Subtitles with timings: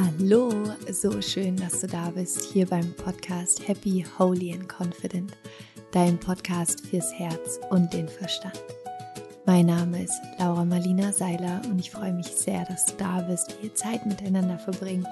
[0.00, 0.50] Hallo,
[0.90, 5.36] so schön, dass du da bist, hier beim Podcast Happy, Holy and Confident,
[5.92, 8.60] dein Podcast fürs Herz und den Verstand.
[9.46, 13.56] Mein Name ist Laura Marlina Seiler und ich freue mich sehr, dass du da bist,
[13.62, 15.06] wir Zeit miteinander verbringen.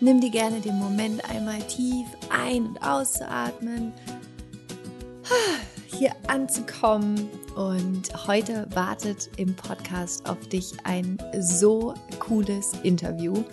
[0.00, 3.92] Nimm dir gerne den Moment einmal tief ein- und auszuatmen,
[5.86, 13.44] hier anzukommen und heute wartet im Podcast auf dich ein so cooles Interview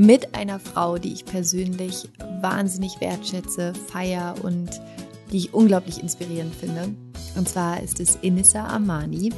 [0.00, 2.08] mit einer Frau, die ich persönlich
[2.40, 4.80] wahnsinnig wertschätze, feier und
[5.30, 6.88] die ich unglaublich inspirierend finde.
[7.36, 9.30] Und zwar ist es Inissa Amani.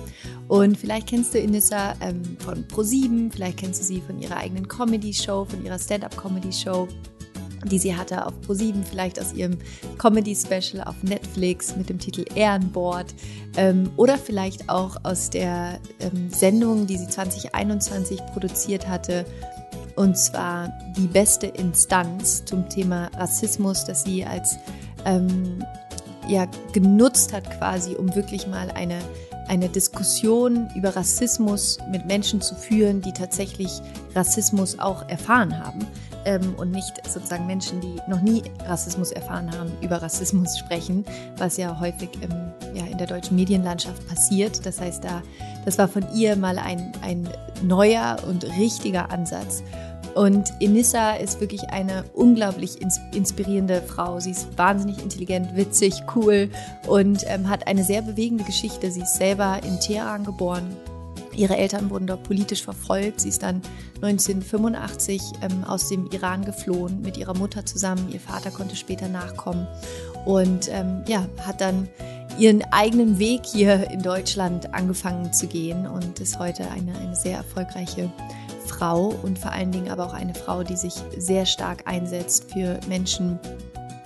[0.46, 4.68] Und vielleicht kennst du Inissa ähm, von Pro7, vielleicht kennst du sie von ihrer eigenen
[4.68, 6.86] Comedy-Show, von ihrer Stand-up-Comedy-Show
[7.64, 9.56] die sie hatte auf Pro7, vielleicht aus ihrem
[9.96, 13.14] Comedy-Special auf Netflix mit dem Titel Ehrenbord
[13.56, 19.24] ähm, oder vielleicht auch aus der ähm, Sendung, die sie 2021 produziert hatte
[19.96, 24.56] und zwar die beste Instanz zum Thema Rassismus, das sie als
[25.04, 25.64] ähm,
[26.28, 28.98] ja, genutzt hat quasi, um wirklich mal eine,
[29.48, 33.80] eine Diskussion über Rassismus mit Menschen zu führen, die tatsächlich
[34.14, 35.80] Rassismus auch erfahren haben.
[36.24, 41.04] Ähm, und nicht sozusagen Menschen, die noch nie Rassismus erfahren haben, über Rassismus sprechen,
[41.36, 42.30] was ja häufig im,
[42.74, 44.64] ja, in der deutschen Medienlandschaft passiert.
[44.64, 45.22] Das heißt, da,
[45.64, 47.28] das war von ihr mal ein, ein
[47.62, 49.62] neuer und richtiger Ansatz.
[50.14, 52.80] Und Inissa ist wirklich eine unglaublich
[53.12, 54.20] inspirierende Frau.
[54.20, 56.50] Sie ist wahnsinnig intelligent, witzig, cool
[56.86, 58.90] und ähm, hat eine sehr bewegende Geschichte.
[58.90, 60.76] Sie ist selber in Teheran geboren.
[61.34, 63.20] Ihre Eltern wurden dort politisch verfolgt.
[63.20, 63.62] Sie ist dann
[63.96, 68.08] 1985 ähm, aus dem Iran geflohen mit ihrer Mutter zusammen.
[68.12, 69.66] Ihr Vater konnte später nachkommen
[70.24, 71.88] und ähm, ja, hat dann
[72.38, 77.36] ihren eigenen Weg hier in Deutschland angefangen zu gehen und ist heute eine, eine sehr
[77.36, 78.10] erfolgreiche
[78.66, 82.80] Frau und vor allen Dingen aber auch eine Frau, die sich sehr stark einsetzt für
[82.88, 83.38] Menschen,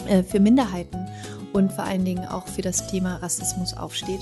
[0.08, 1.06] äh, für Minderheiten
[1.52, 4.20] und vor allen Dingen auch für das Thema Rassismus aufsteht.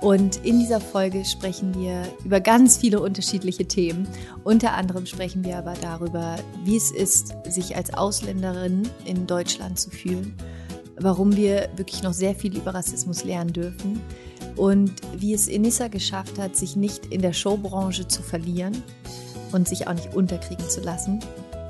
[0.00, 4.08] Und in dieser Folge sprechen wir über ganz viele unterschiedliche Themen.
[4.44, 9.90] Unter anderem sprechen wir aber darüber, wie es ist, sich als Ausländerin in Deutschland zu
[9.90, 10.34] fühlen,
[10.96, 14.00] warum wir wirklich noch sehr viel über Rassismus lernen dürfen
[14.56, 18.82] und wie es Enissa geschafft hat, sich nicht in der Showbranche zu verlieren
[19.52, 21.20] und sich auch nicht unterkriegen zu lassen.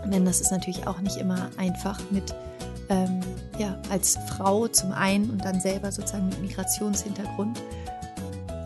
[0.07, 2.35] Denn das ist natürlich auch nicht immer einfach mit,
[2.89, 3.21] ähm,
[3.59, 7.61] ja, als Frau zum einen und dann selber sozusagen mit Migrationshintergrund.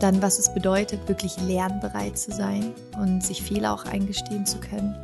[0.05, 4.95] Dann, was es bedeutet, wirklich lernbereit zu sein und sich Fehler auch eingestehen zu können.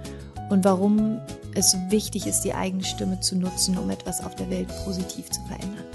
[0.52, 1.20] Und warum
[1.56, 5.42] es wichtig ist, die eigene Stimme zu nutzen, um etwas auf der Welt positiv zu
[5.48, 5.86] verändern.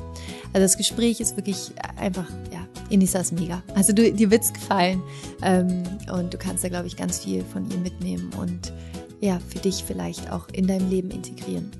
[0.52, 3.62] Also das Gespräch ist wirklich einfach, ja, Inisa ist mega.
[3.76, 5.00] Also du, dir es gefallen
[5.40, 8.72] ähm, und du kannst da, glaube ich, ganz viel von ihr mitnehmen und
[9.20, 11.70] ja, für dich vielleicht auch in deinem Leben integrieren.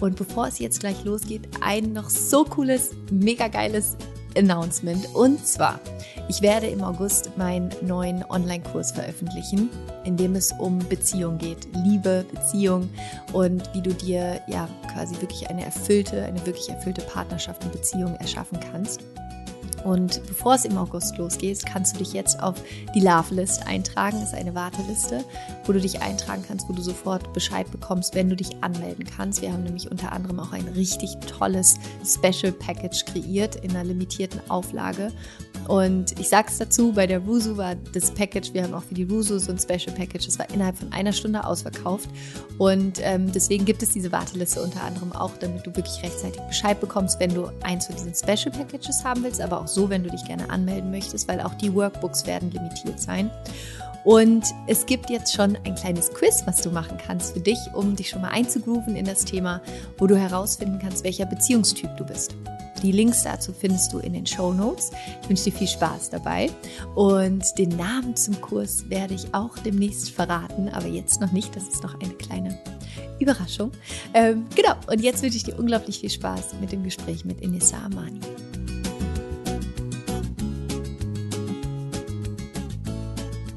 [0.00, 3.96] Und bevor es jetzt gleich losgeht, ein noch so cooles, mega geiles
[4.36, 5.06] Announcement.
[5.14, 5.80] Und zwar,
[6.28, 9.70] ich werde im August meinen neuen Online-Kurs veröffentlichen,
[10.04, 11.68] in dem es um Beziehung geht.
[11.84, 12.88] Liebe, Beziehung
[13.32, 18.14] und wie du dir ja quasi wirklich eine erfüllte, eine wirklich erfüllte Partnerschaft und Beziehung
[18.16, 19.00] erschaffen kannst.
[19.84, 22.56] Und bevor es im August losgeht, kannst du dich jetzt auf
[22.94, 24.20] die Love List eintragen.
[24.20, 25.24] Das ist eine Warteliste,
[25.64, 29.42] wo du dich eintragen kannst, wo du sofort Bescheid bekommst, wenn du dich anmelden kannst.
[29.42, 34.40] Wir haben nämlich unter anderem auch ein richtig tolles Special Package kreiert in einer limitierten
[34.50, 35.12] Auflage.
[35.68, 38.94] Und ich sage es dazu, bei der Wusu war das Package, wir haben auch für
[38.94, 42.08] die Wusu so ein Special Package, das war innerhalb von einer Stunde ausverkauft.
[42.58, 46.80] Und ähm, deswegen gibt es diese Warteliste unter anderem auch, damit du wirklich rechtzeitig Bescheid
[46.80, 50.10] bekommst, wenn du eins von diesen Special Packages haben willst, aber auch so, wenn du
[50.10, 53.30] dich gerne anmelden möchtest, weil auch die Workbooks werden limitiert sein.
[54.04, 57.96] Und es gibt jetzt schon ein kleines Quiz, was du machen kannst für dich, um
[57.96, 59.60] dich schon mal einzugrooven in das Thema,
[59.98, 62.34] wo du herausfinden kannst, welcher Beziehungstyp du bist.
[62.82, 64.90] Die Links dazu findest du in den Show Notes.
[65.22, 66.50] Ich wünsche dir viel Spaß dabei.
[66.94, 71.54] Und den Namen zum Kurs werde ich auch demnächst verraten, aber jetzt noch nicht.
[71.54, 72.58] Das ist noch eine kleine
[73.18, 73.70] Überraschung.
[74.14, 77.76] Ähm, genau, und jetzt wünsche ich dir unglaublich viel Spaß mit dem Gespräch mit Inessa
[77.84, 78.20] Amani.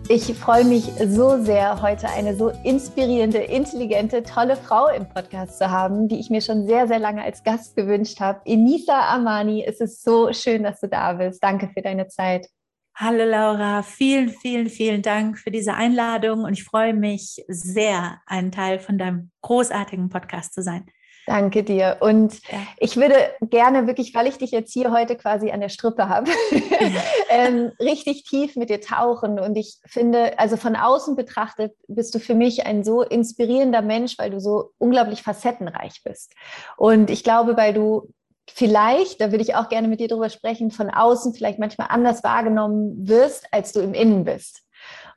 [0.10, 5.72] Ich freue mich so sehr, heute eine so inspirierende, intelligente, tolle Frau im Podcast zu
[5.72, 8.42] haben, die ich mir schon sehr, sehr lange als Gast gewünscht habe.
[8.44, 11.42] Enisa Amani, es ist so schön, dass du da bist.
[11.42, 12.48] Danke für deine Zeit.
[12.96, 18.52] Hallo Laura, vielen, vielen, vielen Dank für diese Einladung und ich freue mich sehr, ein
[18.52, 20.86] Teil von deinem großartigen Podcast zu sein.
[21.26, 21.98] Danke dir.
[22.02, 22.58] Und ja.
[22.78, 26.30] ich würde gerne wirklich, weil ich dich jetzt hier heute quasi an der Strippe habe,
[27.30, 29.40] ähm, richtig tief mit dir tauchen.
[29.40, 34.18] Und ich finde, also von außen betrachtet, bist du für mich ein so inspirierender Mensch,
[34.18, 36.34] weil du so unglaublich facettenreich bist.
[36.76, 38.12] Und ich glaube, weil du
[38.50, 42.24] vielleicht, da würde ich auch gerne mit dir drüber sprechen, von außen vielleicht manchmal anders
[42.24, 44.63] wahrgenommen wirst, als du im Innen bist.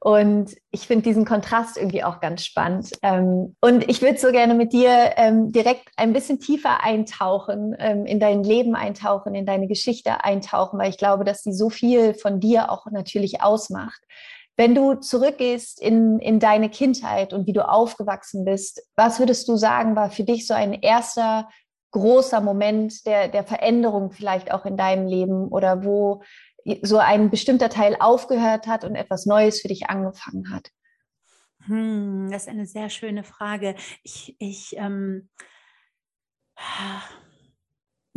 [0.01, 2.91] Und ich finde diesen Kontrast irgendwie auch ganz spannend.
[3.03, 8.07] Ähm, und ich würde so gerne mit dir ähm, direkt ein bisschen tiefer eintauchen, ähm,
[8.07, 12.15] in dein Leben eintauchen, in deine Geschichte eintauchen, weil ich glaube, dass sie so viel
[12.15, 14.01] von dir auch natürlich ausmacht.
[14.57, 19.57] Wenn du zurückgehst in, in deine Kindheit und wie du aufgewachsen bist, was würdest du
[19.57, 21.49] sagen, war für dich so ein erster
[21.91, 26.23] großer Moment der, der Veränderung vielleicht auch in deinem Leben oder wo
[26.83, 30.71] so ein bestimmter Teil aufgehört hat und etwas Neues für dich angefangen hat?
[31.67, 33.75] Hm, das ist eine sehr schöne Frage.
[34.03, 35.29] Ich, ich ähm,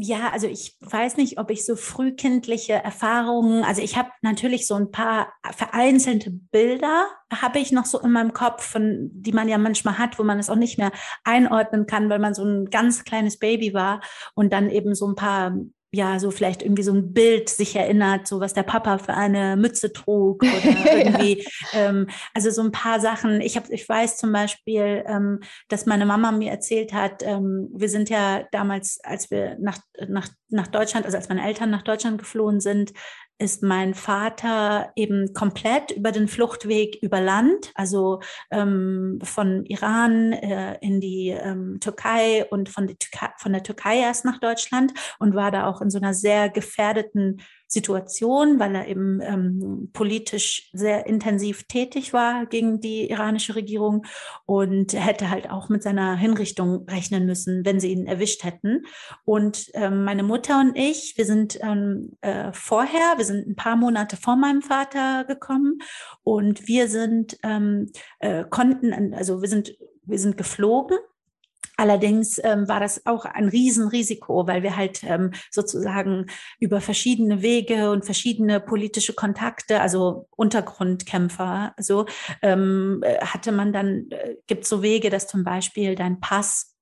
[0.02, 4.76] ja, also ich weiß nicht, ob ich so frühkindliche Erfahrungen, also ich habe natürlich so
[4.76, 9.58] ein paar vereinzelte Bilder, habe ich noch so in meinem Kopf, von, die man ja
[9.58, 10.94] manchmal hat, wo man es auch nicht mehr
[11.26, 14.00] einordnen kann, weil man so ein ganz kleines Baby war
[14.36, 15.54] und dann eben so ein paar
[15.92, 19.58] ja, so vielleicht irgendwie so ein Bild sich erinnert, so was der Papa für eine
[19.58, 20.52] Mütze trug oder
[20.98, 21.44] irgendwie,
[21.74, 21.90] ja.
[21.90, 23.42] ähm, also so ein paar Sachen.
[23.42, 27.90] Ich habe, ich weiß zum Beispiel, ähm, dass meine Mama mir erzählt hat, ähm, wir
[27.90, 32.20] sind ja damals, als wir nach, nach, nach Deutschland, also als meine Eltern nach Deutschland
[32.20, 32.94] geflohen sind,
[33.40, 38.20] ist mein Vater eben komplett über den Fluchtweg über Land, also
[38.52, 44.26] ähm, von Iran äh, in die ähm, Türkei und von, Türkei, von der Türkei erst
[44.26, 47.42] nach Deutschland und war da auch in so einer sehr gefährdeten
[47.72, 54.08] Situation, weil er eben ähm, politisch sehr intensiv tätig war gegen die iranische Regierung
[54.46, 58.86] und hätte halt auch mit seiner Hinrichtung rechnen müssen, wenn sie ihn erwischt hätten.
[59.24, 63.76] Und ähm, meine Mutter und ich, wir sind ähm, äh, vorher, wir sind ein paar
[63.76, 65.78] Monate vor meinem Vater gekommen
[66.24, 69.78] und wir sind ähm, äh, konnten, also wir sind
[70.10, 70.98] wir sind geflogen
[71.80, 76.26] Allerdings ähm, war das auch ein Riesenrisiko, weil wir halt ähm, sozusagen
[76.60, 82.06] über verschiedene Wege und verschiedene politische Kontakte, also Untergrundkämpfer, so
[82.42, 86.76] ähm, äh, hatte man dann, äh, gibt so Wege, dass zum Beispiel dein Pass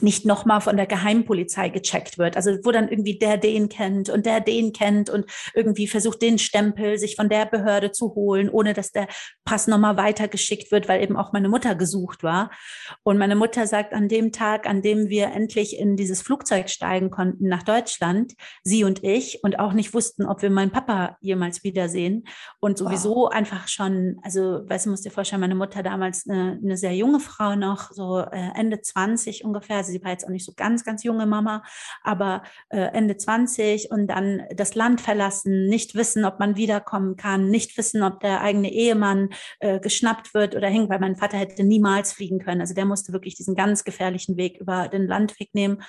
[0.00, 2.36] nicht nochmal von der Geheimpolizei gecheckt wird.
[2.36, 6.38] Also wo dann irgendwie der den kennt und der den kennt und irgendwie versucht, den
[6.38, 9.08] Stempel sich von der Behörde zu holen, ohne dass der
[9.44, 12.50] Pass nochmal weitergeschickt wird, weil eben auch meine Mutter gesucht war.
[13.02, 17.10] Und meine Mutter sagt, an dem Tag, an dem wir endlich in dieses Flugzeug steigen
[17.10, 21.64] konnten nach Deutschland, sie und ich, und auch nicht wussten, ob wir meinen Papa jemals
[21.64, 22.24] wiedersehen
[22.60, 23.32] und sowieso wow.
[23.32, 27.20] einfach schon, also, weißt du, musst dir vorstellen, meine Mutter damals eine, eine sehr junge
[27.20, 30.84] Frau noch, so äh, Ende 20 ungefähr, also sie war jetzt auch nicht so ganz,
[30.84, 31.62] ganz junge Mama,
[32.02, 37.48] aber äh, Ende 20 und dann das Land verlassen, nicht wissen, ob man wiederkommen kann,
[37.48, 41.64] nicht wissen, ob der eigene Ehemann äh, geschnappt wird oder hängt, weil mein Vater hätte
[41.64, 42.60] niemals fliegen können.
[42.60, 45.82] Also der musste wirklich diesen ganz gefährlichen Weg über den Landweg nehmen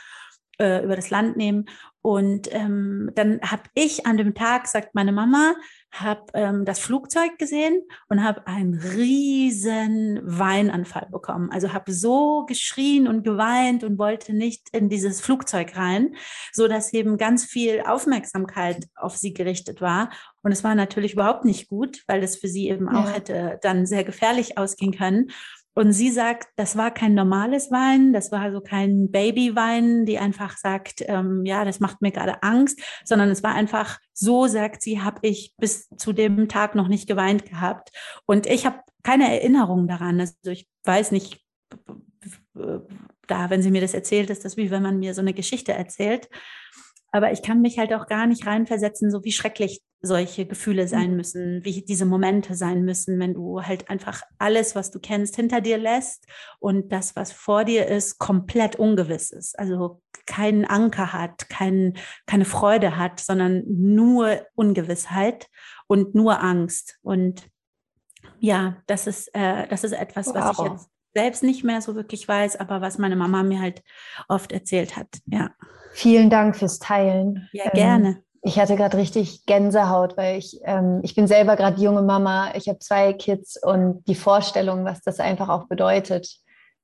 [0.59, 1.65] äh, über das Land nehmen.
[2.03, 5.53] Und ähm, dann habe ich an dem Tag, sagt meine Mama,
[5.92, 11.51] habe ähm, das Flugzeug gesehen und habe einen riesen Weinanfall bekommen.
[11.51, 16.15] Also habe so geschrien und geweint und wollte nicht in dieses Flugzeug rein,
[16.51, 20.09] so dass eben ganz viel Aufmerksamkeit auf sie gerichtet war.
[20.42, 23.13] Und es war natürlich überhaupt nicht gut, weil es für sie eben auch ja.
[23.13, 25.30] hätte dann sehr gefährlich ausgehen können.
[25.73, 30.57] Und sie sagt, das war kein normales Wein, das war so kein Babywein, die einfach
[30.57, 35.01] sagt, ähm, ja, das macht mir gerade Angst, sondern es war einfach so, sagt sie,
[35.01, 37.90] habe ich bis zu dem Tag noch nicht geweint gehabt.
[38.25, 40.19] Und ich habe keine Erinnerung daran.
[40.19, 41.42] Also ich weiß nicht,
[43.28, 45.71] da, wenn sie mir das erzählt, ist das wie wenn man mir so eine Geschichte
[45.71, 46.28] erzählt.
[47.13, 51.12] Aber ich kann mich halt auch gar nicht reinversetzen, so wie schrecklich solche Gefühle sein
[51.12, 51.18] mhm.
[51.18, 55.62] müssen, wie diese Momente sein müssen, wenn du halt einfach alles, was du kennst, hinter
[55.62, 56.26] dir lässt
[56.60, 59.58] und das, was vor dir ist, komplett ungewiss ist.
[59.60, 61.94] Also keinen Anker hat, kein,
[62.26, 65.48] keine Freude hat, sondern nur Ungewissheit
[65.88, 66.98] und nur Angst.
[67.04, 67.48] Und
[68.40, 70.36] ja, das ist, äh, das ist etwas, wow.
[70.36, 73.84] was ich jetzt selbst nicht mehr so wirklich weiß, aber was meine Mama mir halt
[74.28, 75.08] oft erzählt hat.
[75.26, 75.52] Ja.
[75.92, 77.50] Vielen Dank fürs Teilen.
[77.52, 78.24] Ja, gerne.
[78.44, 82.68] Ich hatte gerade richtig Gänsehaut, weil ich, ähm, ich bin selber gerade junge Mama, ich
[82.68, 86.38] habe zwei Kids und die Vorstellung, was das einfach auch bedeutet,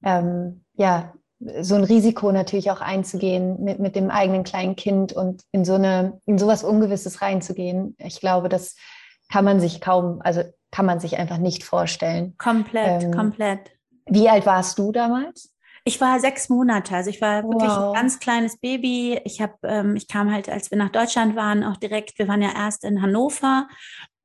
[0.03, 1.13] ähm, ja,
[1.61, 5.75] so ein Risiko natürlich auch einzugehen mit, mit dem eigenen kleinen Kind und in so
[5.75, 7.95] eine, in sowas Ungewisses reinzugehen.
[7.99, 8.75] Ich glaube, das
[9.31, 12.35] kann man sich kaum, also kann man sich einfach nicht vorstellen.
[12.37, 13.71] Komplett, ähm, komplett.
[14.05, 15.53] Wie alt warst du damals?
[15.87, 17.95] Ich war sechs Monate, also ich war wirklich wow.
[17.95, 19.21] ein ganz kleines Baby.
[19.23, 22.19] Ich habe, ähm, ich kam halt, als wir nach Deutschland waren, auch direkt.
[22.19, 23.69] Wir waren ja erst in Hannover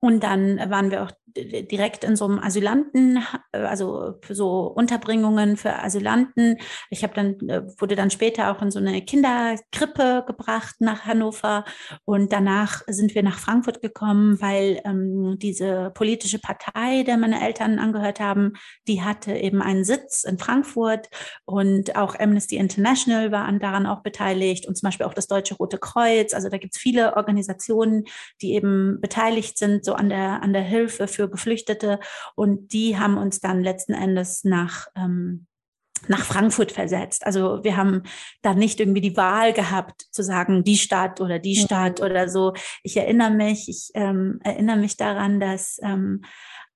[0.00, 5.78] und dann waren wir auch direkt in so einem Asylanten, also für so Unterbringungen für
[5.82, 6.58] Asylanten.
[6.90, 11.64] Ich habe dann, äh, wurde dann später auch in so eine Kinderkrippe gebracht nach Hannover
[12.04, 17.78] und danach sind wir nach Frankfurt gekommen, weil ähm, diese politische Partei, der meine Eltern
[17.78, 18.52] angehört haben,
[18.88, 21.08] die hatte eben einen Sitz in Frankfurt
[21.44, 25.78] und auch Amnesty International war daran auch beteiligt und zum Beispiel auch das Deutsche Rote
[25.78, 26.34] Kreuz.
[26.34, 28.04] Also da gibt es viele Organisationen,
[28.40, 32.00] die eben beteiligt sind, so an der, an der Hilfe für für Geflüchtete.
[32.34, 35.46] Und die haben uns dann letzten Endes nach ähm,
[36.08, 37.24] nach Frankfurt versetzt.
[37.24, 38.02] Also wir haben
[38.42, 42.06] da nicht irgendwie die Wahl gehabt zu sagen, die Stadt oder die Stadt mhm.
[42.06, 42.54] oder so.
[42.82, 46.22] Ich erinnere mich, ich ähm, erinnere mich daran, dass ähm,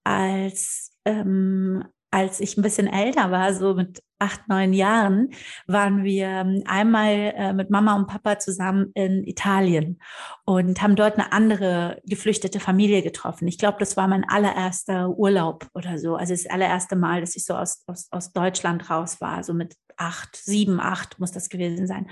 [0.04, 5.30] als ähm, als ich ein bisschen älter war, so mit acht, neun Jahren,
[5.66, 10.00] waren wir ähm, einmal äh, mit Mama und Papa zusammen in Italien
[10.44, 13.46] und haben dort eine andere geflüchtete Familie getroffen.
[13.48, 16.16] Ich glaube, das war mein allererster Urlaub oder so.
[16.16, 19.76] Also das allererste Mal, dass ich so aus, aus, aus Deutschland raus war, so mit
[19.96, 22.08] acht, sieben, acht muss das gewesen sein.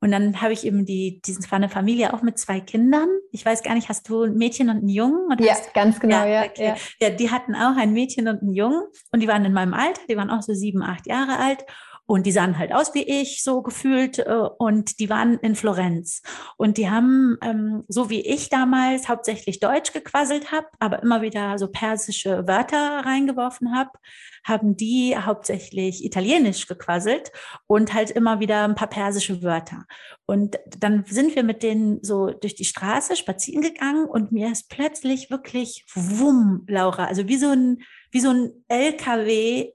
[0.00, 3.08] Und dann habe ich eben die, diesen war eine Familie auch mit zwei Kindern.
[3.32, 5.32] Ich weiß gar nicht, hast du ein Mädchen und einen Jungen?
[5.40, 6.68] ja, hast, ganz genau, ja, okay.
[6.68, 6.76] ja.
[7.00, 10.02] Ja, die hatten auch ein Mädchen und einen Jungen und die waren in meinem Alter,
[10.08, 11.64] die waren auch so sieben, acht Jahre alt.
[12.06, 14.20] Und die sahen halt aus wie ich, so gefühlt.
[14.20, 16.22] Äh, und die waren in Florenz.
[16.56, 21.58] Und die haben, ähm, so wie ich damals, hauptsächlich Deutsch gequasselt habe, aber immer wieder
[21.58, 23.90] so persische Wörter reingeworfen habe,
[24.44, 27.32] haben die hauptsächlich Italienisch gequasselt
[27.66, 29.86] und halt immer wieder ein paar persische Wörter.
[30.26, 34.68] Und dann sind wir mit denen so durch die Straße spazieren gegangen und mir ist
[34.68, 37.82] plötzlich wirklich wumm, Laura, also wie so ein,
[38.12, 39.72] wie so ein LKW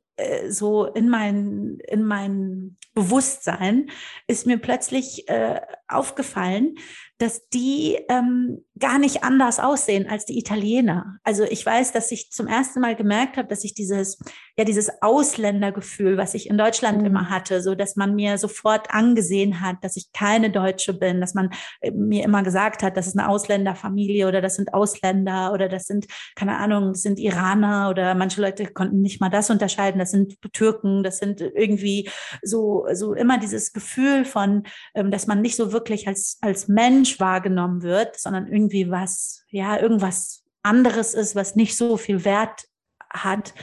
[0.50, 3.90] so in mein, in mein Bewusstsein
[4.28, 5.62] ist mir plötzlich äh,
[5.94, 6.76] aufgefallen,
[7.22, 11.18] dass die ähm, gar nicht anders aussehen als die Italiener.
[11.24, 14.18] Also ich weiß, dass ich zum ersten Mal gemerkt habe, dass ich dieses,
[14.58, 17.06] ja, dieses Ausländergefühl, was ich in Deutschland mhm.
[17.06, 21.36] immer hatte, so dass man mir sofort angesehen hat, dass ich keine Deutsche bin, dass
[21.36, 25.70] man äh, mir immer gesagt hat, das ist eine Ausländerfamilie oder das sind Ausländer oder
[25.70, 30.00] das sind, keine Ahnung, das sind Iraner oder manche Leute konnten nicht mal das unterscheiden,
[30.00, 32.10] das sind Türken, das sind irgendwie
[32.42, 34.64] so, so immer dieses Gefühl von,
[34.96, 39.80] ähm, dass man nicht so wirklich als, als Mensch wahrgenommen wird, sondern irgendwie was, ja,
[39.80, 42.66] irgendwas anderes ist, was nicht so viel Wert
[43.14, 43.54] hat.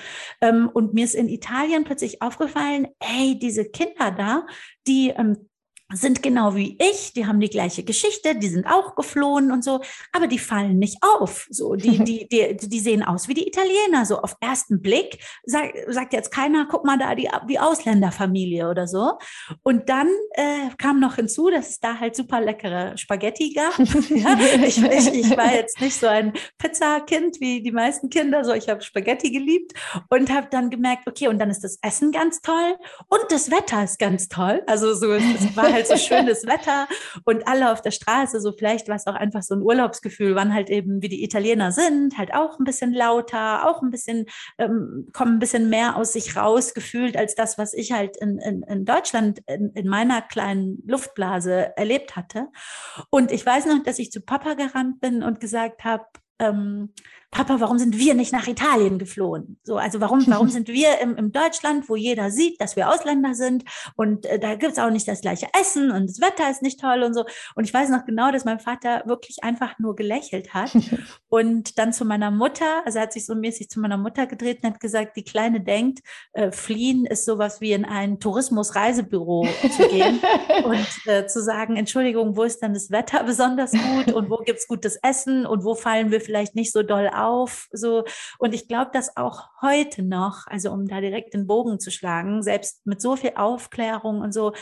[0.40, 4.46] Ähm, und mir ist in Italien plötzlich aufgefallen, hey, diese Kinder da,
[4.86, 5.47] die ähm,
[5.92, 9.80] sind genau wie ich, die haben die gleiche Geschichte, die sind auch geflohen und so,
[10.12, 11.46] aber die fallen nicht auf.
[11.50, 14.04] So, die, die, die, die sehen aus wie die Italiener.
[14.04, 18.86] So auf ersten Blick sagt, sagt jetzt keiner, guck mal da die, die Ausländerfamilie oder
[18.86, 19.18] so.
[19.62, 23.78] Und dann äh, kam noch hinzu, dass es da halt super leckere Spaghetti gab.
[24.10, 28.52] ja, ich, ich, ich war jetzt nicht so ein Pizza-Kind wie die meisten Kinder, so
[28.52, 29.72] ich habe Spaghetti geliebt
[30.10, 32.76] und habe dann gemerkt, okay, und dann ist das Essen ganz toll
[33.08, 34.62] und das Wetter ist ganz toll.
[34.66, 36.88] Also so, es war halt halt so schönes Wetter
[37.24, 40.54] und alle auf der Straße, so vielleicht war es auch einfach so ein Urlaubsgefühl, waren
[40.54, 44.26] halt eben wie die Italiener sind, halt auch ein bisschen lauter, auch ein bisschen,
[44.58, 48.38] ähm, kommen ein bisschen mehr aus sich raus gefühlt als das, was ich halt in,
[48.38, 52.48] in, in Deutschland in, in meiner kleinen Luftblase erlebt hatte.
[53.10, 56.04] Und ich weiß noch, dass ich zu Papa gerannt bin und gesagt habe,
[56.38, 56.90] ähm,
[57.30, 59.58] Papa, warum sind wir nicht nach Italien geflohen?
[59.62, 63.34] So, also warum, warum sind wir im, im Deutschland, wo jeder sieht, dass wir Ausländer
[63.34, 63.64] sind
[63.96, 67.02] und äh, da gibt's auch nicht das gleiche Essen und das Wetter ist nicht toll
[67.02, 67.26] und so.
[67.54, 70.70] Und ich weiß noch genau, dass mein Vater wirklich einfach nur gelächelt hat
[71.28, 74.60] und dann zu meiner Mutter, also er hat sich so mäßig zu meiner Mutter gedreht
[74.62, 76.00] und hat gesagt, die Kleine denkt,
[76.32, 80.20] äh, fliehen ist sowas wie in ein Tourismus-Reisebüro zu gehen
[80.64, 84.66] und äh, zu sagen, Entschuldigung, wo ist denn das Wetter besonders gut und wo gibt's
[84.66, 87.68] gutes Essen und wo fallen wir vielleicht nicht so doll auf.
[87.72, 88.04] So.
[88.38, 92.42] Und ich glaube, dass auch heute noch, also um da direkt den Bogen zu schlagen,
[92.42, 94.52] selbst mit so viel Aufklärung und so,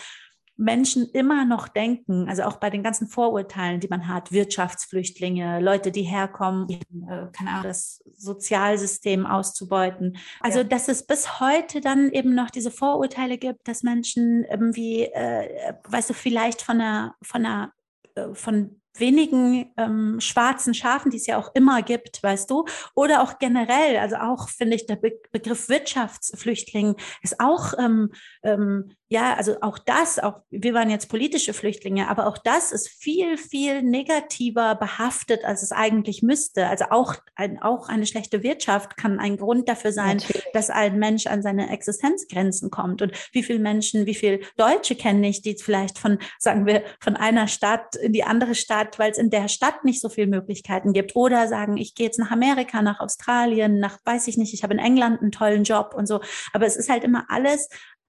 [0.57, 5.91] Menschen immer noch denken, also auch bei den ganzen Vorurteilen, die man hat, Wirtschaftsflüchtlinge, Leute,
[5.91, 10.17] die herkommen, äh, keine Ahnung, das Sozialsystem auszubeuten.
[10.41, 10.65] Also, ja.
[10.65, 16.11] dass es bis heute dann eben noch diese Vorurteile gibt, dass Menschen irgendwie, äh, weißt
[16.11, 17.73] du, vielleicht von einer, von einer,
[18.15, 23.23] äh, von wenigen ähm, schwarzen Schafen, die es ja auch immer gibt, weißt du, oder
[23.23, 28.13] auch generell, also auch finde ich der Be Begriff Wirtschaftsflüchtling ist auch ähm,
[28.43, 32.89] ähm, ja, also auch das, auch wir waren jetzt politische Flüchtlinge, aber auch das ist
[32.89, 36.67] viel, viel negativer behaftet, als es eigentlich müsste.
[36.67, 40.47] Also auch, ein, auch eine schlechte Wirtschaft kann ein Grund dafür sein, Natürlich.
[40.53, 43.01] dass ein Mensch an seine Existenzgrenzen kommt.
[43.01, 47.15] Und wie viele Menschen, wie viele Deutsche kenne ich, die vielleicht von, sagen wir, von
[47.15, 50.93] einer Stadt in die andere Stadt, weil es in der Stadt nicht so viele Möglichkeiten
[50.93, 54.65] gibt, oder sagen, ich gehe jetzt nach Amerika, nach Australien, nach, weiß ich nicht, ich
[54.65, 56.21] habe in England einen tollen Job und so.
[56.53, 57.69] Aber es ist halt immer alles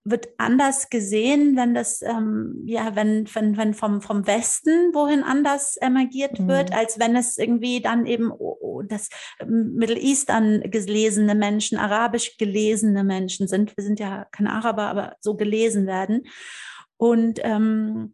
[0.09, 5.77] wird anders gesehen, wenn das, ähm, ja, wenn, wenn, wenn vom, vom Westen wohin anders
[5.77, 6.47] emergiert mhm.
[6.47, 9.09] wird, als wenn es irgendwie dann eben oh, oh, das
[9.39, 13.75] ähm, Middle Eastern gelesene Menschen, arabisch gelesene Menschen sind.
[13.75, 16.23] Wir sind ja keine Araber, aber so gelesen werden.
[16.97, 18.13] Und ähm,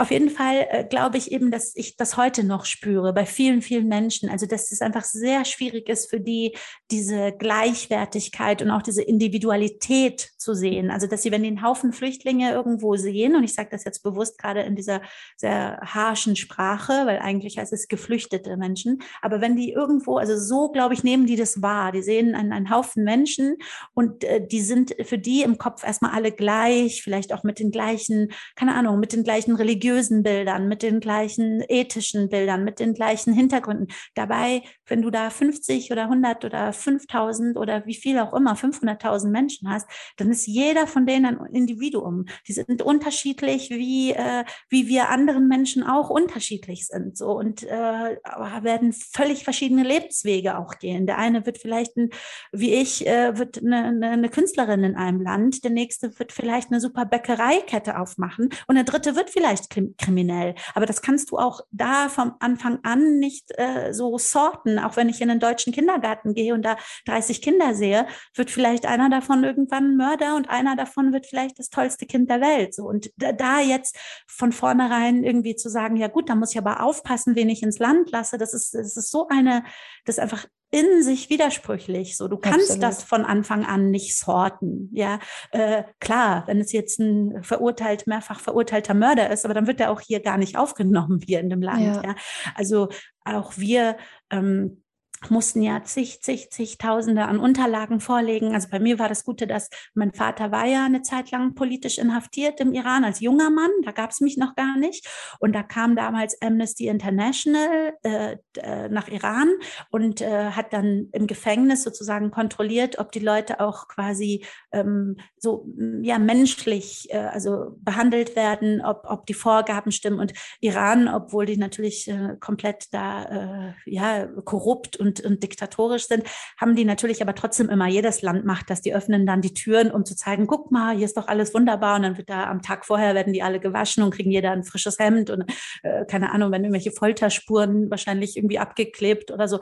[0.00, 3.60] auf jeden Fall äh, glaube ich eben, dass ich das heute noch spüre bei vielen,
[3.60, 4.30] vielen Menschen.
[4.30, 6.56] Also, dass es einfach sehr schwierig ist für die,
[6.90, 10.90] diese Gleichwertigkeit und auch diese Individualität zu sehen.
[10.90, 14.02] Also, dass sie, wenn die einen Haufen Flüchtlinge irgendwo sehen, und ich sage das jetzt
[14.02, 15.02] bewusst gerade in dieser
[15.36, 20.70] sehr harschen Sprache, weil eigentlich heißt es geflüchtete Menschen, aber wenn die irgendwo, also so,
[20.70, 21.92] glaube ich, nehmen die das wahr.
[21.92, 23.56] Die sehen einen, einen Haufen Menschen
[23.94, 27.70] und äh, die sind für die im Kopf erstmal alle gleich, vielleicht auch mit den
[27.70, 32.94] gleichen, keine Ahnung, mit den gleichen religiösen Bildern, mit den gleichen ethischen Bildern, mit den
[32.94, 33.88] gleichen Hintergründen.
[34.14, 39.28] Dabei, wenn du da 50 oder 100 oder 5000 oder wie viel auch immer, 500.000
[39.28, 42.26] Menschen hast, dann ist jeder von denen ein Individuum.
[42.46, 47.16] Die sind unterschiedlich, wie, äh, wie wir anderen Menschen auch unterschiedlich sind.
[47.16, 48.16] So und äh,
[48.62, 51.06] werden völlig verschiedene Lebenswege auch gehen.
[51.06, 52.10] Der eine wird vielleicht, ein,
[52.52, 56.70] wie ich, äh, wird eine, eine, eine Künstlerin in einem Land, der nächste wird vielleicht
[56.70, 60.54] eine super Bäckereikette aufmachen und der dritte wird vielleicht kriminell.
[60.74, 64.78] Aber das kannst du auch da vom Anfang an nicht äh, so sorten.
[64.78, 68.86] Auch wenn ich in einen deutschen Kindergarten gehe und da 30 Kinder sehe, wird vielleicht
[68.86, 72.74] einer davon irgendwann Mörder und einer davon wird vielleicht das tollste Kind der Welt.
[72.74, 76.58] So und da, da jetzt von vornherein irgendwie zu sagen, ja gut, da muss ich
[76.58, 78.38] aber aufpassen, wen ich ins Land lasse.
[78.38, 79.64] Das ist, das ist so eine,
[80.04, 82.16] das ist einfach in sich widersprüchlich.
[82.16, 82.82] So, du kannst Absolut.
[82.82, 84.88] das von Anfang an nicht sorten.
[84.92, 85.18] Ja,
[85.50, 89.90] äh, klar, wenn es jetzt ein verurteilt, mehrfach verurteilter Mörder ist, aber dann wird er
[89.90, 91.82] auch hier gar nicht aufgenommen hier in dem Land.
[91.82, 92.02] Ja.
[92.04, 92.14] ja?
[92.54, 92.88] Also
[93.24, 93.96] auch wir
[94.30, 94.82] ähm,
[95.28, 98.54] mussten ja zig, zig, zigtausende an Unterlagen vorlegen.
[98.54, 101.98] Also bei mir war das Gute, dass mein Vater war ja eine Zeit lang politisch
[101.98, 103.70] inhaftiert im Iran als junger Mann.
[103.84, 105.06] Da gab es mich noch gar nicht.
[105.38, 109.50] Und da kam damals Amnesty International äh, äh, nach Iran
[109.90, 115.66] und äh, hat dann im Gefängnis sozusagen kontrolliert, ob die Leute auch quasi ähm, so
[116.02, 120.18] ja menschlich äh, also behandelt werden, ob, ob die Vorgaben stimmen.
[120.18, 126.06] Und Iran, obwohl die natürlich äh, komplett da äh, ja korrupt und und, und diktatorisch
[126.06, 126.24] sind,
[126.58, 129.90] haben die natürlich aber trotzdem immer, jedes Land macht das, die öffnen dann die Türen,
[129.90, 132.62] um zu zeigen, guck mal, hier ist doch alles wunderbar und dann wird da am
[132.62, 135.44] Tag vorher werden die alle gewaschen und kriegen jeder ein frisches Hemd und
[135.82, 139.60] äh, keine Ahnung, wenn irgendwelche Folterspuren wahrscheinlich irgendwie abgeklebt oder so.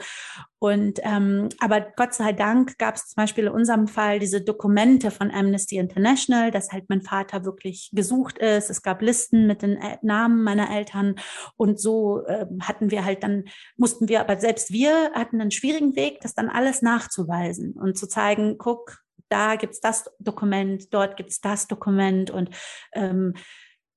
[0.60, 5.12] Und ähm, aber Gott sei Dank gab es zum Beispiel in unserem Fall diese Dokumente
[5.12, 8.68] von Amnesty International, dass halt mein Vater wirklich gesucht ist.
[8.68, 11.14] Es gab Listen mit den Namen meiner Eltern
[11.56, 13.44] und so äh, hatten wir halt dann
[13.76, 18.08] mussten wir, aber selbst wir hatten einen schwierigen Weg, das dann alles nachzuweisen und zu
[18.08, 22.50] zeigen, guck, da gibt's das Dokument, dort gibt's das Dokument und
[22.92, 23.34] ähm,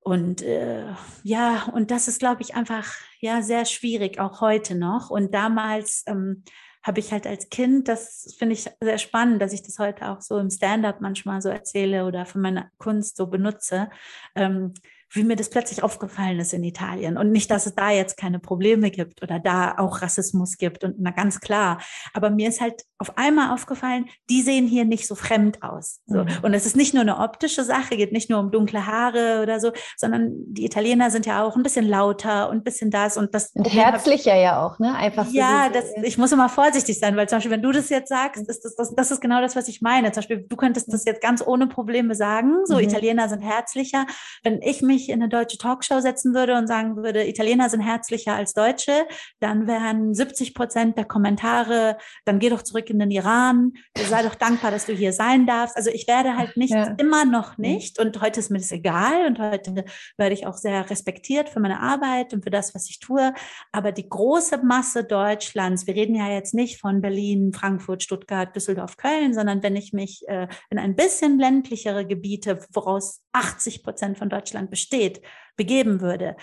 [0.03, 0.85] und äh,
[1.23, 5.11] ja, und das ist, glaube ich, einfach ja sehr schwierig, auch heute noch.
[5.11, 6.43] Und damals ähm,
[6.83, 10.21] habe ich halt als Kind, das finde ich sehr spannend, dass ich das heute auch
[10.21, 13.89] so im Stand-up manchmal so erzähle oder für meine Kunst so benutze.
[14.35, 14.73] Ähm,
[15.13, 17.17] wie mir das plötzlich aufgefallen ist in Italien.
[17.17, 20.95] Und nicht, dass es da jetzt keine Probleme gibt oder da auch Rassismus gibt und
[20.99, 21.81] na ganz klar.
[22.13, 26.01] Aber mir ist halt auf einmal aufgefallen, die sehen hier nicht so fremd aus.
[26.05, 26.23] So.
[26.23, 26.29] Mhm.
[26.43, 29.59] Und es ist nicht nur eine optische Sache, geht nicht nur um dunkle Haare oder
[29.59, 33.33] so, sondern die Italiener sind ja auch ein bisschen lauter und ein bisschen das und
[33.33, 33.51] das.
[33.55, 34.95] Und herzlicher ja auch, ne?
[34.95, 35.35] Einfach so.
[35.35, 38.47] Ja, das, ich muss immer vorsichtig sein, weil zum Beispiel, wenn du das jetzt sagst,
[38.47, 40.11] ist das, das, das ist genau das, was ich meine.
[40.11, 42.65] Zum Beispiel, du könntest das jetzt ganz ohne Probleme sagen.
[42.65, 42.81] So, mhm.
[42.81, 44.05] Italiener sind herzlicher.
[44.43, 48.35] Wenn ich mich in eine deutsche Talkshow setzen würde und sagen würde, Italiener sind herzlicher
[48.35, 49.07] als Deutsche,
[49.39, 54.35] dann wären 70 Prozent der Kommentare, dann geh doch zurück in den Iran, sei doch
[54.35, 55.75] dankbar, dass du hier sein darfst.
[55.75, 56.95] Also ich werde halt nicht, ja.
[56.97, 59.85] immer noch nicht, und heute ist mir das egal und heute
[60.17, 63.33] werde ich auch sehr respektiert für meine Arbeit und für das, was ich tue.
[63.71, 68.97] Aber die große Masse Deutschlands, wir reden ja jetzt nicht von Berlin, Frankfurt, Stuttgart, Düsseldorf,
[68.97, 74.29] Köln, sondern wenn ich mich äh, in ein bisschen ländlichere Gebiete, woraus 80 Prozent von
[74.29, 75.21] Deutschland besteht,
[75.55, 76.35] begeben würde,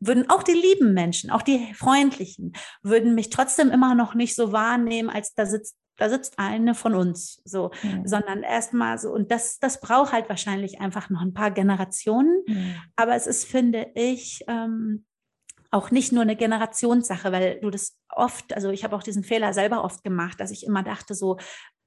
[0.00, 2.52] würden auch die lieben Menschen, auch die freundlichen,
[2.82, 6.94] würden mich trotzdem immer noch nicht so wahrnehmen, als da sitzt da sitzt eine von
[6.94, 8.06] uns, so, mhm.
[8.06, 12.42] sondern erstmal so, und das, das braucht halt wahrscheinlich einfach noch ein paar Generationen.
[12.46, 12.74] Mhm.
[12.96, 15.04] Aber es ist, finde ich, ähm,
[15.70, 19.52] auch nicht nur eine Generationssache, weil du das oft, also ich habe auch diesen Fehler
[19.52, 21.36] selber oft gemacht, dass ich immer dachte, so,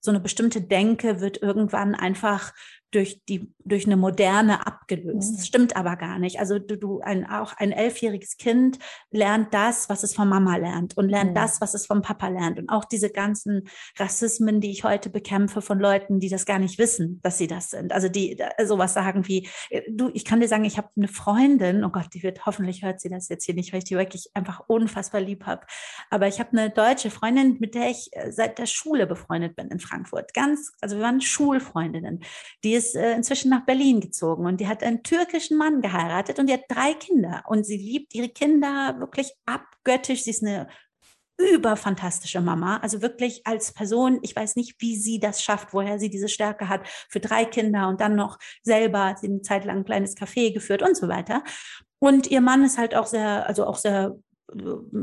[0.01, 2.53] so eine bestimmte Denke wird irgendwann einfach
[2.91, 5.33] durch die durch eine moderne abgelöst.
[5.33, 5.45] Das mhm.
[5.45, 6.39] stimmt aber gar nicht.
[6.39, 8.79] Also du, du ein auch ein elfjähriges Kind
[9.11, 11.35] lernt das, was es von Mama lernt und lernt mhm.
[11.35, 15.61] das, was es vom Papa lernt und auch diese ganzen Rassismen, die ich heute bekämpfe
[15.61, 17.91] von Leuten, die das gar nicht wissen, dass sie das sind.
[17.91, 21.83] Also die sowas sagen wie äh, du, ich kann dir sagen, ich habe eine Freundin.
[21.83, 24.29] Oh Gott, die wird hoffentlich hört sie das jetzt hier nicht, weil ich die wirklich
[24.33, 25.65] einfach unfassbar lieb habe.
[26.09, 29.67] Aber ich habe eine deutsche Freundin, mit der ich äh, seit der Schule befreundet bin
[29.67, 30.33] in Frankfurt.
[30.33, 32.23] Ganz, also wir waren Schulfreundinnen.
[32.63, 36.47] Die ist äh, inzwischen nach Berlin gezogen und die hat einen türkischen Mann geheiratet und
[36.47, 40.23] die hat drei Kinder und sie liebt ihre Kinder wirklich abgöttisch.
[40.23, 40.67] Sie ist eine
[41.39, 46.09] überfantastische Mama, also wirklich als Person, ich weiß nicht, wie sie das schafft, woher sie
[46.09, 49.85] diese Stärke hat für drei Kinder und dann noch selber sie eine Zeit lang ein
[49.85, 51.43] kleines Café geführt und so weiter.
[51.99, 54.17] Und ihr Mann ist halt auch sehr, also auch sehr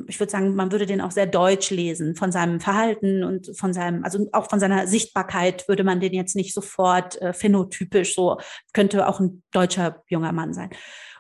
[0.09, 3.75] ich würde sagen, man würde den auch sehr deutsch lesen von seinem Verhalten und von
[3.75, 8.39] seinem, also auch von seiner Sichtbarkeit würde man den jetzt nicht sofort äh, phänotypisch so,
[8.73, 10.71] könnte auch ein deutscher junger Mann sein.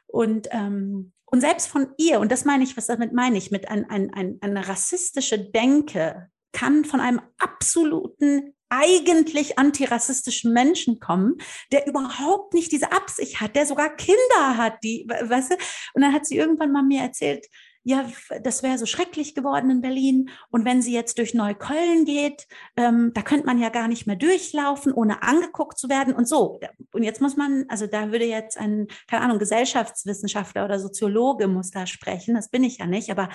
[0.07, 3.69] Und, ähm, und selbst von ihr, und das meine ich, was damit meine ich, mit
[3.69, 11.37] ein, ein, ein, eine rassistische Denke kann von einem absoluten eigentlich antirassistischen Menschen kommen,
[11.73, 15.55] der überhaupt nicht diese Absicht hat, der sogar Kinder hat, die, weißt du,
[15.95, 17.47] und dann hat sie irgendwann mal mir erzählt,
[17.85, 18.11] ja,
[18.43, 20.31] das wäre so schrecklich geworden in Berlin.
[20.51, 24.17] Und wenn sie jetzt durch Neukölln geht, ähm, da könnte man ja gar nicht mehr
[24.17, 26.59] durchlaufen, ohne angeguckt zu werden und so.
[26.93, 31.71] Und jetzt muss man, also da würde jetzt ein, keine Ahnung, Gesellschaftswissenschaftler oder Soziologe muss
[31.71, 32.35] da sprechen.
[32.35, 33.11] Das bin ich ja nicht.
[33.11, 33.29] Aber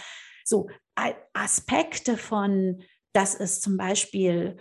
[0.44, 0.68] so
[1.34, 2.82] Aspekte von,
[3.14, 4.58] dass es zum Beispiel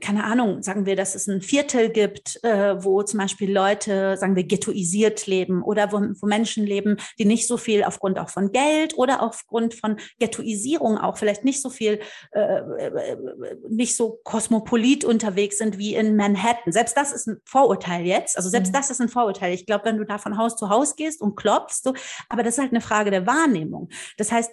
[0.00, 4.36] keine Ahnung, sagen wir, dass es ein Viertel gibt, äh, wo zum Beispiel Leute, sagen
[4.36, 8.52] wir, ghettoisiert leben oder wo, wo, Menschen leben, die nicht so viel aufgrund auch von
[8.52, 12.00] Geld oder aufgrund von Ghettoisierung auch vielleicht nicht so viel,
[12.32, 13.16] äh, äh,
[13.68, 16.72] nicht so kosmopolit unterwegs sind wie in Manhattan.
[16.72, 18.36] Selbst das ist ein Vorurteil jetzt.
[18.38, 18.76] Also selbst mhm.
[18.76, 19.52] das ist ein Vorurteil.
[19.52, 21.94] Ich glaube, wenn du da von Haus zu Haus gehst und klopfst, so,
[22.30, 23.90] aber das ist halt eine Frage der Wahrnehmung.
[24.16, 24.50] Das heißt,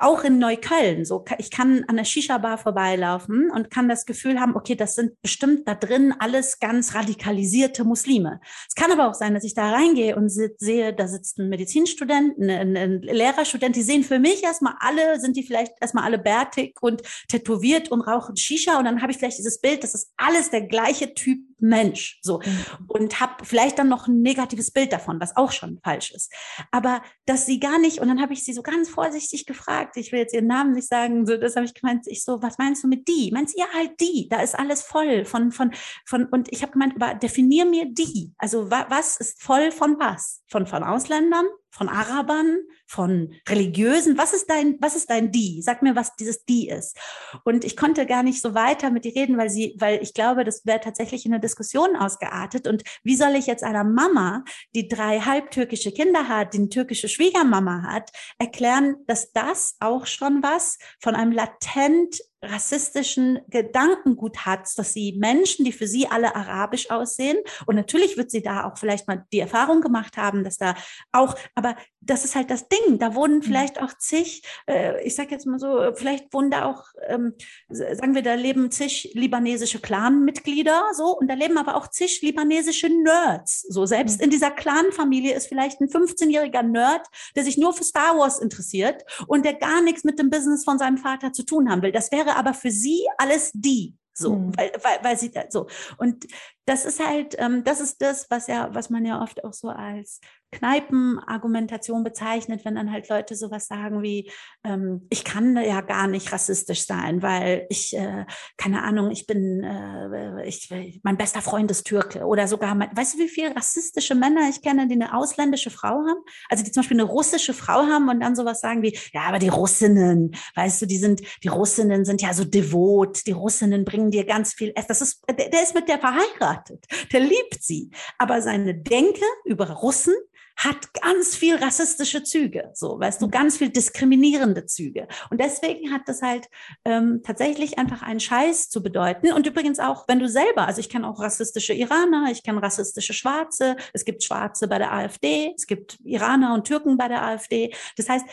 [0.00, 4.56] auch in Neukölln, so ich kann an der Shisha-Bar vorbeilaufen und kann das Gefühl haben,
[4.56, 8.40] okay, das sind bestimmt da drin alles ganz radikalisierte Muslime.
[8.68, 12.38] Es kann aber auch sein, dass ich da reingehe und sehe, da sitzt ein Medizinstudent,
[12.38, 16.76] ein, ein Lehrerstudent, die sehen für mich erstmal alle, sind die vielleicht erstmal alle bärtig
[16.80, 20.50] und tätowiert und rauchen Shisha und dann habe ich vielleicht dieses Bild, das ist alles
[20.50, 22.86] der gleiche Typ Mensch, so mhm.
[22.88, 26.30] und habe vielleicht dann noch ein negatives Bild davon, was auch schon falsch ist.
[26.70, 29.96] Aber dass sie gar nicht und dann habe ich sie so ganz vorsichtig gefragt, gefragt,
[29.96, 32.58] ich will jetzt ihren Namen nicht sagen, so, das habe ich gemeint, ich so, was
[32.58, 33.30] meinst du mit die?
[33.32, 35.72] Meinst du, ja, halt die, da ist alles voll von, von,
[36.04, 38.32] von, und ich habe gemeint, aber definier mir die.
[38.38, 40.42] Also wa, was ist voll von was?
[40.48, 41.46] Von, von Ausländern?
[41.70, 44.16] Von Arabern, von Religiösen.
[44.16, 45.60] Was ist dein, was ist dein Die?
[45.62, 46.96] Sag mir, was dieses Die ist.
[47.44, 50.44] Und ich konnte gar nicht so weiter mit ihr reden, weil sie, weil ich glaube,
[50.44, 52.66] das wäre tatsächlich in eine Diskussion ausgeartet.
[52.66, 57.08] Und wie soll ich jetzt einer Mama, die drei halbtürkische Kinder hat, die eine türkische
[57.08, 64.92] Schwiegermama hat, erklären, dass das auch schon was von einem latent rassistischen Gedankengut hat, dass
[64.92, 69.08] sie Menschen, die für sie alle arabisch aussehen, und natürlich wird sie da auch vielleicht
[69.08, 70.74] mal die Erfahrung gemacht haben, dass da
[71.12, 73.42] auch, aber das ist halt das Ding, da wohnen mhm.
[73.42, 77.34] vielleicht auch zig, äh, ich sag jetzt mal so, vielleicht wohnen da auch, ähm,
[77.68, 82.88] sagen wir, da leben zig libanesische Clan-Mitglieder, so, und da leben aber auch zig libanesische
[82.88, 84.24] Nerds, so, selbst mhm.
[84.24, 89.04] in dieser Clan-Familie ist vielleicht ein 15-jähriger Nerd, der sich nur für Star Wars interessiert
[89.26, 91.92] und der gar nichts mit dem Business von seinem Vater zu tun haben will.
[91.92, 93.94] Das wäre aber für sie alles die.
[94.18, 94.56] So, mhm.
[94.56, 95.66] weil, weil, weil sie so.
[95.98, 96.26] Und
[96.64, 99.68] das ist halt, ähm, das ist das, was ja, was man ja oft auch so
[99.68, 100.20] als
[100.56, 104.30] Kneipenargumentation bezeichnet, wenn dann halt Leute sowas sagen wie,
[104.64, 108.24] ähm, ich kann ja gar nicht rassistisch sein, weil ich, äh,
[108.56, 110.70] keine Ahnung, ich bin, äh, ich,
[111.02, 114.62] mein bester Freund ist Türke oder sogar, mein, weißt du, wie viele rassistische Männer ich
[114.62, 116.20] kenne, die eine ausländische Frau haben?
[116.48, 119.38] Also die zum Beispiel eine russische Frau haben und dann sowas sagen wie, ja, aber
[119.38, 124.10] die Russinnen, weißt du, die sind, die Russinnen sind ja so devot, die Russinnen bringen
[124.10, 124.88] dir ganz viel Essen.
[124.88, 127.90] Das ist, der, der ist mit der verheiratet, der liebt sie.
[128.18, 130.14] Aber seine Denke über Russen
[130.56, 135.06] hat ganz viel rassistische Züge, so, weißt du, ganz viel diskriminierende Züge.
[135.30, 136.48] Und deswegen hat das halt
[136.84, 139.32] ähm, tatsächlich einfach einen Scheiß zu bedeuten.
[139.32, 143.12] Und übrigens auch, wenn du selber, also ich kenne auch rassistische Iraner, ich kenne rassistische
[143.12, 147.74] Schwarze, es gibt Schwarze bei der AfD, es gibt Iraner und Türken bei der AfD.
[147.96, 148.26] Das heißt,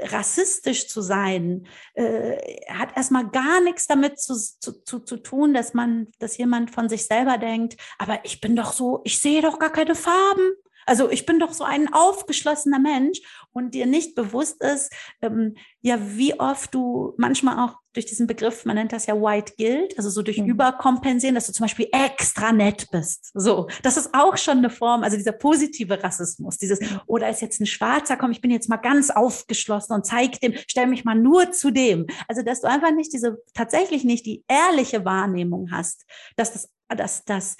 [0.00, 2.36] rassistisch zu sein, äh,
[2.68, 6.88] hat erstmal gar nichts damit zu, zu, zu, zu tun, dass man, dass jemand von
[6.88, 10.52] sich selber denkt, aber ich bin doch so, ich sehe doch gar keine Farben.
[10.90, 13.20] Also ich bin doch so ein aufgeschlossener Mensch
[13.52, 18.64] und dir nicht bewusst ist, ähm, ja, wie oft du manchmal auch durch diesen Begriff,
[18.64, 20.46] man nennt das ja White Guilt, also so durch mhm.
[20.46, 23.30] Überkompensieren, dass du zum Beispiel extra nett bist.
[23.34, 27.40] So, das ist auch schon eine Form, also dieser positive Rassismus, dieses, oder oh, ist
[27.40, 31.04] jetzt ein Schwarzer, komm, ich bin jetzt mal ganz aufgeschlossen und zeig dem, stell mich
[31.04, 32.08] mal nur zu dem.
[32.26, 37.24] Also, dass du einfach nicht diese, tatsächlich nicht die ehrliche Wahrnehmung hast, dass das dass,
[37.24, 37.56] dass,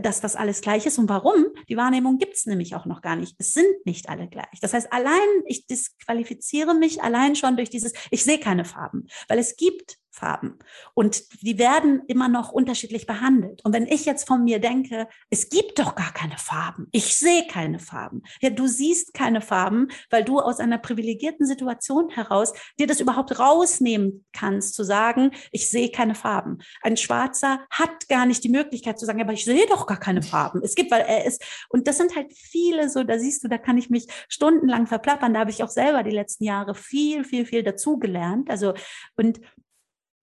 [0.00, 0.98] dass das alles gleich ist.
[0.98, 1.46] Und warum?
[1.68, 3.34] Die Wahrnehmung gibt es nämlich auch noch gar nicht.
[3.38, 4.60] Es sind nicht alle gleich.
[4.60, 9.38] Das heißt, allein, ich disqualifiziere mich allein schon durch dieses, ich sehe keine Farben, weil
[9.38, 10.58] es gibt Farben.
[10.94, 13.64] Und die werden immer noch unterschiedlich behandelt.
[13.64, 17.46] Und wenn ich jetzt von mir denke, es gibt doch gar keine Farben, ich sehe
[17.46, 18.22] keine Farben.
[18.40, 23.38] Ja, du siehst keine Farben, weil du aus einer privilegierten Situation heraus dir das überhaupt
[23.38, 26.58] rausnehmen kannst, zu sagen, ich sehe keine Farben.
[26.82, 30.22] Ein Schwarzer hat gar nicht die Möglichkeit zu sagen, aber ich sehe doch gar keine
[30.22, 30.62] Farben.
[30.64, 33.58] Es gibt, weil er ist, und das sind halt viele so, da siehst du, da
[33.58, 35.34] kann ich mich stundenlang verplappern.
[35.34, 38.50] Da habe ich auch selber die letzten Jahre viel, viel, viel dazugelernt.
[38.50, 38.74] Also,
[39.16, 39.40] und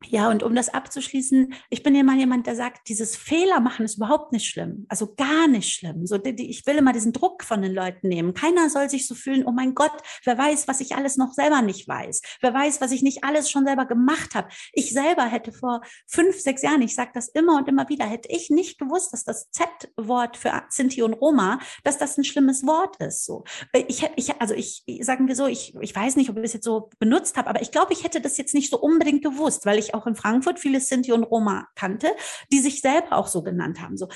[0.03, 3.97] ja, und um das abzuschließen, ich bin mal jemand, der sagt, dieses Fehler machen ist
[3.97, 4.85] überhaupt nicht schlimm.
[4.89, 6.05] Also gar nicht schlimm.
[6.05, 8.33] So, die, die, ich will immer diesen Druck von den Leuten nehmen.
[8.33, 11.61] Keiner soll sich so fühlen, oh mein Gott, wer weiß, was ich alles noch selber
[11.61, 12.21] nicht weiß.
[12.41, 14.49] Wer weiß, was ich nicht alles schon selber gemacht habe.
[14.73, 18.29] Ich selber hätte vor fünf, sechs Jahren, ich sage das immer und immer wieder, hätte
[18.29, 22.97] ich nicht gewusst, dass das Z-Wort für Sinti und Roma, dass das ein schlimmes Wort
[22.97, 23.25] ist.
[23.25, 26.53] So, ich, ich also ich, sagen wir so, ich, ich weiß nicht, ob ich es
[26.53, 29.65] jetzt so benutzt habe, aber ich glaube, ich hätte das jetzt nicht so unbedingt gewusst,
[29.65, 32.07] weil ich auch in Frankfurt viele Sinti und Roma kannte,
[32.51, 33.97] die sich selber auch so genannt haben.
[33.97, 34.07] So,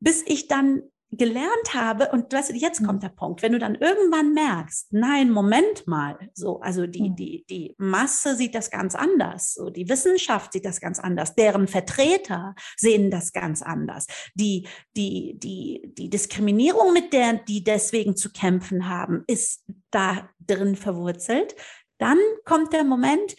[0.00, 0.82] bis ich dann
[1.16, 5.30] gelernt habe, und weißt du, jetzt kommt der Punkt, wenn du dann irgendwann merkst, nein,
[5.30, 7.16] Moment mal, so, also die, hm.
[7.16, 11.68] die, die Masse sieht das ganz anders, so, die Wissenschaft sieht das ganz anders, deren
[11.68, 18.32] Vertreter sehen das ganz anders, die, die, die, die Diskriminierung, mit der die deswegen zu
[18.32, 21.54] kämpfen haben, ist da drin verwurzelt,
[21.98, 23.36] dann kommt der Moment,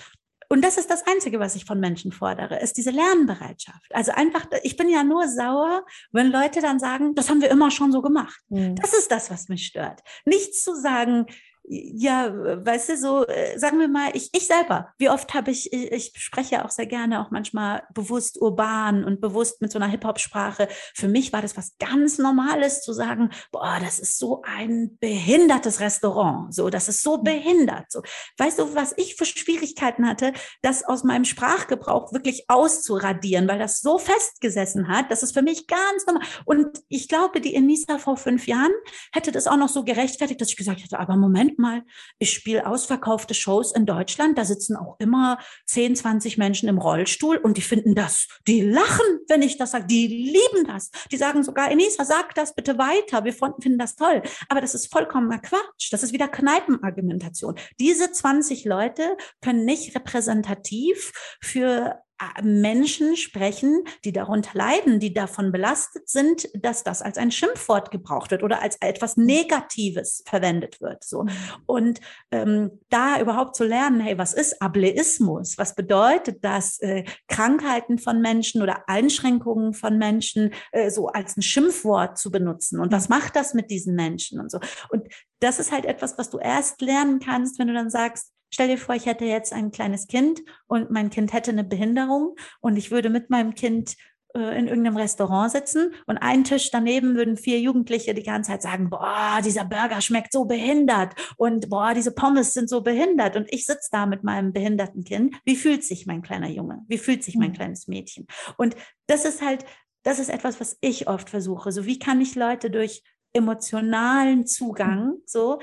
[0.49, 3.93] und das ist das Einzige, was ich von Menschen fordere, ist diese Lernbereitschaft.
[3.93, 7.71] Also einfach, ich bin ja nur sauer, wenn Leute dann sagen, das haben wir immer
[7.71, 8.39] schon so gemacht.
[8.49, 8.75] Mhm.
[8.75, 10.01] Das ist das, was mich stört.
[10.25, 11.25] Nichts zu sagen,
[11.67, 12.31] ja,
[12.65, 16.11] weißt du, so äh, sagen wir mal, ich, ich selber, wie oft habe ich, ich
[16.15, 20.67] spreche auch sehr gerne, auch manchmal bewusst urban und bewusst mit so einer Hip-Hop-Sprache.
[20.93, 25.79] Für mich war das was ganz Normales zu sagen, boah, das ist so ein behindertes
[25.79, 27.23] Restaurant, so, das ist so mhm.
[27.23, 27.91] behindert.
[27.91, 28.01] So.
[28.37, 33.81] Weißt du, was ich für Schwierigkeiten hatte, das aus meinem Sprachgebrauch wirklich auszuradieren, weil das
[33.81, 36.23] so festgesessen hat, das ist für mich ganz normal.
[36.45, 38.73] Und ich glaube, die Enisa vor fünf Jahren
[39.11, 41.83] hätte das auch noch so gerechtfertigt, dass ich gesagt hätte, aber Moment, mal,
[42.19, 45.37] ich spiele ausverkaufte Shows in Deutschland, da sitzen auch immer
[45.67, 49.85] 10, 20 Menschen im Rollstuhl und die finden das, die lachen, wenn ich das sage,
[49.87, 50.91] die lieben das.
[51.11, 54.21] Die sagen sogar, Enisa, sag das bitte weiter, wir finden das toll.
[54.49, 55.91] Aber das ist vollkommener Quatsch.
[55.91, 57.55] Das ist wieder Kneipenargumentation.
[57.79, 62.04] Diese 20 Leute können nicht repräsentativ für
[62.41, 68.31] Menschen sprechen, die darunter leiden, die davon belastet sind, dass das als ein Schimpfwort gebraucht
[68.31, 69.25] wird oder als etwas mhm.
[69.25, 71.03] Negatives verwendet wird.
[71.03, 71.25] So
[71.65, 71.99] und
[72.31, 75.57] ähm, da überhaupt zu lernen, hey, was ist Ableismus?
[75.57, 81.41] Was bedeutet das, äh, Krankheiten von Menschen oder Einschränkungen von Menschen äh, so als ein
[81.41, 82.79] Schimpfwort zu benutzen?
[82.79, 83.17] Und was mhm.
[83.17, 84.59] macht das mit diesen Menschen und so?
[84.89, 85.07] Und
[85.39, 88.77] das ist halt etwas, was du erst lernen kannst, wenn du dann sagst, Stell dir
[88.77, 92.89] vor, ich hätte jetzt ein kleines Kind und mein Kind hätte eine Behinderung und ich
[92.89, 93.97] würde mit meinem Kind
[94.33, 98.61] äh, in irgendeinem Restaurant sitzen und einen Tisch daneben würden vier Jugendliche die ganze Zeit
[98.61, 103.51] sagen, boah, dieser Burger schmeckt so behindert und boah, diese Pommes sind so behindert und
[103.51, 105.35] ich sitze da mit meinem behinderten Kind.
[105.43, 106.85] Wie fühlt sich mein kleiner Junge?
[106.87, 107.55] Wie fühlt sich mein mhm.
[107.55, 108.25] kleines Mädchen?
[108.55, 109.65] Und das ist halt,
[110.03, 111.73] das ist etwas, was ich oft versuche.
[111.73, 115.21] So wie kann ich Leute durch emotionalen Zugang mhm.
[115.25, 115.59] so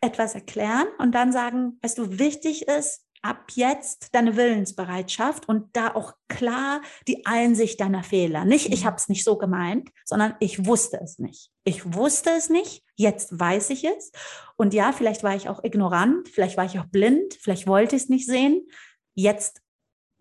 [0.00, 5.94] etwas erklären und dann sagen, weißt du, wichtig ist, ab jetzt deine Willensbereitschaft und da
[5.94, 8.44] auch klar die Einsicht deiner Fehler.
[8.44, 8.86] Nicht, ich mhm.
[8.86, 11.50] habe es nicht so gemeint, sondern ich wusste es nicht.
[11.64, 14.12] Ich wusste es nicht, jetzt weiß ich es.
[14.56, 18.02] Und ja, vielleicht war ich auch ignorant, vielleicht war ich auch blind, vielleicht wollte ich
[18.02, 18.68] es nicht sehen.
[19.14, 19.62] Jetzt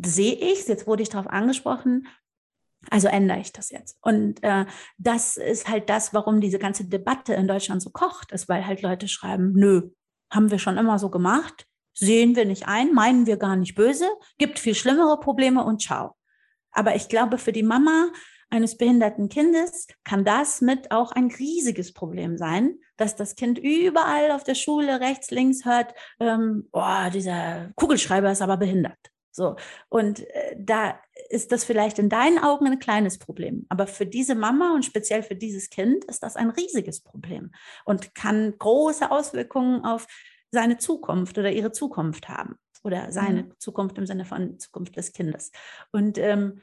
[0.04, 2.08] sehe ich es, jetzt wurde ich darauf angesprochen
[2.89, 3.97] Also ändere ich das jetzt.
[4.02, 4.65] Und äh,
[4.97, 8.82] das ist halt das, warum diese ganze Debatte in Deutschland so kocht, ist, weil halt
[8.82, 9.89] Leute schreiben, nö,
[10.32, 14.08] haben wir schon immer so gemacht, sehen wir nicht ein, meinen wir gar nicht böse,
[14.38, 16.15] gibt viel schlimmere Probleme und ciao.
[16.71, 18.12] Aber ich glaube, für die Mama
[18.50, 24.32] eines behinderten Kindes kann das mit auch ein riesiges Problem sein, dass das Kind überall
[24.32, 28.97] auf der Schule rechts, links hört, ähm, oh, dieser Kugelschreiber ist aber behindert.
[29.32, 29.56] So.
[29.89, 33.66] Und äh, da ist das vielleicht in deinen Augen ein kleines Problem.
[33.70, 37.52] Aber für diese Mama und speziell für dieses Kind ist das ein riesiges Problem
[37.86, 40.08] und kann große Auswirkungen auf
[40.52, 42.56] seine Zukunft oder ihre Zukunft haben.
[42.84, 43.54] Oder seine mhm.
[43.58, 45.52] Zukunft im Sinne von Zukunft des Kindes.
[45.92, 46.62] Und ähm,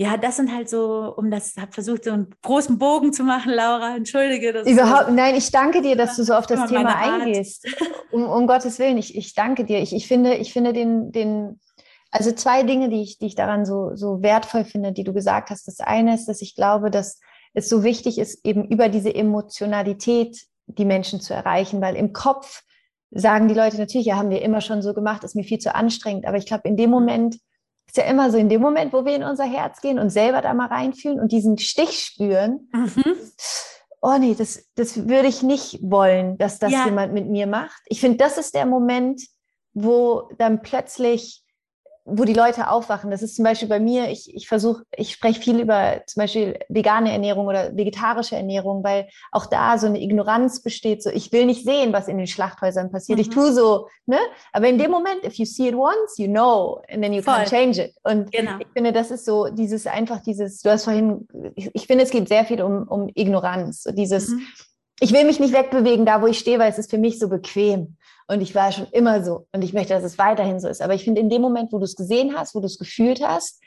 [0.00, 3.52] ja, das sind halt so, um das, habe versucht, so einen großen Bogen zu machen,
[3.52, 4.54] Laura, entschuldige.
[4.54, 7.66] Das Überhaupt, so, nein, ich danke dir, dass du so auf das Thema eingehst.
[8.10, 9.78] Um, um Gottes Willen, ich, ich danke dir.
[9.80, 11.60] Ich, ich finde, ich finde den, den,
[12.10, 15.50] also zwei Dinge, die ich, die ich daran so, so wertvoll finde, die du gesagt
[15.50, 15.68] hast.
[15.68, 17.20] Das eine ist, dass ich glaube, dass
[17.54, 22.62] es so wichtig ist, eben über diese Emotionalität die Menschen zu erreichen, weil im Kopf
[23.10, 25.74] sagen die Leute natürlich, ja, haben wir immer schon so gemacht, ist mir viel zu
[25.74, 26.26] anstrengend.
[26.26, 27.38] Aber ich glaube, in dem Moment,
[27.86, 30.42] ist ja immer so in dem Moment, wo wir in unser Herz gehen und selber
[30.42, 32.68] da mal reinfühlen und diesen Stich spüren.
[32.72, 33.16] Mhm.
[34.00, 36.84] Oh nee, das, das würde ich nicht wollen, dass das ja.
[36.84, 37.82] jemand mit mir macht.
[37.86, 39.20] Ich finde, das ist der Moment,
[39.74, 41.42] wo dann plötzlich
[42.04, 43.10] wo die Leute aufwachen.
[43.10, 46.58] Das ist zum Beispiel bei mir, ich, ich versuche, ich spreche viel über zum Beispiel
[46.68, 51.02] vegane Ernährung oder vegetarische Ernährung, weil auch da so eine Ignoranz besteht.
[51.02, 53.18] So, ich will nicht sehen, was in den Schlachthäusern passiert.
[53.18, 53.22] Mhm.
[53.22, 54.18] Ich tue so, ne?
[54.52, 57.34] Aber in dem Moment, if you see it once, you know, and then you Voll.
[57.34, 57.94] can't change it.
[58.02, 58.58] Und genau.
[58.58, 62.10] ich finde, das ist so dieses einfach dieses, du hast vorhin, ich, ich finde, es
[62.10, 63.82] geht sehr viel um, um Ignoranz.
[63.82, 64.40] So dieses, mhm.
[65.00, 67.28] ich will mich nicht wegbewegen da, wo ich stehe, weil es ist für mich so
[67.28, 67.96] bequem.
[68.30, 69.48] Und ich war schon immer so.
[69.50, 70.82] Und ich möchte, dass es weiterhin so ist.
[70.82, 73.26] Aber ich finde, in dem Moment, wo du es gesehen hast, wo du es gefühlt
[73.26, 73.60] hast,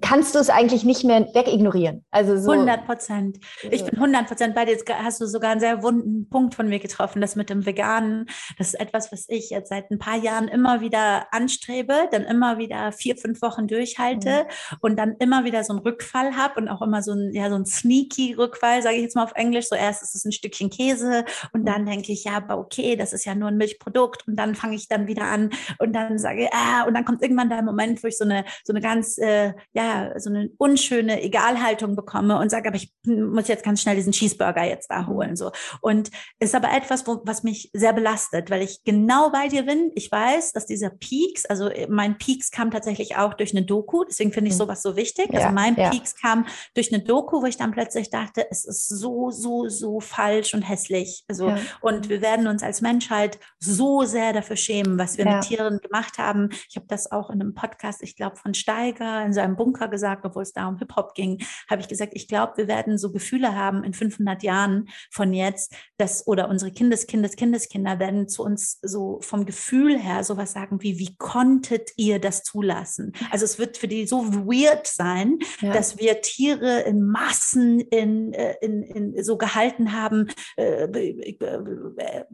[0.00, 2.04] kannst du es eigentlich nicht mehr wegignorieren.
[2.10, 2.52] Also so.
[2.52, 3.38] 100 Prozent.
[3.70, 4.72] Ich bin 100 Prozent bei dir.
[4.72, 8.26] Jetzt hast du sogar einen sehr wunden Punkt von mir getroffen, das mit dem Veganen.
[8.58, 12.58] Das ist etwas, was ich jetzt seit ein paar Jahren immer wieder anstrebe, dann immer
[12.58, 14.76] wieder vier, fünf Wochen durchhalte mhm.
[14.80, 17.56] und dann immer wieder so einen Rückfall habe und auch immer so ein, ja, so
[17.56, 19.68] ein sneaky Rückfall, sage ich jetzt mal auf Englisch.
[19.68, 23.12] So erst ist es ein Stückchen Käse und dann denke ich, ja, aber okay, das
[23.12, 26.44] ist ja nur ein Milchprodukt und dann fange ich dann wieder an und dann sage
[26.44, 29.18] ich, ah, und dann kommt irgendwann der Moment, wo ich so eine, so eine ganz,
[29.18, 33.94] äh, ja, so eine unschöne Egalhaltung bekomme und sage, aber ich muss jetzt ganz schnell
[33.94, 35.52] diesen Cheeseburger jetzt da holen, so.
[35.80, 39.92] Und ist aber etwas, wo, was mich sehr belastet, weil ich genau bei dir bin.
[39.94, 44.04] Ich weiß, dass dieser Peaks, also äh, mein Peaks kam tatsächlich auch durch eine Doku,
[44.04, 44.58] deswegen finde ich mhm.
[44.58, 45.28] sowas so wichtig.
[45.30, 45.90] Also ja, mein ja.
[45.90, 50.00] Peaks kam durch eine Doku, wo ich dann plötzlich dachte, es ist so, so, so
[50.00, 51.24] falsch und hässlich.
[51.28, 51.58] Also, ja.
[51.80, 56.18] und wir werden uns als Menschheit so sehr dafür schämen, was wir mit Tieren gemacht
[56.18, 56.48] haben.
[56.68, 60.24] Ich habe das auch in einem Podcast, ich glaube, von Steiger in seinem Bunker gesagt,
[60.24, 63.54] obwohl es da um Hip-Hop ging, habe ich gesagt, ich glaube, wir werden so Gefühle
[63.54, 68.78] haben in 500 Jahren von jetzt, dass, oder unsere Kindes, Kindes, Kindeskinder werden zu uns
[68.80, 73.12] so vom Gefühl her sowas sagen wie, wie konntet ihr das zulassen?
[73.30, 75.74] Also es wird für die so weird sein, ja.
[75.74, 82.24] dass wir Tiere in Massen in, äh, in, in so gehalten haben, äh, äh, äh,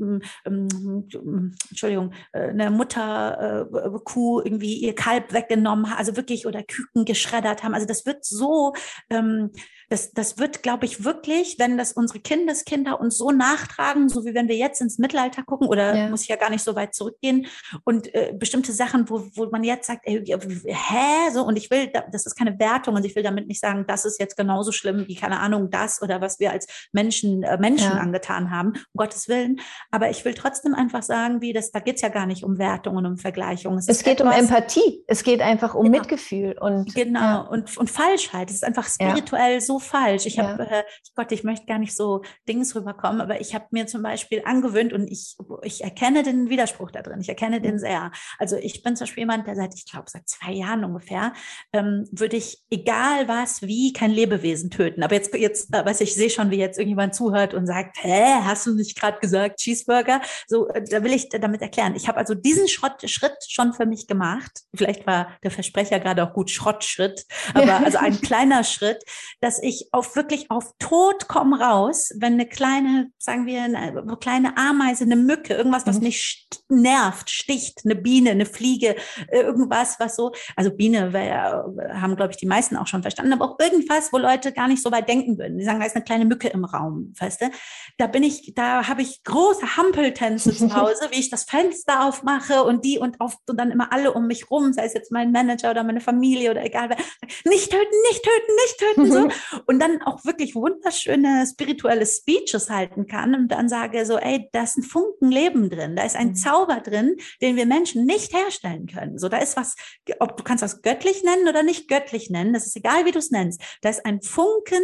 [1.70, 7.74] Entschuldigung, eine Mutterkuh irgendwie ihr Kalb weggenommen, also wirklich oder Küken geschreddert gefordert haben.
[7.74, 8.74] Also das wird so
[9.10, 9.52] ähm,
[9.88, 14.34] das, das wird, glaube ich, wirklich, wenn das unsere Kindeskinder uns so nachtragen, so wie
[14.34, 16.08] wenn wir jetzt ins Mittelalter gucken, oder ja.
[16.08, 17.46] muss ich ja gar nicht so weit zurückgehen,
[17.84, 21.90] und äh, bestimmte Sachen, wo, wo man jetzt sagt, ey, hä, so, und ich will,
[22.10, 25.04] das ist keine Wertung, und ich will damit nicht sagen, das ist jetzt genauso schlimm
[25.06, 27.98] wie, keine Ahnung, das oder was wir als Menschen, äh, Menschen ja.
[27.98, 29.60] angetan haben, um Gottes Willen.
[29.90, 32.96] Aber ich will trotzdem einfach sagen, wie das, da geht's ja gar nicht um Wertung
[32.96, 33.78] und um Vergleichung.
[33.78, 35.98] Es, es geht etwas, um Empathie, es geht einfach um genau.
[35.98, 37.40] Mitgefühl und genau ja.
[37.42, 38.50] und, und Falschheit.
[38.50, 40.26] Es ist einfach spirituell so falsch.
[40.26, 40.80] Ich habe, ja.
[40.80, 40.84] äh,
[41.14, 44.92] Gott, ich möchte gar nicht so Dings rüberkommen, aber ich habe mir zum Beispiel angewöhnt
[44.92, 47.20] und ich, ich erkenne den Widerspruch da drin.
[47.20, 48.12] Ich erkenne den sehr.
[48.38, 51.32] Also ich bin zum Beispiel jemand, der seit, ich glaube, seit zwei Jahren ungefähr,
[51.72, 55.02] ähm, würde ich, egal was, wie, kein Lebewesen töten.
[55.02, 58.24] Aber jetzt, jetzt, äh, weiß ich, sehe schon, wie jetzt irgendjemand zuhört und sagt, hä,
[58.42, 60.20] hast du nicht gerade gesagt Cheeseburger?
[60.46, 61.94] So, äh, da will ich damit erklären.
[61.96, 64.62] Ich habe also diesen Schrott, Schritt schon für mich gemacht.
[64.74, 69.02] Vielleicht war der Versprecher gerade auch gut Schrottschritt, aber also ein kleiner Schritt,
[69.40, 74.56] dass ich auf wirklich auf Tod komm raus, wenn eine kleine, sagen wir, eine kleine
[74.56, 76.04] Ameise, eine Mücke, irgendwas, was mhm.
[76.04, 78.96] mich nervt, sticht, eine Biene, eine Fliege,
[79.28, 81.64] äh, irgendwas, was so, also Biene wir,
[82.00, 84.82] haben, glaube ich, die meisten auch schon verstanden, aber auch irgendwas, wo Leute gar nicht
[84.82, 85.58] so weit denken würden.
[85.58, 87.50] Die sagen, da ist eine kleine Mücke im Raum, weißt du?
[87.98, 92.64] Da bin ich, da habe ich große Hampeltänze zu Hause, wie ich das Fenster aufmache
[92.64, 95.32] und die und auf und dann immer alle um mich rum, sei es jetzt mein
[95.32, 99.55] Manager oder meine Familie oder egal egal wer, nicht töten, nicht töten, nicht töten, so.
[99.66, 104.62] Und dann auch wirklich wunderschöne spirituelle Speeches halten kann und dann sage so, ey, da
[104.62, 106.34] ist ein Funken Leben drin, da ist ein mhm.
[106.34, 109.18] Zauber drin, den wir Menschen nicht herstellen können.
[109.18, 109.76] So, da ist was,
[110.18, 113.18] ob du kannst das göttlich nennen oder nicht göttlich nennen, das ist egal, wie du
[113.18, 113.62] es nennst.
[113.82, 114.82] Da ist ein Funken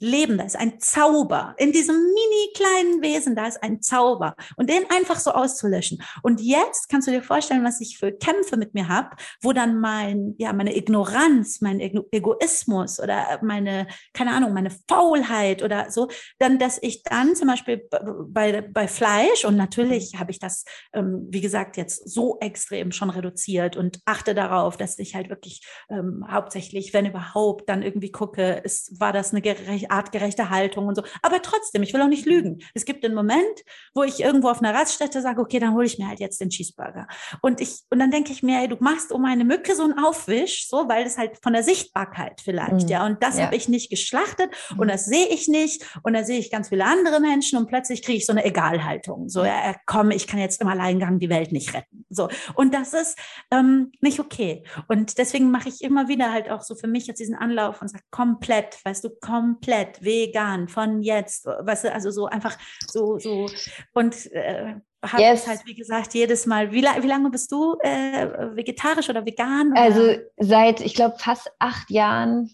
[0.00, 1.54] Leben, da ist ein Zauber.
[1.58, 4.34] In diesem mini kleinen Wesen, da ist ein Zauber.
[4.56, 6.02] Und den einfach so auszulöschen.
[6.22, 9.80] Und jetzt kannst du dir vorstellen, was ich für Kämpfe mit mir habe, wo dann
[9.80, 16.58] mein, ja, meine Ignoranz, mein Egoismus oder meine, keine Ahnung, meine Faulheit oder so, dann,
[16.58, 17.88] dass ich dann zum Beispiel
[18.28, 23.10] bei, bei Fleisch und natürlich habe ich das, ähm, wie gesagt, jetzt so extrem schon
[23.10, 28.60] reduziert und achte darauf, dass ich halt wirklich ähm, hauptsächlich, wenn überhaupt, dann irgendwie gucke,
[28.64, 31.02] ist, war das eine gerechte artgerechte Haltung und so.
[31.22, 32.60] Aber trotzdem, ich will auch nicht lügen.
[32.74, 33.62] Es gibt einen Moment,
[33.94, 36.50] wo ich irgendwo auf einer Raststätte sage, okay, dann hole ich mir halt jetzt den
[36.50, 37.06] Cheeseburger.
[37.42, 39.98] Und ich, und dann denke ich mir, ey, du machst um eine Mücke so einen
[39.98, 42.88] Aufwisch, so, weil das halt von der Sichtbarkeit vielleicht, mhm.
[42.88, 43.06] ja.
[43.06, 43.46] Und das ja.
[43.46, 44.80] habe ich nicht geschlachtet mhm.
[44.80, 45.84] und das sehe ich nicht.
[46.02, 49.28] Und da sehe ich ganz viele andere Menschen und plötzlich kriege ich so eine Egalhaltung.
[49.28, 52.04] So, ja, komm, ich kann jetzt im Alleingang die Welt nicht retten.
[52.10, 52.28] So.
[52.54, 53.18] Und das ist
[53.50, 54.64] ähm, nicht okay.
[54.88, 57.88] Und deswegen mache ich immer wieder halt auch so für mich jetzt diesen Anlauf und
[57.88, 62.56] sage, komplett, weißt du, komplett komplett vegan von jetzt, weißt du, also so einfach
[62.86, 63.46] so, so
[63.92, 65.46] und äh, habe yes.
[65.46, 69.72] halt, wie gesagt, jedes Mal, wie, wie lange bist du äh, vegetarisch oder vegan?
[69.72, 69.80] Oder?
[69.80, 72.50] Also seit, ich glaube, fast acht Jahren.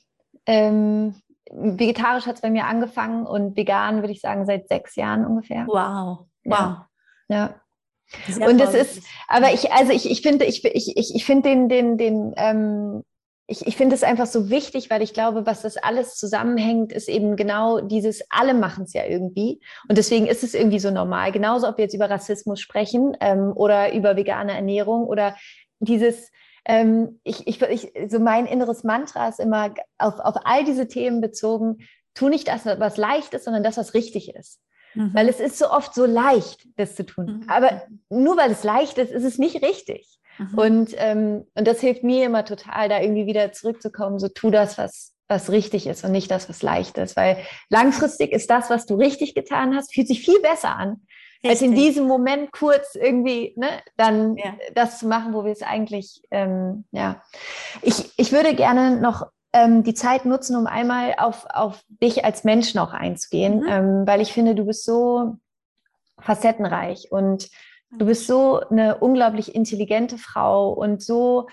[0.46, 1.14] Ähm,
[1.52, 5.66] vegetarisch hat es bei mir angefangen und vegan würde ich sagen seit sechs Jahren ungefähr.
[5.66, 6.78] Wow, wow.
[6.78, 6.88] Ja.
[7.28, 7.54] ja.
[8.26, 11.48] Sehr und das ist, aber ich, also ich, ich finde, ich, ich, ich, ich finde
[11.50, 13.04] den, den, den, ähm,
[13.50, 17.08] ich, ich finde es einfach so wichtig, weil ich glaube, was das alles zusammenhängt, ist
[17.08, 19.60] eben genau dieses, alle machen es ja irgendwie.
[19.88, 21.32] Und deswegen ist es irgendwie so normal.
[21.32, 25.36] Genauso, ob wir jetzt über Rassismus sprechen ähm, oder über vegane Ernährung oder
[25.80, 26.30] dieses,
[26.64, 31.20] ähm, ich, ich, ich, so mein inneres Mantra ist immer auf, auf all diese Themen
[31.20, 31.78] bezogen,
[32.14, 34.60] tu nicht das, was leicht ist, sondern das, was richtig ist.
[34.94, 35.10] Mhm.
[35.12, 37.42] Weil es ist so oft so leicht, das zu tun.
[37.42, 37.48] Mhm.
[37.48, 40.19] Aber nur weil es leicht ist, ist es nicht richtig.
[40.40, 40.58] Mhm.
[40.58, 44.78] Und, ähm, und das hilft mir immer total, da irgendwie wieder zurückzukommen, so tu das,
[44.78, 47.16] was, was richtig ist und nicht das, was leicht ist.
[47.16, 47.38] Weil
[47.68, 51.02] langfristig ist das, was du richtig getan hast, fühlt sich viel besser an,
[51.42, 51.50] Richtig.
[51.50, 54.54] als in diesem Moment kurz irgendwie ne, dann ja.
[54.74, 57.22] das zu machen, wo wir es eigentlich, ähm, ja.
[57.82, 62.44] Ich, ich würde gerne noch ähm, die Zeit nutzen, um einmal auf, auf dich als
[62.44, 63.68] Mensch noch einzugehen, mhm.
[63.68, 65.36] ähm, weil ich finde, du bist so
[66.18, 67.48] facettenreich und
[67.98, 71.48] Du bist so eine unglaublich intelligente Frau und so,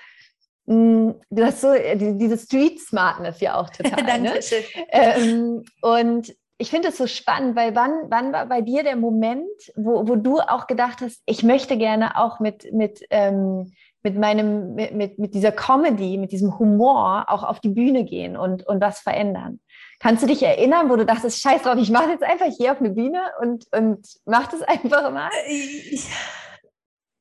[0.65, 4.03] mm, du hast so äh, diese Street Smartness ja auch total.
[4.03, 4.29] Ne?
[4.29, 4.63] Dankeschön.
[4.75, 4.85] Ne?
[4.91, 9.47] Ähm, und ich finde es so spannend, weil wann, wann war bei dir der Moment,
[9.75, 14.73] wo, wo du auch gedacht hast, ich möchte gerne auch mit, mit, ähm, mit meinem,
[14.73, 18.81] mit, mit, mit dieser Comedy, mit diesem Humor auch auf die Bühne gehen und, und
[18.81, 19.59] was verändern?
[20.00, 22.80] Kannst du dich erinnern, wo du dachtest, scheiß drauf, ich mache jetzt einfach hier auf
[22.80, 25.30] eine Bühne und, und mach das einfach mal?
[25.48, 26.00] Äh,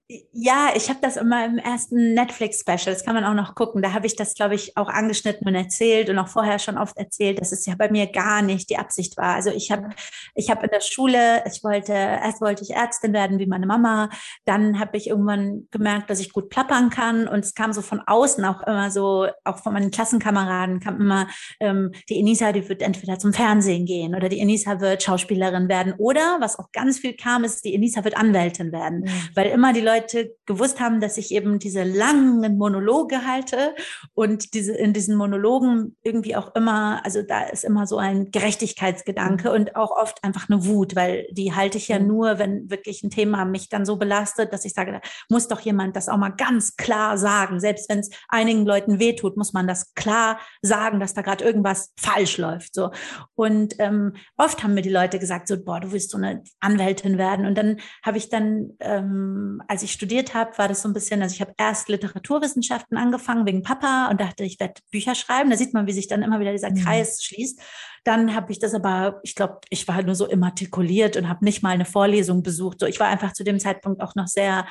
[0.09, 3.82] ja, ich habe das immer im ersten Netflix-Special, das kann man auch noch gucken.
[3.82, 6.96] Da habe ich das, glaube ich, auch angeschnitten und erzählt und auch vorher schon oft
[6.96, 9.34] erzählt, dass es ja bei mir gar nicht die Absicht war.
[9.34, 9.88] Also ich habe
[10.36, 14.09] ich hab in der Schule, ich wollte, erst wollte ich Ärztin werden wie meine Mama,
[14.44, 18.00] dann habe ich irgendwann gemerkt, dass ich gut plappern kann und es kam so von
[18.07, 21.26] außen auch immer so, auch von meinen Klassenkameraden kam immer,
[21.59, 25.94] ähm, die Enisa, die wird entweder zum Fernsehen gehen oder die Enisa wird Schauspielerin werden
[25.98, 29.28] oder, was auch ganz viel kam, ist, die Enisa wird Anwältin werden, mhm.
[29.34, 33.74] weil immer die Leute Leute gewusst haben, dass ich eben diese langen Monologe halte
[34.14, 39.53] und diese, in diesen Monologen irgendwie auch immer, also da ist immer so ein Gerechtigkeitsgedanke
[39.53, 42.07] und auch oft einfach eine Wut, weil die halte ich ja mhm.
[42.07, 45.61] nur, wenn wirklich ein Thema mich dann so belastet, dass ich sage, da muss doch
[45.61, 47.61] jemand das auch mal ganz klar sagen.
[47.61, 51.92] Selbst wenn es einigen Leuten wehtut, muss man das klar sagen, dass da gerade irgendwas
[51.99, 52.74] falsch läuft.
[52.74, 52.90] So.
[53.34, 57.18] Und ähm, oft haben mir die Leute gesagt, so, boah, du willst so eine Anwältin
[57.18, 57.47] werden.
[57.47, 60.93] Und dann habe ich dann, ähm, als ich ich studiert habe, war das so ein
[60.93, 65.49] bisschen, also ich habe erst Literaturwissenschaften angefangen wegen Papa und dachte, ich werde Bücher schreiben.
[65.51, 66.84] Da sieht man, wie sich dann immer wieder dieser mhm.
[66.84, 67.61] Kreis schließt.
[68.05, 71.62] Dann habe ich das aber, ich glaube, ich war nur so immatrikuliert und habe nicht
[71.62, 72.80] mal eine Vorlesung besucht.
[72.80, 74.66] So, ich war einfach zu dem Zeitpunkt auch noch sehr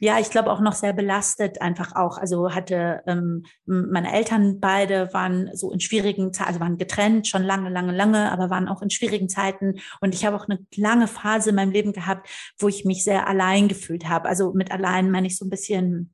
[0.00, 2.18] ja, ich glaube auch noch sehr belastet einfach auch.
[2.18, 7.42] Also hatte ähm, meine Eltern beide waren so in schwierigen Zeiten, also waren getrennt schon
[7.42, 9.80] lange, lange, lange, aber waren auch in schwierigen Zeiten.
[10.00, 12.28] Und ich habe auch eine lange Phase in meinem Leben gehabt,
[12.58, 14.28] wo ich mich sehr allein gefühlt habe.
[14.28, 16.12] Also mit allein meine ich so ein bisschen,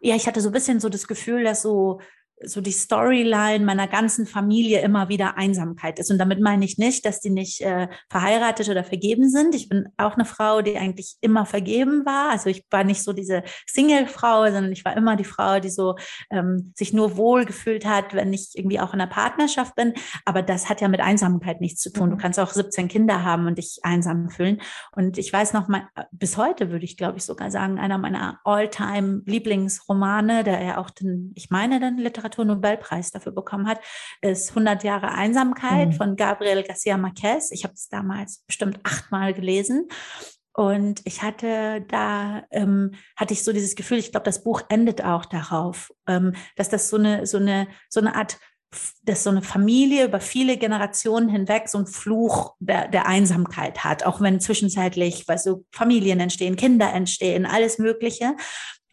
[0.00, 2.00] ja, ich hatte so ein bisschen so das Gefühl, dass so
[2.44, 6.10] so die Storyline meiner ganzen Familie immer wieder Einsamkeit ist.
[6.10, 9.54] Und damit meine ich nicht, dass die nicht äh, verheiratet oder vergeben sind.
[9.54, 12.30] Ich bin auch eine Frau, die eigentlich immer vergeben war.
[12.30, 15.96] Also ich war nicht so diese Single-Frau, sondern ich war immer die Frau, die so
[16.30, 19.94] ähm, sich nur wohl gefühlt hat, wenn ich irgendwie auch in einer Partnerschaft bin.
[20.26, 22.10] Aber das hat ja mit Einsamkeit nichts zu tun.
[22.10, 22.20] Du mhm.
[22.20, 24.60] kannst auch 17 Kinder haben und dich einsam fühlen.
[24.92, 28.40] Und ich weiß noch mal, bis heute würde ich, glaube ich, sogar sagen, einer meiner
[28.44, 33.80] All-Time-Lieblingsromane, der ja auch den, ich meine, den Literatur Literaturnobelpreis dafür bekommen hat,
[34.20, 35.92] ist 100 Jahre Einsamkeit mhm.
[35.92, 37.50] von Gabriel Garcia Marquez.
[37.50, 39.88] Ich habe es damals bestimmt achtmal gelesen.
[40.52, 45.04] Und ich hatte da, ähm, hatte ich so dieses Gefühl, ich glaube, das Buch endet
[45.04, 48.38] auch darauf, ähm, dass das so eine, so eine, so eine Art
[49.04, 54.04] dass so eine Familie über viele Generationen hinweg so einen Fluch der, der Einsamkeit hat,
[54.04, 58.34] auch wenn zwischenzeitlich, weil so Familien entstehen, Kinder entstehen, alles Mögliche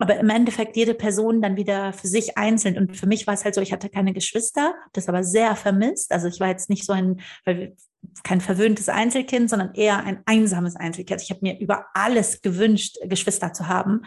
[0.04, 2.78] aber im Endeffekt jede Person dann wieder für sich einzeln.
[2.78, 6.12] Und für mich war es halt so, ich hatte keine Geschwister, das aber sehr vermisst.
[6.12, 7.78] Also ich war jetzt nicht so ein, weil
[8.22, 11.22] kein verwöhntes Einzelkind, sondern eher ein einsames Einzelkind.
[11.22, 14.02] Ich habe mir über alles gewünscht, Geschwister zu haben.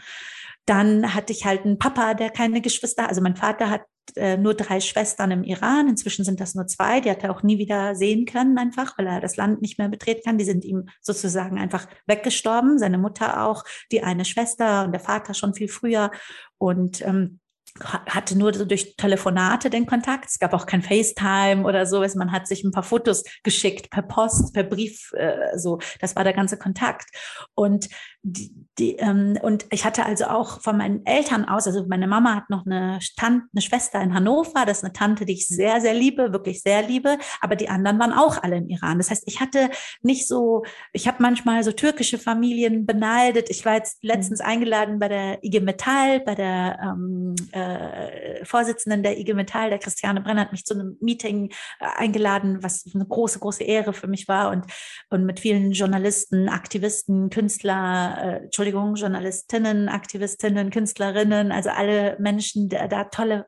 [0.67, 3.81] Dann hatte ich halt einen Papa, der keine Geschwister, also mein Vater hat
[4.17, 5.89] äh, nur drei Schwestern im Iran.
[5.89, 7.01] Inzwischen sind das nur zwei.
[7.01, 9.89] Die hat er auch nie wieder sehen können, einfach, weil er das Land nicht mehr
[9.89, 10.39] betreten kann.
[10.39, 12.79] Die sind ihm sozusagen einfach weggestorben.
[12.79, 16.11] Seine Mutter auch, die eine Schwester und der Vater schon viel früher.
[16.59, 17.41] Und ähm,
[17.81, 20.31] hatte nur so durch Telefonate den Kontakt.
[20.31, 22.05] Es gab auch kein FaceTime oder so.
[22.15, 25.79] Man hat sich ein paar Fotos geschickt per Post, per Brief, äh, so.
[26.01, 27.09] Das war der ganze Kontakt.
[27.55, 27.89] Und
[28.29, 32.35] die, die, ähm, und ich hatte also auch von meinen Eltern aus, also meine Mama
[32.35, 35.81] hat noch eine, Tante, eine Schwester in Hannover, das ist eine Tante, die ich sehr,
[35.81, 38.99] sehr liebe, wirklich sehr liebe, aber die anderen waren auch alle im Iran.
[38.99, 39.71] Das heißt, ich hatte
[40.03, 43.49] nicht so, ich habe manchmal so türkische Familien beneidet.
[43.49, 44.47] Ich war jetzt letztens mhm.
[44.47, 50.21] eingeladen bei der IG Metall, bei der ähm, äh, Vorsitzenden der IG Metall, der Christiane
[50.21, 54.27] Brenner, hat mich zu einem Meeting äh, eingeladen, was eine große, große Ehre für mich
[54.27, 54.67] war und,
[55.11, 62.89] und mit vielen Journalisten, Aktivisten, Künstler, äh, Entschuldigung, Journalistinnen, Aktivistinnen, Künstlerinnen, also alle Menschen, da,
[62.89, 63.47] da tolle,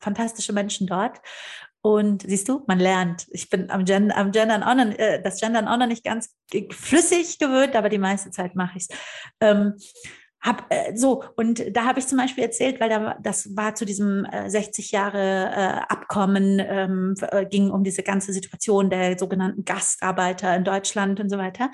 [0.00, 1.20] fantastische Menschen dort.
[1.82, 3.26] Und siehst du, man lernt.
[3.30, 6.36] Ich bin am, Gen am Gendern auch noch, äh, das Gendern auch noch nicht ganz
[6.72, 8.98] flüssig gewöhnt, aber die meiste Zeit mache ich es.
[9.40, 9.74] Ähm,
[10.42, 13.84] hab, äh, so, und da habe ich zum Beispiel erzählt, weil da, das war zu
[13.84, 19.66] diesem äh, 60 Jahre äh, Abkommen, ähm, äh, ging um diese ganze Situation der sogenannten
[19.66, 21.70] Gastarbeiter in Deutschland und so weiter.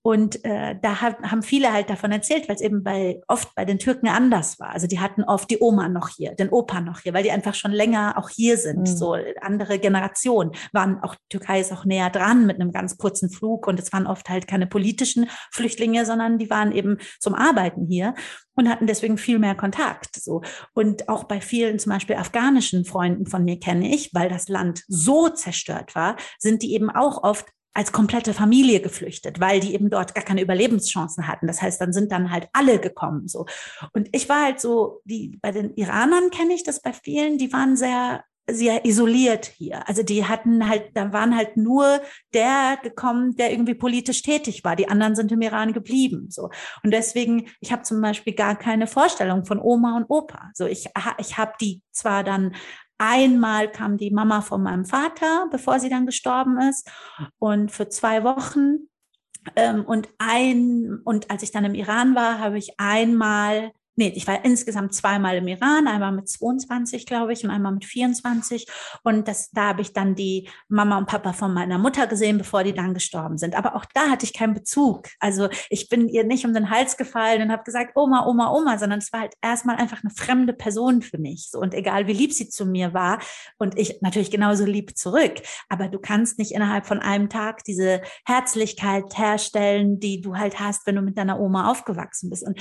[0.00, 3.66] Und äh, da hat, haben viele halt davon erzählt, weil es eben bei oft bei
[3.66, 4.70] den Türken anders war.
[4.70, 7.54] Also die hatten oft die Oma noch hier, den Opa noch hier, weil die einfach
[7.54, 8.80] schon länger auch hier sind.
[8.80, 8.86] Mhm.
[8.86, 13.66] So andere Generationen waren auch, Türkei ist auch näher dran mit einem ganz kurzen Flug
[13.66, 17.97] und es waren oft halt keine politischen Flüchtlinge, sondern die waren eben zum Arbeiten hier
[17.98, 18.14] hier
[18.54, 20.16] und hatten deswegen viel mehr Kontakt.
[20.16, 20.42] So.
[20.74, 24.84] Und auch bei vielen zum Beispiel afghanischen Freunden von mir kenne ich, weil das Land
[24.88, 29.88] so zerstört war, sind die eben auch oft als komplette Familie geflüchtet, weil die eben
[29.88, 31.46] dort gar keine Überlebenschancen hatten.
[31.46, 33.46] Das heißt, dann sind dann halt alle gekommen, so.
[33.92, 37.52] Und ich war halt so, die, bei den Iranern kenne ich das bei vielen, die
[37.52, 39.86] waren sehr sehr isoliert hier.
[39.88, 42.00] Also die hatten halt, da waren halt nur
[42.34, 44.76] der gekommen, der irgendwie politisch tätig war.
[44.76, 46.26] Die anderen sind im Iran geblieben.
[46.30, 46.50] So
[46.82, 50.50] und deswegen, ich habe zum Beispiel gar keine Vorstellung von Oma und Opa.
[50.54, 50.88] So ich,
[51.18, 52.54] ich habe die zwar dann
[52.98, 56.90] einmal kam die Mama von meinem Vater, bevor sie dann gestorben ist,
[57.38, 58.88] und für zwei Wochen
[59.56, 64.26] ähm, und ein und als ich dann im Iran war, habe ich einmal nee, ich
[64.28, 68.66] war insgesamt zweimal im Iran, einmal mit 22, glaube ich, und einmal mit 24.
[69.02, 72.62] Und das, da habe ich dann die Mama und Papa von meiner Mutter gesehen, bevor
[72.62, 73.56] die dann gestorben sind.
[73.56, 75.08] Aber auch da hatte ich keinen Bezug.
[75.18, 78.78] Also ich bin ihr nicht um den Hals gefallen und habe gesagt, Oma, Oma, Oma,
[78.78, 81.48] sondern es war halt erstmal einfach eine fremde Person für mich.
[81.50, 83.20] So, und egal wie lieb sie zu mir war
[83.58, 85.42] und ich natürlich genauso lieb zurück.
[85.68, 90.86] Aber du kannst nicht innerhalb von einem Tag diese Herzlichkeit herstellen, die du halt hast,
[90.86, 92.46] wenn du mit deiner Oma aufgewachsen bist.
[92.46, 92.60] Und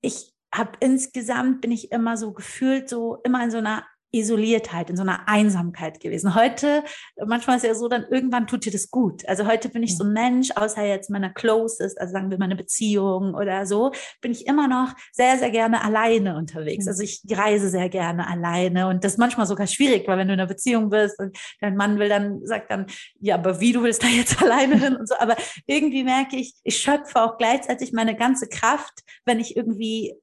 [0.00, 4.96] ich habe insgesamt bin ich immer so gefühlt so immer in so einer Isoliertheit, in
[4.96, 6.34] so einer Einsamkeit gewesen.
[6.34, 6.82] Heute,
[7.26, 9.28] manchmal ist ja so, dann irgendwann tut dir das gut.
[9.28, 12.56] Also heute bin ich so ein Mensch, außer jetzt meiner Closest, also sagen wir meine
[12.56, 13.92] Beziehung oder so,
[14.22, 16.86] bin ich immer noch sehr, sehr gerne alleine unterwegs.
[16.86, 16.88] Mhm.
[16.88, 20.34] Also ich reise sehr gerne alleine und das ist manchmal sogar schwierig, weil wenn du
[20.34, 22.86] in einer Beziehung bist und dein Mann will dann, sagt dann,
[23.20, 25.16] ja, aber wie du willst da jetzt alleine hin und so.
[25.18, 25.36] Aber
[25.66, 30.14] irgendwie merke ich, ich schöpfe auch gleichzeitig meine ganze Kraft, wenn ich irgendwie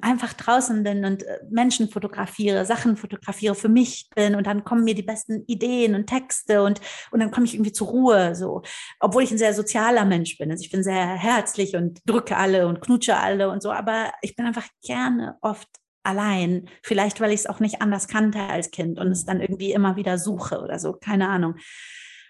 [0.00, 4.84] einfach draußen bin und äh, Menschen fotografiere, Sachen fotografiere, für mich bin und dann kommen
[4.84, 6.80] mir die besten Ideen und Texte und,
[7.10, 8.62] und dann komme ich irgendwie zur Ruhe, so.
[9.00, 10.50] Obwohl ich ein sehr sozialer Mensch bin.
[10.50, 14.34] Also ich bin sehr herzlich und drücke alle und knutsche alle und so, aber ich
[14.34, 15.68] bin einfach gerne oft
[16.02, 16.68] allein.
[16.82, 19.96] Vielleicht, weil ich es auch nicht anders kannte als Kind und es dann irgendwie immer
[19.96, 21.56] wieder suche oder so, keine Ahnung.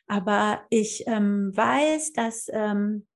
[0.07, 3.07] Aber ich ähm, weiß, dass ähm,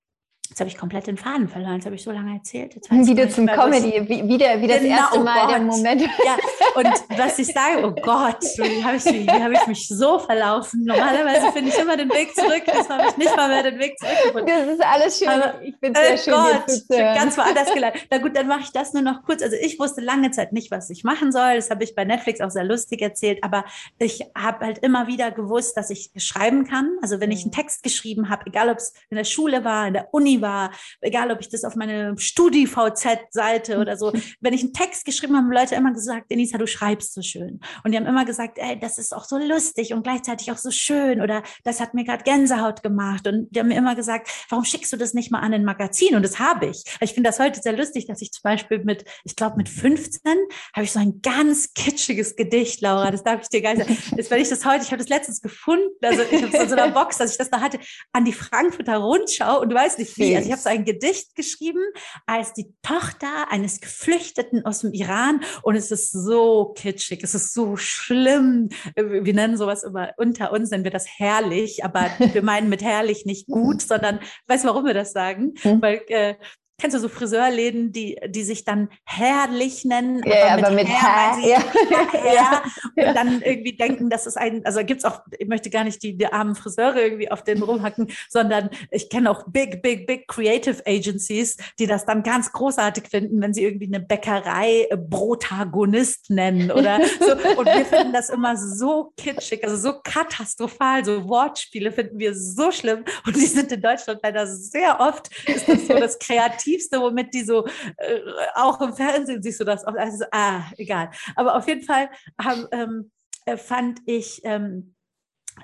[0.49, 1.75] Jetzt habe ich komplett den Faden verloren.
[1.75, 2.75] Jetzt habe ich so lange erzählt.
[2.75, 6.01] Jetzt wieder zum Comedy, wie, wieder, wie das genau, erste Mal oh der Moment.
[6.01, 6.37] Ja,
[6.75, 6.87] und
[7.19, 10.85] was ich sage, oh Gott, wie habe ich, wie hab ich mich so verlaufen?
[10.85, 12.63] Normalerweise finde ich immer den Weg zurück.
[12.67, 14.47] Jetzt habe ich nicht mal mehr den Weg zurück.
[14.47, 15.29] Das ist alles schön.
[15.29, 16.33] Aber, ich bin sehr oh schön.
[16.33, 18.07] Gott, ich bin ganz woanders gelandet.
[18.11, 19.43] Na gut, dann mache ich das nur noch kurz.
[19.43, 21.57] Also ich wusste lange Zeit nicht, was ich machen soll.
[21.57, 23.45] Das habe ich bei Netflix auch sehr lustig erzählt.
[23.45, 23.65] Aber
[23.99, 26.97] ich habe halt immer wieder gewusst, dass ich schreiben kann.
[27.03, 27.57] Also wenn ich einen mhm.
[27.57, 31.31] Text geschrieben habe, egal ob es in der Schule war, in der Uni war, egal
[31.31, 35.53] ob ich das auf meine Studi-VZ-Seite oder so, wenn ich einen Text geschrieben habe, haben
[35.53, 37.61] Leute immer gesagt, Denisa, du schreibst so schön.
[37.85, 40.71] Und die haben immer gesagt, ey, das ist auch so lustig und gleichzeitig auch so
[40.71, 43.27] schön oder das hat mir gerade Gänsehaut gemacht.
[43.27, 46.15] Und die haben mir immer gesagt, warum schickst du das nicht mal an ein Magazin?
[46.15, 46.85] Und das habe ich.
[47.01, 50.33] Ich finde das heute sehr lustig, dass ich zum Beispiel mit, ich glaube mit 15
[50.75, 53.99] habe ich so ein ganz kitschiges Gedicht, Laura, das darf ich dir gar nicht sagen.
[54.17, 56.69] Das, wenn ich das heute, ich habe das letztens gefunden, also ich habe so in
[56.69, 57.79] so einer Box, dass ich das da hatte,
[58.13, 60.28] an die Frankfurter Rundschau und du weißt nicht wie.
[60.37, 61.83] Also ich habe so ein Gedicht geschrieben
[62.27, 67.55] als die Tochter eines Geflüchteten aus dem Iran und es ist so kitschig, es ist
[67.55, 68.69] so schlimm.
[68.95, 73.25] Wir nennen sowas immer unter uns, nennen wir das herrlich, aber wir meinen mit herrlich
[73.25, 75.55] nicht gut, sondern weißt du, warum wir das sagen?
[75.65, 75.83] Mhm.
[75.83, 76.35] Weil äh,
[76.81, 81.41] kennst du so Friseurläden, die, die sich dann herrlich nennen, ja, aber mit, Herr, aber
[81.41, 81.53] mit
[82.23, 82.63] Herr, ja.
[82.97, 86.01] ja, und dann irgendwie denken, dass es ein, also gibt's auch, ich möchte gar nicht
[86.05, 90.29] die, die armen Friseure irgendwie auf den rumhacken, sondern ich kenne auch big, big, big
[90.29, 96.31] Creative Agencies, die das dann ganz großartig finden, wenn sie irgendwie eine Bäckerei äh, Protagonist
[96.31, 97.33] nennen oder so.
[97.59, 102.71] Und wir finden das immer so kitschig, also so katastrophal, so Wortspiele finden wir so
[102.71, 107.01] schlimm und die sind in Deutschland leider sehr oft, ist das so das Kreativ Kreativste,
[107.01, 107.67] womit die so,
[107.97, 108.21] äh,
[108.55, 109.99] auch im Fernsehen siehst du das oft.
[109.99, 111.11] Also, ah, egal.
[111.37, 112.11] Aber auf jeden Fall
[112.41, 113.11] haben, ähm,
[113.47, 114.95] äh, fand ich, ähm,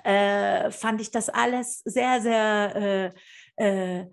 [0.02, 3.12] äh, fand ich das alles sehr, sehr,
[3.56, 4.06] äh, äh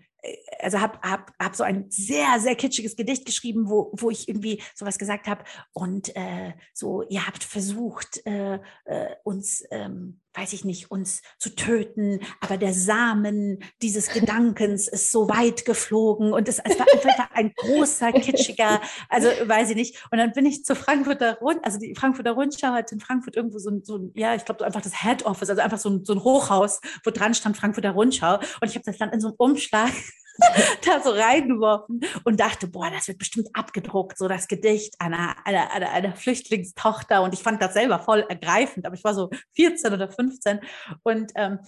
[0.60, 4.62] also habe hab, hab so ein sehr, sehr kitschiges Gedicht geschrieben, wo, wo ich irgendwie
[4.76, 5.44] sowas gesagt habe.
[5.74, 11.56] Und äh, so, ihr habt versucht, äh, äh, uns, ähm, weiß ich nicht, uns zu
[11.56, 17.32] töten, aber der Samen dieses Gedankens ist so weit geflogen und es, es war einfach
[17.34, 20.08] ein großer, kitschiger, also weiß ich nicht.
[20.12, 23.60] Und dann bin ich zur Frankfurter Rund, also die Frankfurter Rundschau hat in Frankfurt irgendwo
[23.60, 26.06] so ein, so ein ja, ich glaube einfach das Head Office, also einfach so ein,
[26.06, 28.36] so ein Hochhaus, wo dran stand Frankfurter Rundschau.
[28.36, 29.92] Und ich habe das dann in so einem Umschlag
[30.86, 35.72] da so reingeworfen und dachte, boah, das wird bestimmt abgedruckt, so das Gedicht einer, einer,
[35.72, 37.22] einer, einer Flüchtlingstochter.
[37.22, 40.60] Und ich fand das selber voll ergreifend, aber ich war so 14 oder 15
[41.04, 41.60] und ähm,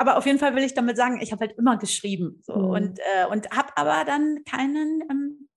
[0.00, 2.70] aber auf jeden Fall will ich damit sagen, ich habe halt immer geschrieben so, mhm.
[2.70, 5.48] und, äh, und habe aber dann keinen, ähm,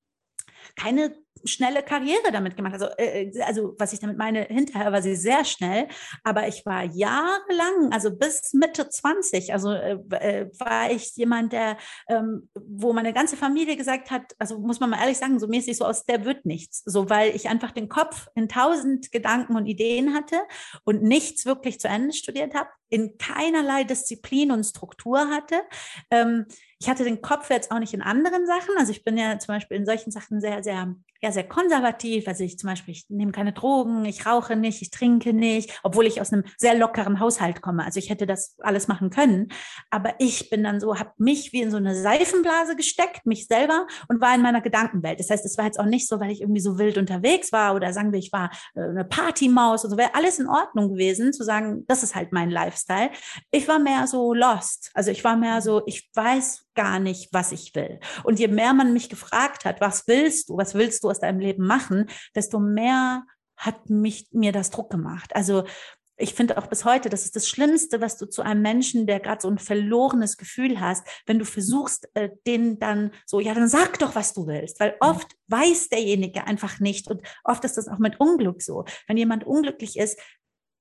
[0.75, 1.15] keine
[1.45, 2.73] schnelle Karriere damit gemacht.
[2.73, 5.87] Also, äh, äh, also was ich damit meine, hinterher war sie sehr schnell,
[6.23, 11.77] aber ich war jahrelang, also bis Mitte 20, also äh, äh, war ich jemand, der,
[12.07, 15.77] ähm, wo meine ganze Familie gesagt hat, also muss man mal ehrlich sagen, so mäßig
[15.77, 19.65] so aus der wird nichts, so weil ich einfach den Kopf in tausend Gedanken und
[19.65, 20.41] Ideen hatte
[20.83, 25.61] und nichts wirklich zu Ende studiert habe, in keinerlei Disziplin und Struktur hatte.
[26.11, 26.45] Ähm,
[26.83, 28.75] ich hatte den Kopf jetzt auch nicht in anderen Sachen.
[28.77, 32.27] Also ich bin ja zum Beispiel in solchen Sachen sehr, sehr, ja, sehr konservativ.
[32.27, 36.05] Also ich zum Beispiel, ich nehme keine Drogen, ich rauche nicht, ich trinke nicht, obwohl
[36.05, 37.85] ich aus einem sehr lockeren Haushalt komme.
[37.85, 39.47] Also ich hätte das alles machen können.
[39.91, 43.87] Aber ich bin dann so, habe mich wie in so eine Seifenblase gesteckt, mich selber
[44.09, 45.21] und war in meiner Gedankenwelt.
[45.21, 47.75] Das heißt, es war jetzt auch nicht so, weil ich irgendwie so wild unterwegs war
[47.75, 51.31] oder sagen wir, ich war äh, eine Partymaus und so, wäre alles in Ordnung gewesen,
[51.31, 53.09] zu sagen, das ist halt mein Lifestyle.
[53.51, 54.91] Ich war mehr so lost.
[54.93, 57.99] Also ich war mehr so, ich weiß, gar nicht, was ich will.
[58.23, 61.39] Und je mehr man mich gefragt hat, was willst du, was willst du aus deinem
[61.39, 65.35] Leben machen, desto mehr hat mich mir das Druck gemacht.
[65.35, 65.63] Also
[66.15, 69.19] ich finde auch bis heute, das ist das Schlimmste, was du zu einem Menschen, der
[69.19, 73.67] gerade so ein verlorenes Gefühl hast, wenn du versuchst, äh, den dann so, ja, dann
[73.67, 77.87] sag doch, was du willst, weil oft weiß derjenige einfach nicht und oft ist das
[77.87, 78.85] auch mit Unglück so.
[79.07, 80.19] Wenn jemand unglücklich ist,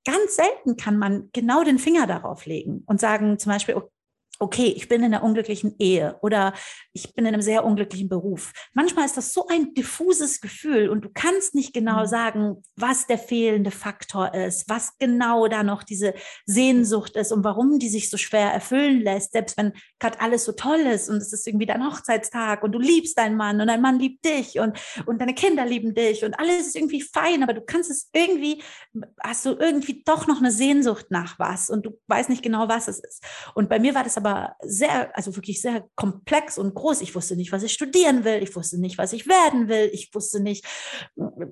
[0.05, 3.81] ganz selten kann man genau den Finger darauf legen und sagen zum Beispiel,
[4.43, 6.53] okay, ich bin in einer unglücklichen Ehe oder
[6.93, 8.53] ich bin in einem sehr unglücklichen Beruf.
[8.75, 12.07] Manchmal ist das so ein diffuses Gefühl und du kannst nicht genau mhm.
[12.07, 16.15] sagen, was der fehlende Faktor ist, was genau da noch diese
[16.45, 20.53] Sehnsucht ist und warum die sich so schwer erfüllen lässt, selbst wenn gerade alles so
[20.53, 23.81] toll ist und es ist irgendwie dein Hochzeitstag und du liebst deinen Mann und dein
[23.81, 24.77] Mann liebt dich und,
[25.07, 28.61] und deine Kinder lieben dich und alles ist irgendwie fein, aber du kannst es irgendwie,
[29.23, 32.89] hast du irgendwie doch noch eine Sehnsucht nach was und du weißt nicht genau, was
[32.89, 33.23] es ist.
[33.55, 37.01] Und bei mir war das aber war sehr, also wirklich sehr komplex und groß.
[37.03, 38.43] Ich wusste nicht, was ich studieren will.
[38.43, 39.91] Ich wusste nicht, was ich werden will.
[39.93, 40.65] Ich wusste nicht,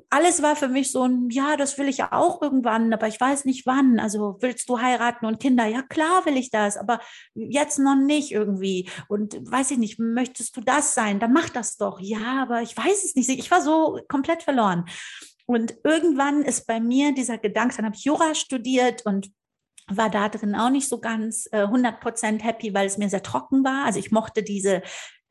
[0.08, 3.20] alles war für mich so ein, ja, das will ich ja auch irgendwann, aber ich
[3.20, 3.98] weiß nicht wann.
[3.98, 5.66] Also willst du heiraten und Kinder?
[5.66, 7.00] Ja, klar will ich das, aber
[7.34, 8.88] jetzt noch nicht irgendwie.
[9.08, 11.20] Und weiß ich nicht, möchtest du das sein?
[11.20, 12.00] Dann mach das doch.
[12.00, 13.28] Ja, aber ich weiß es nicht.
[13.28, 14.86] Ich war so komplett verloren.
[15.46, 19.30] Und irgendwann ist bei mir dieser Gedanke, dann habe ich Jura studiert und
[19.96, 23.64] war da drin auch nicht so ganz äh, 100% happy, weil es mir sehr trocken
[23.64, 23.84] war.
[23.86, 24.82] Also ich mochte diese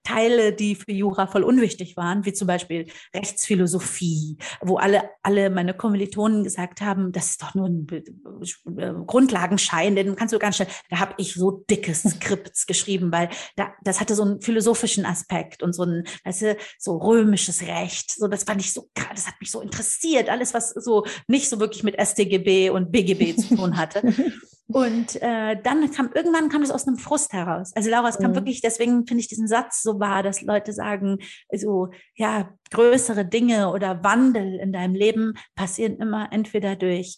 [0.03, 5.73] Teile, die für Jura voll unwichtig waren, wie zum Beispiel Rechtsphilosophie, wo alle, alle meine
[5.73, 10.69] Kommilitonen gesagt haben, das ist doch nur ein äh, Grundlagenschein, den kannst du ganz schnell,
[10.89, 15.63] da habe ich so dicke Skripts geschrieben, weil da, das hatte so einen philosophischen Aspekt
[15.63, 19.35] und so ein, weißt du, so römisches Recht, so das fand ich so, das hat
[19.39, 23.77] mich so interessiert, alles was so nicht so wirklich mit StGB und BGB zu tun
[23.77, 24.01] hatte.
[24.71, 27.71] Und äh, dann kam irgendwann kam das aus einem Frust heraus.
[27.75, 28.35] Also Laura, es kam mhm.
[28.35, 31.17] wirklich, deswegen finde ich diesen Satz so wahr, dass Leute sagen,
[31.51, 37.17] so ja, größere Dinge oder Wandel in deinem Leben passieren immer entweder durch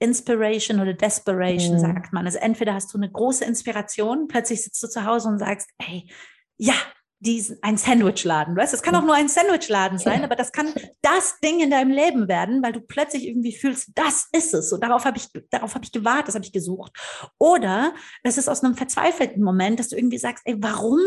[0.00, 1.80] Inspiration oder Desperation, mhm.
[1.80, 2.26] sagt man.
[2.26, 6.08] Also entweder hast du eine große Inspiration, plötzlich sitzt du zu Hause und sagst, hey,
[6.56, 6.74] ja,
[7.20, 8.56] diesen, ein Sandwichladen.
[8.56, 11.90] Weißt, es kann auch nur ein Sandwichladen sein, aber das kann das Ding in deinem
[11.90, 14.70] Leben werden, weil du plötzlich irgendwie fühlst, das ist es.
[14.70, 16.92] So darauf habe ich, darauf habe ich gewartet, das habe ich gesucht.
[17.38, 17.92] Oder
[18.22, 21.00] es ist aus einem verzweifelten Moment, dass du irgendwie sagst, ey, warum,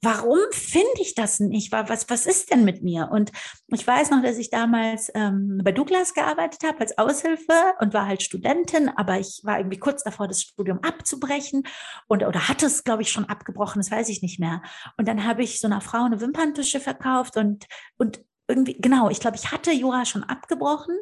[0.00, 1.72] warum finde ich das nicht?
[1.72, 3.10] Was, was ist denn mit mir?
[3.12, 3.30] Und
[3.68, 8.06] ich weiß noch, dass ich damals ähm, bei Douglas gearbeitet habe als Aushilfe und war
[8.06, 11.64] halt Studentin, aber ich war irgendwie kurz davor, das Studium abzubrechen
[12.06, 14.62] und oder hatte es, glaube ich, schon abgebrochen, das weiß ich nicht mehr.
[14.96, 17.66] Und dann habe ich ich so einer Frau eine Wimperntusche verkauft und,
[17.98, 20.96] und irgendwie, genau, ich glaube, ich hatte Jura schon abgebrochen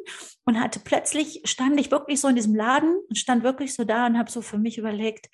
[0.45, 4.05] und hatte plötzlich, stand ich wirklich so in diesem Laden und stand wirklich so da
[4.05, 5.29] und habe so für mich überlegt,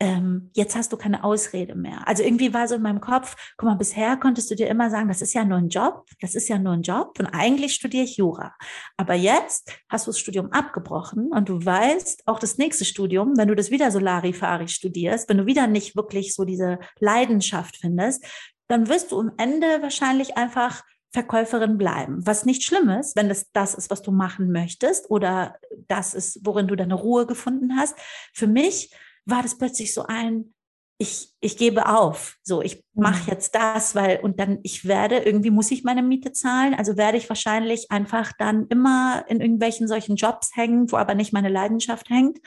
[0.00, 2.06] ähm, jetzt hast du keine Ausrede mehr.
[2.06, 5.08] Also irgendwie war so in meinem Kopf, guck mal, bisher konntest du dir immer sagen,
[5.08, 8.04] das ist ja nur ein Job, das ist ja nur ein Job und eigentlich studiere
[8.04, 8.54] ich Jura.
[8.96, 13.48] Aber jetzt hast du das Studium abgebrochen und du weißt, auch das nächste Studium, wenn
[13.48, 18.24] du das wieder so Larifari studierst, wenn du wieder nicht wirklich so diese Leidenschaft findest,
[18.68, 22.24] dann wirst du am Ende wahrscheinlich einfach Verkäuferin bleiben.
[22.26, 25.56] Was nicht schlimm ist, wenn das das ist, was du machen möchtest oder
[25.88, 27.96] das ist, worin du deine Ruhe gefunden hast.
[28.34, 28.90] Für mich
[29.28, 30.54] war das plötzlich so ein,
[31.00, 32.36] ich, ich gebe auf.
[32.42, 33.28] So, ich mache mhm.
[33.28, 36.74] jetzt das, weil, und dann, ich werde, irgendwie muss ich meine Miete zahlen.
[36.74, 41.32] Also werde ich wahrscheinlich einfach dann immer in irgendwelchen solchen Jobs hängen, wo aber nicht
[41.32, 42.38] meine Leidenschaft hängt.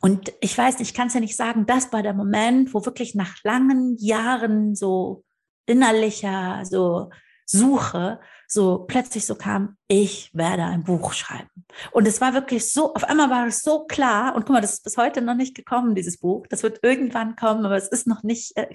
[0.00, 3.14] Und ich weiß, ich kann es ja nicht sagen, das war der Moment, wo wirklich
[3.14, 5.24] nach langen Jahren so
[5.66, 7.10] innerlicher, so
[7.44, 11.48] Suche, so plötzlich so kam, ich werde ein Buch schreiben.
[11.92, 14.74] Und es war wirklich so, auf einmal war es so klar, und guck mal, das
[14.74, 16.46] ist bis heute noch nicht gekommen, dieses Buch.
[16.48, 18.56] Das wird irgendwann kommen, aber es ist noch nicht.
[18.56, 18.68] Äh,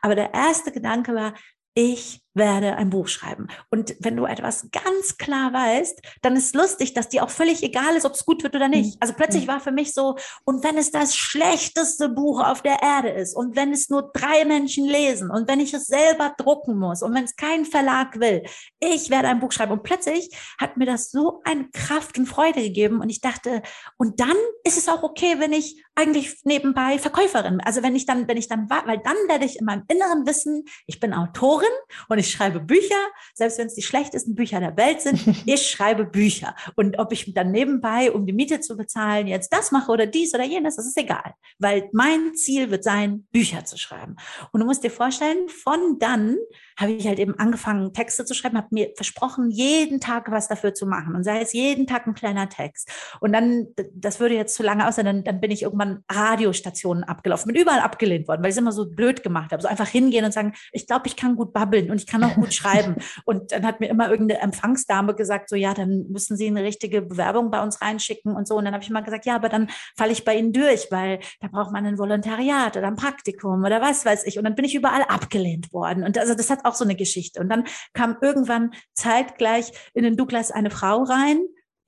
[0.00, 1.34] aber der erste Gedanke war,
[1.74, 3.48] ich werde ein Buch schreiben.
[3.70, 7.94] Und wenn du etwas ganz klar weißt, dann ist lustig, dass dir auch völlig egal
[7.94, 8.96] ist, ob es gut wird oder nicht.
[9.00, 9.48] Also plötzlich mhm.
[9.48, 13.54] war für mich so, und wenn es das schlechteste Buch auf der Erde ist und
[13.54, 17.24] wenn es nur drei Menschen lesen und wenn ich es selber drucken muss und wenn
[17.24, 18.42] es kein Verlag will,
[18.80, 19.72] ich werde ein Buch schreiben.
[19.72, 23.62] Und plötzlich hat mir das so eine Kraft und Freude gegeben und ich dachte,
[23.98, 28.26] und dann ist es auch okay, wenn ich eigentlich nebenbei Verkäuferin, also wenn ich dann,
[28.26, 31.61] wenn ich dann war, weil dann werde ich in meinem Inneren wissen, ich bin Autorin
[32.08, 33.00] und ich schreibe Bücher,
[33.34, 36.54] selbst wenn es die schlechtesten Bücher der Welt sind, ich schreibe Bücher.
[36.76, 40.34] Und ob ich dann nebenbei, um die Miete zu bezahlen, jetzt das mache oder dies
[40.34, 41.34] oder jenes, das ist egal.
[41.58, 44.16] Weil mein Ziel wird sein, Bücher zu schreiben.
[44.52, 46.36] Und du musst dir vorstellen, von dann
[46.78, 50.74] habe ich halt eben angefangen, Texte zu schreiben, habe mir versprochen, jeden Tag was dafür
[50.74, 51.14] zu machen.
[51.14, 52.90] Und sei es jeden Tag ein kleiner Text.
[53.20, 57.52] Und dann, das würde jetzt zu lange aussehen, dann, dann bin ich irgendwann Radiostationen abgelaufen,
[57.52, 59.62] bin überall abgelehnt worden, weil ich es immer so blöd gemacht habe.
[59.62, 62.34] So einfach hingehen und sagen, ich glaube, ich kann gut babbeln und ich kann auch
[62.34, 62.96] gut schreiben.
[63.24, 67.02] Und dann hat mir immer irgendeine Empfangsdame gesagt, so ja, dann müssen Sie eine richtige
[67.02, 68.56] Bewerbung bei uns reinschicken und so.
[68.56, 71.20] Und dann habe ich immer gesagt, ja, aber dann falle ich bei Ihnen durch, weil
[71.40, 74.38] da braucht man ein Volontariat oder ein Praktikum oder was weiß ich.
[74.38, 76.04] Und dann bin ich überall abgelehnt worden.
[76.04, 77.40] Und also das hat auch so eine Geschichte.
[77.40, 81.40] Und dann kam irgendwann zeitgleich in den Douglas eine Frau rein,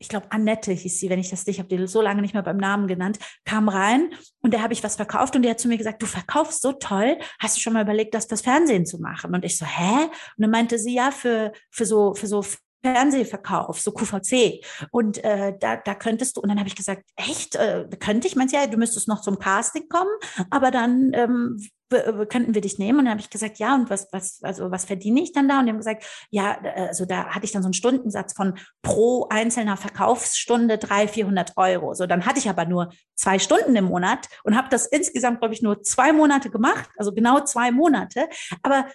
[0.04, 2.34] ich glaube, Annette hieß sie, wenn ich das nicht, ich habe die so lange nicht
[2.34, 4.10] mehr beim Namen genannt, kam rein
[4.42, 6.72] und der habe ich was verkauft und der hat zu mir gesagt, du verkaufst so
[6.72, 9.34] toll, hast du schon mal überlegt, das fürs Fernsehen zu machen?
[9.34, 10.04] Und ich so, hä?
[10.04, 10.10] Und
[10.42, 12.44] dann meinte sie, ja, für, für so, für so
[12.84, 14.62] Fernsehverkauf, so QVC.
[14.90, 18.36] Und äh, da, da könntest du, und dann habe ich gesagt, echt, äh, könnte ich?
[18.36, 20.10] Meinst ja, du müsstest noch zum Casting kommen,
[20.50, 21.58] aber dann ähm,
[22.28, 22.98] könnten wir dich nehmen?
[22.98, 25.60] Und dann habe ich gesagt, ja, und was, was, also was verdiene ich dann da?
[25.60, 29.28] Und die haben gesagt, ja, also da hatte ich dann so einen Stundensatz von pro
[29.30, 31.94] einzelner Verkaufsstunde 300, 400 Euro.
[31.94, 35.54] So, dann hatte ich aber nur zwei Stunden im Monat und habe das insgesamt, glaube
[35.54, 38.28] ich, nur zwei Monate gemacht, also genau zwei Monate.
[38.62, 38.86] Aber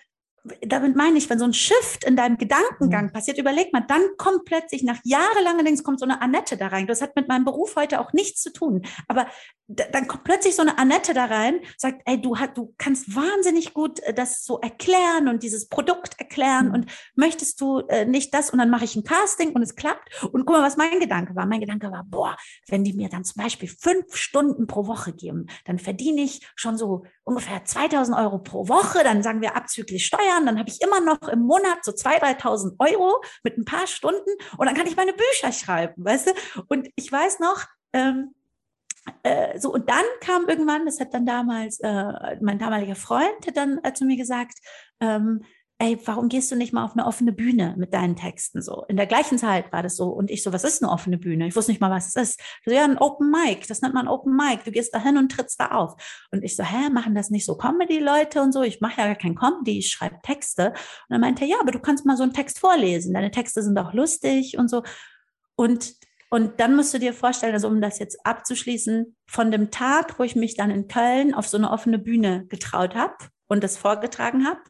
[0.61, 3.11] damit meine ich, wenn so ein Shift in deinem Gedankengang mhm.
[3.11, 6.87] passiert, überleg mal, dann kommt plötzlich nach jahrelanger Dings kommt so eine Annette da rein.
[6.87, 8.83] Das hat mit meinem Beruf heute auch nichts zu tun.
[9.07, 9.27] Aber
[9.69, 13.73] dann kommt plötzlich so eine Annette da rein, sagt, ey, du, hast, du kannst wahnsinnig
[13.73, 16.73] gut äh, das so erklären und dieses Produkt erklären mhm.
[16.73, 20.23] und möchtest du äh, nicht das und dann mache ich ein Casting und es klappt.
[20.23, 21.45] Und guck mal, was mein Gedanke war.
[21.45, 22.35] Mein Gedanke war, boah,
[22.67, 26.77] wenn die mir dann zum Beispiel fünf Stunden pro Woche geben, dann verdiene ich schon
[26.77, 30.99] so ungefähr 2000 Euro pro Woche, dann sagen wir abzüglich Steuern, dann habe ich immer
[30.99, 34.95] noch im Monat so 2.000, 3.000 Euro mit ein paar Stunden und dann kann ich
[34.95, 36.63] meine Bücher schreiben, weißt du?
[36.67, 38.33] Und ich weiß noch, ähm,
[39.23, 43.79] äh, so, und dann kam irgendwann, das hat dann damals äh, mein damaliger Freund dann
[43.83, 44.59] äh, zu mir gesagt,
[44.99, 45.41] ähm,
[45.81, 48.83] ey, warum gehst du nicht mal auf eine offene Bühne mit deinen Texten so?
[48.89, 50.09] In der gleichen Zeit war das so.
[50.09, 51.47] Und ich so, was ist eine offene Bühne?
[51.47, 52.41] Ich wusste nicht mal, was es ist.
[52.65, 54.65] So, ja, ein Open Mic, das nennt man Open Mic.
[54.65, 55.93] Du gehst da hin und trittst da auf.
[56.31, 58.61] Und ich so, hä, machen das nicht so Comedy-Leute und so?
[58.61, 60.73] Ich mache ja gar kein Comedy, ich schreibe Texte.
[61.07, 63.13] Und er meinte, ja, aber du kannst mal so einen Text vorlesen.
[63.13, 64.83] Deine Texte sind auch lustig und so.
[65.55, 65.93] Und
[66.29, 70.23] und dann musst du dir vorstellen, also um das jetzt abzuschließen, von dem Tag, wo
[70.23, 73.15] ich mich dann in Köln auf so eine offene Bühne getraut habe
[73.47, 74.61] und das vorgetragen habe,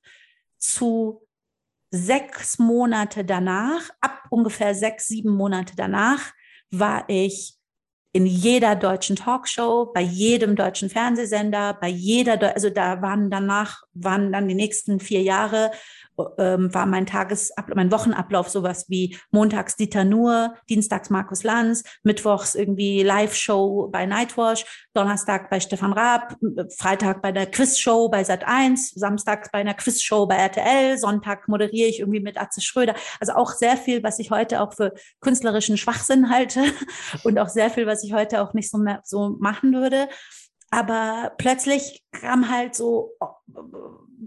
[0.57, 1.27] zu
[1.91, 6.33] sechs Monate danach, ab ungefähr sechs, sieben Monate danach,
[6.71, 7.55] war ich
[8.11, 14.31] in jeder deutschen Talkshow, bei jedem deutschen Fernsehsender, bei jeder, also da waren danach, waren
[14.31, 15.71] dann die nächsten vier Jahre
[16.37, 22.55] ähm, war mein Tagesablauf, mein Wochenablauf sowas wie montags Dieter Nuhr, dienstags Markus Lanz, mittwochs
[22.55, 26.35] irgendwie Live-Show bei Nightwash, Donnerstag bei Stefan Raab,
[26.77, 31.99] Freitag bei der Quizshow bei Sat1, samstags bei einer Quizshow bei RTL, Sonntag moderiere ich
[31.99, 32.95] irgendwie mit Atze Schröder.
[33.19, 36.61] Also auch sehr viel, was ich heute auch für künstlerischen Schwachsinn halte
[37.23, 40.07] und auch sehr viel, was ich heute auch nicht so mehr so machen würde.
[40.71, 43.13] Aber plötzlich kam halt so,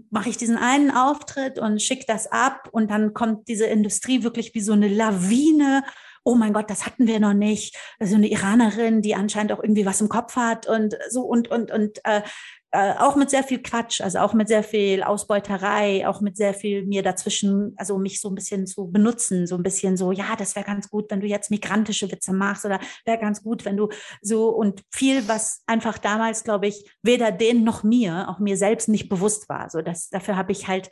[0.09, 4.53] mache ich diesen einen Auftritt und schicke das ab und dann kommt diese Industrie wirklich
[4.53, 5.83] wie so eine Lawine.
[6.23, 7.77] Oh mein Gott, das hatten wir noch nicht.
[7.99, 11.71] Also eine Iranerin, die anscheinend auch irgendwie was im Kopf hat und so und und
[11.71, 12.21] und äh,
[12.75, 16.55] äh, auch mit sehr viel Quatsch, also auch mit sehr viel Ausbeuterei, auch mit sehr
[16.55, 20.35] viel mir dazwischen, also mich so ein bisschen zu benutzen, so ein bisschen so, ja,
[20.35, 23.77] das wäre ganz gut, wenn du jetzt migrantische Witze machst oder wäre ganz gut, wenn
[23.77, 23.89] du
[24.23, 28.89] so und viel, was einfach damals, glaube ich, weder denen noch mir, auch mir selbst
[28.89, 29.69] nicht bewusst war.
[29.69, 30.89] So, das, dafür habe ich halt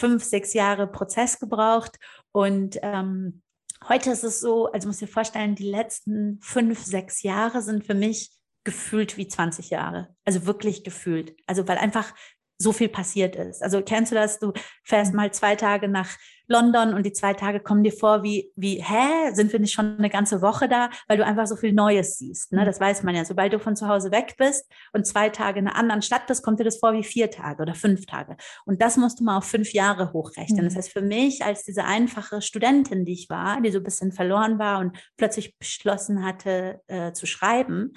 [0.00, 1.96] fünf, sechs Jahre Prozess gebraucht
[2.32, 3.42] und ähm,
[3.88, 7.94] heute ist es so, also muss dir vorstellen, die letzten fünf, sechs Jahre sind für
[7.94, 8.30] mich
[8.64, 10.14] gefühlt wie 20 Jahre.
[10.24, 11.34] Also wirklich gefühlt.
[11.46, 12.14] Also weil einfach
[12.58, 13.62] so viel passiert ist.
[13.62, 14.38] Also kennst du das?
[14.38, 14.52] Du
[14.84, 16.10] fährst mal zwei Tage nach
[16.50, 19.96] London und die zwei Tage kommen dir vor wie, wie, hä, sind wir nicht schon
[19.96, 22.52] eine ganze Woche da, weil du einfach so viel Neues siehst.
[22.52, 22.62] Ne?
[22.62, 22.66] Mhm.
[22.66, 23.24] Das weiß man ja.
[23.24, 26.42] Sobald du von zu Hause weg bist und zwei Tage in einer anderen Stadt bist,
[26.42, 28.36] kommt dir das vor wie vier Tage oder fünf Tage.
[28.66, 30.62] Und das musst du mal auf fünf Jahre hochrechnen.
[30.62, 30.68] Mhm.
[30.68, 34.12] Das heißt, für mich als diese einfache Studentin, die ich war, die so ein bisschen
[34.12, 37.92] verloren war und plötzlich beschlossen hatte äh, zu schreiben,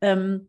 [0.00, 0.48] ähm,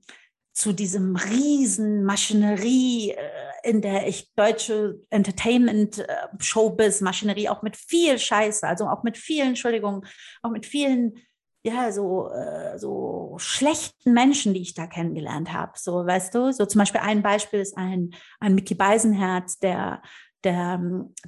[0.56, 6.08] zu diesem riesen Maschinerie, äh, in der ich deutsche Entertainment äh,
[6.40, 10.06] Showbiz Maschinerie auch mit viel Scheiße, also auch mit vielen, Entschuldigung,
[10.42, 11.20] auch mit vielen
[11.66, 15.72] ja, so, äh, so schlechten Menschen, die ich da kennengelernt habe.
[15.76, 20.04] So, weißt du, so zum Beispiel ein Beispiel ist ein, ein Mickey Beisenherz, der
[20.46, 20.80] der,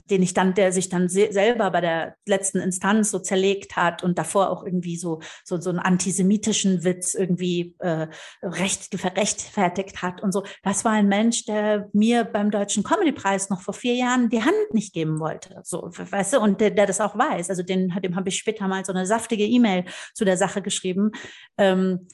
[0.09, 4.03] den ich dann, der sich dann se selber bei der letzten Instanz so zerlegt hat
[4.03, 8.07] und davor auch irgendwie so, so, so einen antisemitischen Witz irgendwie äh,
[8.43, 10.43] recht, verrechtfertigt hat und so.
[10.63, 14.73] Das war ein Mensch, der mir beim Deutschen Comedypreis noch vor vier Jahren die Hand
[14.73, 15.59] nicht geben wollte.
[15.63, 17.49] So, weißt du, und der, der das auch weiß.
[17.49, 21.11] Also den, dem habe ich später mal so eine saftige E-Mail zu der Sache geschrieben.
[21.57, 22.07] Ähm,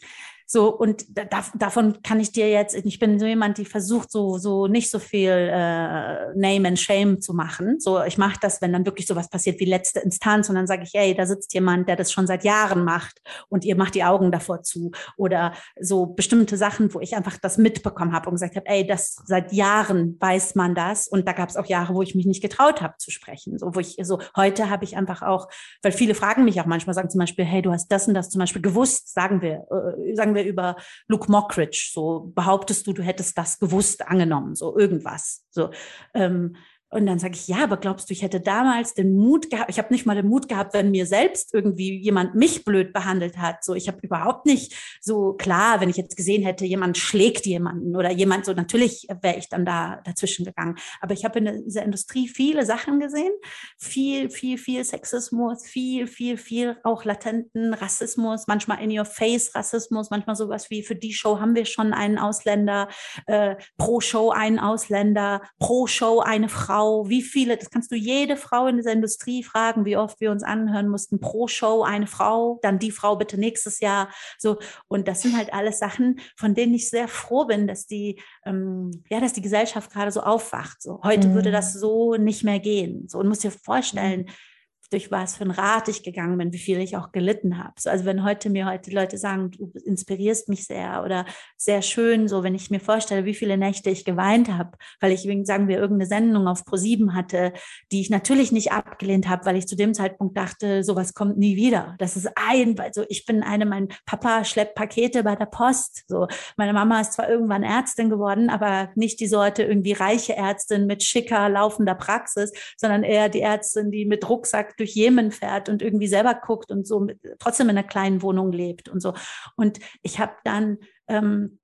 [0.45, 4.37] so, und da, davon kann ich dir jetzt, ich bin so jemand, die versucht, so,
[4.37, 7.79] so nicht so viel äh, Name and Shame zu machen.
[7.79, 10.83] So, ich mache das, wenn dann wirklich sowas passiert wie letzte Instanz und dann sage
[10.83, 14.03] ich, ey, da sitzt jemand, der das schon seit Jahren macht und ihr macht die
[14.03, 14.91] Augen davor zu.
[15.17, 19.15] Oder so bestimmte Sachen, wo ich einfach das mitbekommen habe und gesagt habe, ey, das
[19.25, 21.07] seit Jahren weiß man das.
[21.07, 23.57] Und da gab es auch Jahre, wo ich mich nicht getraut habe zu sprechen.
[23.57, 25.47] So, wo ich, so heute habe ich einfach auch,
[25.81, 28.29] weil viele fragen mich auch manchmal, sagen zum Beispiel, hey, du hast das und das
[28.29, 30.75] zum Beispiel gewusst, sagen wir, äh, sagen wir über
[31.07, 31.89] Luke Mockridge.
[31.91, 35.45] So behauptest du, du hättest das gewusst angenommen, so irgendwas.
[35.49, 35.71] So.
[36.13, 36.55] Ähm,
[36.93, 39.71] Und dann sage ich, ja, aber glaubst du, ich hätte damals den Mut gehabt?
[39.71, 43.37] Ich habe nicht mal den Mut gehabt, wenn mir selbst irgendwie jemand mich blöd behandelt
[43.39, 43.63] hat.
[43.63, 47.95] So, ich habe überhaupt nicht so klar, wenn ich jetzt gesehen hätte, jemand schlägt jemanden
[47.95, 50.75] oder jemand so, natürlich wäre ich dann da dazwischen gegangen.
[51.01, 53.33] Aber ich habe in dieser Industrie viele Sachen gesehen,
[53.79, 60.11] viel, viel, viel Sexismus, viel, viel, viel auch latenten Rassismus, manchmal in your face Rassismus,
[60.11, 62.87] manchmal sowas wie für die Show haben wir schon einen Ausländer,
[63.25, 67.95] äh, pro Show einen Ausländer, pro Show eine Frau Frau, wie viele, das kannst du
[67.95, 72.07] jede Frau in dieser Industrie fragen, wie oft wir uns anhören mussten, pro Show eine
[72.07, 74.09] Frau, dann die Frau bitte nächstes Jahr.
[74.37, 78.21] So, und das sind halt alles Sachen, von denen ich sehr froh bin, dass die,
[78.45, 80.81] ähm, ja, dass die Gesellschaft gerade so aufwacht.
[80.81, 81.35] So, heute mhm.
[81.35, 83.07] würde das so nicht mehr gehen.
[83.07, 84.52] So, und muss dir vorstellen, mhm
[84.93, 87.73] durch was für ein Rat ich gegangen bin, wie viel ich auch gelitten habe.
[87.79, 91.25] So, also wenn heute mir heute Leute sagen, du inspirierst mich sehr oder
[91.57, 95.27] sehr schön, so wenn ich mir vorstelle, wie viele Nächte ich geweint habe, weil ich,
[95.45, 97.53] sagen wir, irgendeine Sendung auf Pro7 hatte,
[97.91, 101.55] die ich natürlich nicht abgelehnt habe, weil ich zu dem Zeitpunkt dachte, sowas kommt nie
[101.55, 101.95] wieder.
[101.97, 106.03] Das ist ein, also ich bin eine, mein Papa schleppt Pakete bei der Post.
[106.07, 110.85] So, meine Mama ist zwar irgendwann Ärztin geworden, aber nicht die Sorte irgendwie reiche Ärztin
[110.85, 115.81] mit schicker laufender Praxis, sondern eher die Ärztin, die mit Rucksack durch Jemen fährt und
[115.81, 117.07] irgendwie selber guckt und so
[117.39, 119.13] trotzdem in einer kleinen Wohnung lebt und so.
[119.55, 120.77] Und ich habe dann
[121.07, 121.59] ähm,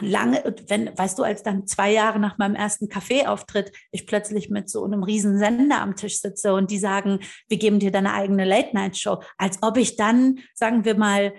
[0.00, 4.70] lange, wenn, weißt du, als dann zwei Jahre nach meinem ersten Kaffeeauftritt ich plötzlich mit
[4.70, 8.44] so einem riesen Sender am Tisch sitze und die sagen, wir geben dir deine eigene
[8.44, 11.34] Late-Night-Show, als ob ich dann, sagen wir mal,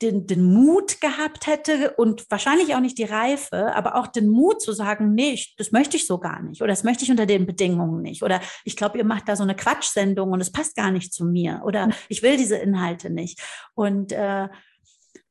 [0.00, 4.62] den, den Mut gehabt hätte und wahrscheinlich auch nicht die Reife, aber auch den Mut
[4.62, 7.26] zu sagen, nee, ich, das möchte ich so gar nicht oder das möchte ich unter
[7.26, 10.76] den Bedingungen nicht oder ich glaube, ihr macht da so eine Quatschsendung und es passt
[10.76, 11.92] gar nicht zu mir oder hm.
[12.08, 13.40] ich will diese Inhalte nicht.
[13.74, 14.48] Und äh,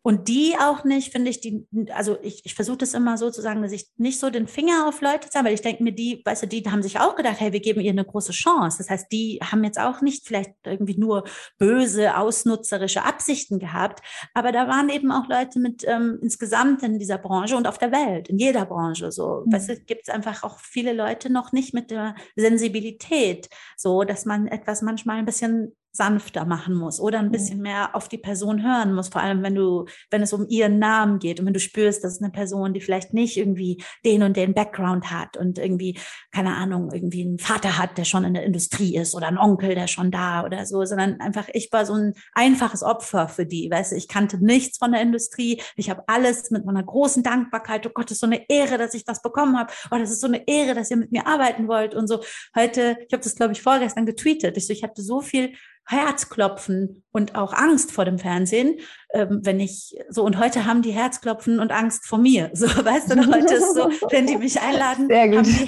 [0.08, 3.42] und die auch nicht, finde ich, die, also ich, ich versuche das immer so zu
[3.42, 6.22] sagen, dass ich nicht so den Finger auf Leute zeige, weil ich denke mir, die,
[6.24, 8.78] weißt du, die haben sich auch gedacht, hey, wir geben ihr eine große Chance.
[8.78, 11.26] Das heißt, die haben jetzt auch nicht vielleicht irgendwie nur
[11.58, 14.00] böse, ausnutzerische Absichten gehabt,
[14.34, 17.92] aber da waren eben auch Leute mit ähm, insgesamt in dieser Branche und auf der
[17.92, 19.44] Welt, in jeder Branche so.
[19.46, 19.52] Mhm.
[19.52, 24.24] Weißt du, gibt es einfach auch viele Leute noch nicht mit der Sensibilität, so dass
[24.24, 27.32] man etwas manchmal ein bisschen sanfter machen muss oder ein mhm.
[27.32, 30.80] bisschen mehr auf die Person hören muss, vor allem wenn du, wenn es um ihren
[30.80, 34.38] Namen geht und wenn du spürst, dass eine Person, die vielleicht nicht irgendwie den und
[34.38, 36.00] den Background hat und irgendwie,
[36.32, 39.76] keine Ahnung, irgendwie einen Vater hat, der schon in der Industrie ist oder einen Onkel,
[39.76, 43.70] der schon da oder so, sondern einfach, ich war so ein einfaches Opfer für die,
[43.70, 47.86] weißt du, ich kannte nichts von der Industrie, ich habe alles mit meiner großen Dankbarkeit,
[47.88, 50.22] oh Gott, das ist so eine Ehre, dass ich das bekommen habe, oh, das ist
[50.22, 52.22] so eine Ehre, dass ihr mit mir arbeiten wollt und so.
[52.56, 55.54] Heute, ich habe das, glaube ich, vorgestern getweetet, ich, so, ich hatte so viel
[55.88, 58.80] Herzklopfen und auch Angst vor dem Fernsehen,
[59.14, 62.52] ähm, wenn ich so und heute haben die Herzklopfen und Angst vor mir.
[62.58, 65.66] So, weißt du, heute ist so, wenn die mich einladen, haben die,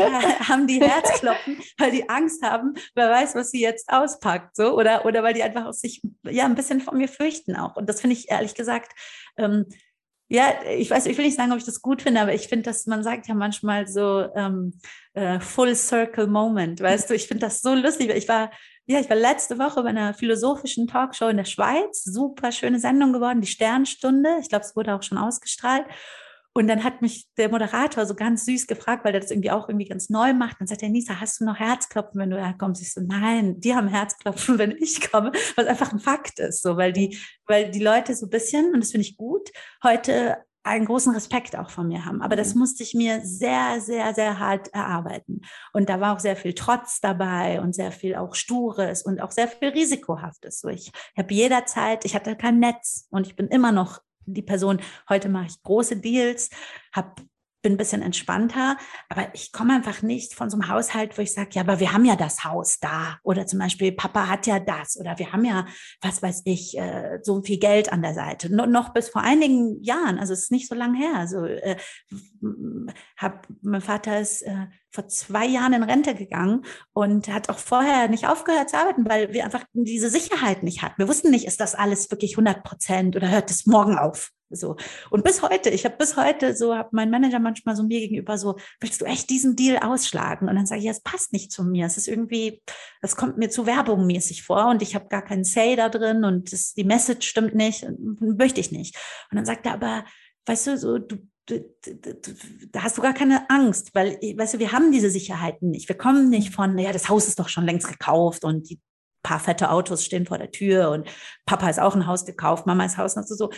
[0.48, 5.06] haben die, Herzklopfen, weil die Angst haben, wer weiß, was sie jetzt auspackt, so oder
[5.06, 7.76] oder weil die einfach aus sich ja ein bisschen von mir fürchten auch.
[7.76, 8.92] Und das finde ich ehrlich gesagt
[9.38, 9.66] ähm,
[10.32, 12.64] ja, ich weiß, ich will nicht sagen, ob ich das gut finde, aber ich finde,
[12.64, 14.80] dass man sagt ja manchmal so ähm,
[15.14, 18.12] äh, Full Circle Moment, weißt du, ich finde das so lustig.
[18.12, 18.52] Ich war
[18.90, 22.04] ja, ich war letzte Woche bei einer philosophischen Talkshow in der Schweiz.
[22.04, 24.38] Super schöne Sendung geworden, die Sternstunde.
[24.42, 25.86] Ich glaube, es wurde auch schon ausgestrahlt.
[26.54, 29.70] Und dann hat mich der Moderator so ganz süß gefragt, weil der das irgendwie auch
[29.70, 30.60] irgendwie ganz neu macht.
[30.60, 32.82] Dann sagt er, Nisa, hast du noch Herzklopfen, wenn du herkommst?
[32.82, 36.76] Ich so, nein, die haben Herzklopfen, wenn ich komme, was einfach ein Fakt ist, so,
[36.76, 39.52] weil die, weil die Leute so ein bisschen, und das finde ich gut,
[39.84, 42.22] heute einen großen Respekt auch von mir haben.
[42.22, 42.62] Aber das mhm.
[42.62, 45.42] musste ich mir sehr, sehr, sehr hart erarbeiten.
[45.74, 49.32] Und da war auch sehr viel Trotz dabei und sehr viel auch Stures und auch
[49.32, 50.60] sehr viel Risikohaftes.
[50.60, 54.80] So ich habe jederzeit, ich hatte kein Netz und ich bin immer noch die Person,
[55.10, 56.50] heute mache ich große Deals,
[56.94, 57.14] habe
[57.62, 58.78] bin ein bisschen entspannter,
[59.10, 61.94] aber ich komme einfach nicht von so einem Haushalt, wo ich sage, ja, aber wir
[61.94, 65.46] haben ja das Haus da oder zum Beispiel Papa hat ja das oder wir haben
[65.46, 65.66] ja,
[66.02, 68.54] was weiß ich, äh, so viel Geld an der Seite.
[68.54, 71.16] No, noch bis vor einigen Jahren, also es ist nicht so lange her.
[71.16, 71.76] Also äh,
[73.18, 78.08] hab, mein Vater ist äh, vor zwei Jahren in Rente gegangen und hat auch vorher
[78.08, 80.96] nicht aufgehört zu arbeiten, weil wir einfach diese Sicherheit nicht hatten.
[80.98, 84.32] Wir wussten nicht, ist das alles wirklich 100 Prozent oder hört es morgen auf?
[84.50, 84.76] So.
[85.10, 88.38] Und bis heute, ich habe bis heute so, habe mein Manager manchmal so mir gegenüber
[88.38, 90.50] so, willst du echt diesen Deal ausschlagen?
[90.50, 91.86] Und dann sage ich, ja, es passt nicht zu mir.
[91.86, 92.62] Es ist irgendwie,
[93.02, 96.24] es kommt mir zu Werbung mäßig vor und ich habe gar keinen Say da drin
[96.24, 97.88] und das, die Message stimmt nicht,
[98.20, 98.96] möchte ich nicht.
[99.32, 100.06] Und dann sagt er aber,
[100.46, 101.18] weißt du, so, du,
[102.72, 105.90] da hast du gar keine Angst, weil, weißt du, wir haben diese Sicherheiten nicht.
[105.90, 108.80] Wir kommen nicht von, ja, das Haus ist doch schon längst gekauft und die
[109.30, 111.08] paar fette Autos stehen vor der Tür und
[111.46, 113.52] Papa ist auch ein Haus gekauft, Mama ist Haus, also so.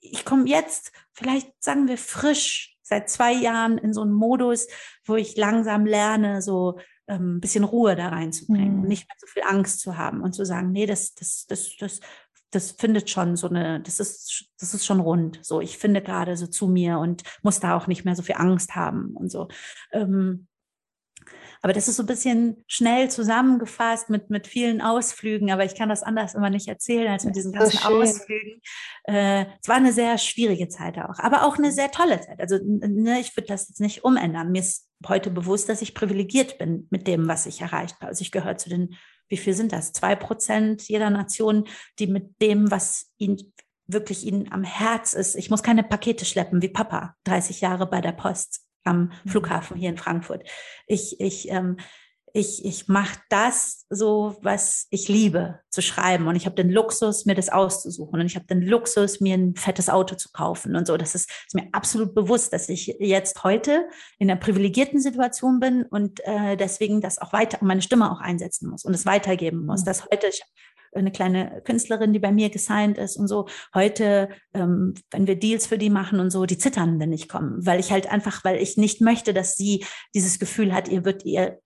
[0.00, 4.68] ich komme jetzt, vielleicht sagen wir frisch, seit zwei Jahren in so einen Modus,
[5.04, 6.78] wo ich langsam lerne, so
[7.08, 8.86] ähm, ein bisschen Ruhe da reinzubringen, mhm.
[8.86, 12.00] nicht mehr so viel Angst zu haben und zu sagen, nee, das, das, das, das,
[12.52, 15.40] das findet schon so eine, das ist, das ist schon rund.
[15.42, 18.36] So, ich finde gerade so zu mir und muss da auch nicht mehr so viel
[18.36, 19.48] Angst haben und so.
[19.92, 20.46] Ähm,
[21.64, 25.88] aber das ist so ein bisschen schnell zusammengefasst mit, mit vielen Ausflügen, aber ich kann
[25.88, 28.60] das anders immer nicht erzählen als mit diesen ganzen so Ausflügen.
[29.04, 32.38] Äh, es war eine sehr schwierige Zeit auch, aber auch eine sehr tolle Zeit.
[32.38, 34.52] Also ne, ich würde das jetzt nicht umändern.
[34.52, 38.08] Mir ist heute bewusst, dass ich privilegiert bin mit dem, was ich erreicht habe.
[38.08, 38.96] Also ich gehöre zu den,
[39.30, 39.94] wie viel sind das?
[39.94, 41.66] Zwei Prozent jeder Nation,
[41.98, 43.54] die mit dem, was ihnen
[43.86, 45.34] wirklich ihnen am Herz ist.
[45.34, 49.28] Ich muss keine Pakete schleppen wie Papa, 30 Jahre bei der Post am mhm.
[49.28, 50.48] Flughafen hier in Frankfurt.
[50.86, 51.78] Ich, ich, ähm,
[52.36, 56.26] ich, ich mache das so, was ich liebe, zu schreiben.
[56.26, 58.18] Und ich habe den Luxus, mir das auszusuchen.
[58.18, 60.96] Und ich habe den Luxus, mir ein fettes Auto zu kaufen und so.
[60.96, 65.84] Das ist, ist mir absolut bewusst, dass ich jetzt heute in einer privilegierten Situation bin
[65.84, 69.82] und äh, deswegen das auch weiter, meine Stimme auch einsetzen muss und es weitergeben muss.
[69.82, 69.84] Mhm.
[69.84, 70.42] Dass heute, ich
[70.94, 73.46] eine kleine Künstlerin, die bei mir gesigned ist und so.
[73.74, 77.56] Heute, ähm, wenn wir Deals für die machen und so, die zittern, wenn ich komme,
[77.58, 79.84] weil ich halt einfach, weil ich nicht möchte, dass sie
[80.14, 81.60] dieses Gefühl hat, ihr wird ihr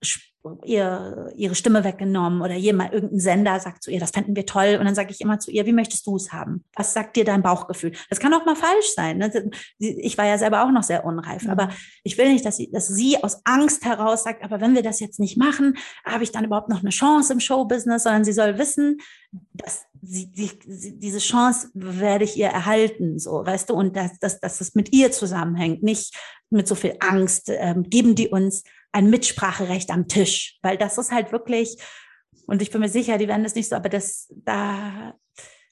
[0.63, 4.77] ihr, ihre Stimme weggenommen oder jemand, irgendein Sender sagt zu ihr, das fänden wir toll.
[4.79, 6.63] Und dann sage ich immer zu ihr, wie möchtest du es haben?
[6.75, 7.91] Was sagt dir dein Bauchgefühl?
[8.09, 9.17] Das kann auch mal falsch sein.
[9.17, 9.51] Ne?
[9.79, 11.49] Ich war ja selber auch noch sehr unreif, mhm.
[11.49, 11.69] aber
[12.03, 14.99] ich will nicht, dass sie, dass sie aus Angst heraus sagt, aber wenn wir das
[14.99, 18.57] jetzt nicht machen, habe ich dann überhaupt noch eine Chance im Showbusiness, sondern sie soll
[18.57, 18.97] wissen,
[19.53, 24.39] dass sie, sie, diese Chance werde ich ihr erhalten, so, weißt du, und dass, dass,
[24.39, 26.15] dass es mit ihr zusammenhängt, nicht
[26.49, 31.11] mit so viel Angst, ähm, geben die uns ein Mitspracherecht am Tisch, weil das ist
[31.11, 31.77] halt wirklich,
[32.47, 35.13] und ich bin mir sicher, die werden das nicht so, aber das, da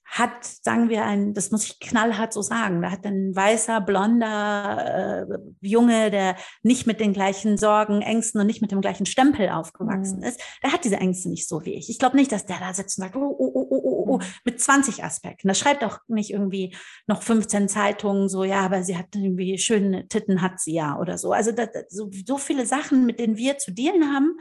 [0.10, 5.26] hat, sagen wir, ein, das muss ich knallhart so sagen, da hat ein weißer, blonder
[5.30, 9.50] äh, Junge, der nicht mit den gleichen Sorgen, Ängsten und nicht mit dem gleichen Stempel
[9.50, 10.24] aufgewachsen mhm.
[10.24, 11.90] ist, der hat diese Ängste nicht so wie ich.
[11.90, 14.60] Ich glaube nicht, dass der da sitzt und sagt, oh, oh, oh, oh, oh, mit
[14.60, 15.48] 20 Aspekten.
[15.48, 16.76] Das schreibt auch nicht irgendwie
[17.08, 21.18] noch 15 Zeitungen so, ja, aber sie hat irgendwie schöne Titten, hat sie ja oder
[21.18, 21.32] so.
[21.32, 24.38] Also das, so, so viele Sachen, mit denen wir zu dealen haben.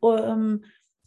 [0.00, 0.60] Um,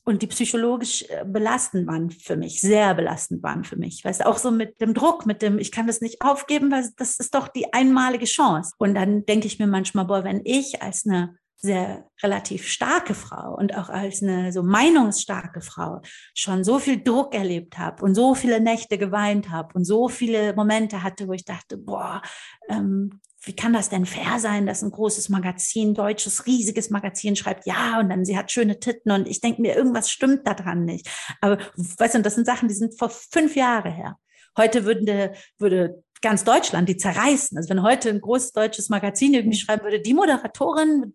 [0.10, 4.03] und die psychologisch äh, belastend waren für mich, sehr belastend waren für mich.
[4.03, 6.89] Weißt du, auch so mit dem Druck, mit dem, ich kann das nicht aufgeben, weil
[6.97, 8.74] das ist doch die einmalige Chance.
[8.80, 13.55] Und dann denke ich mir manchmal, boah, wenn ich als eine sehr relativ starke Frau
[13.55, 16.01] und auch als eine so meinungsstarke Frau
[16.34, 20.53] schon so viel Druck erlebt habe und so viele Nächte geweint habe und so viele
[20.55, 22.22] Momente hatte, wo ich dachte, boah,
[22.70, 27.66] ähm, wie kann das denn fair sein, dass ein großes Magazin, deutsches, riesiges Magazin schreibt,
[27.66, 30.86] ja, und dann sie hat schöne Titten und ich denke mir, irgendwas stimmt da dran
[30.86, 31.10] nicht.
[31.41, 34.18] Aber weißt du, das sind Sachen, die sind vor fünf Jahre her.
[34.57, 37.58] Heute würde, würde ganz Deutschland die zerreißen.
[37.58, 39.62] Also wenn heute ein großes deutsches Magazin irgendwie mhm.
[39.62, 41.14] schreiben würde, die Moderatorin,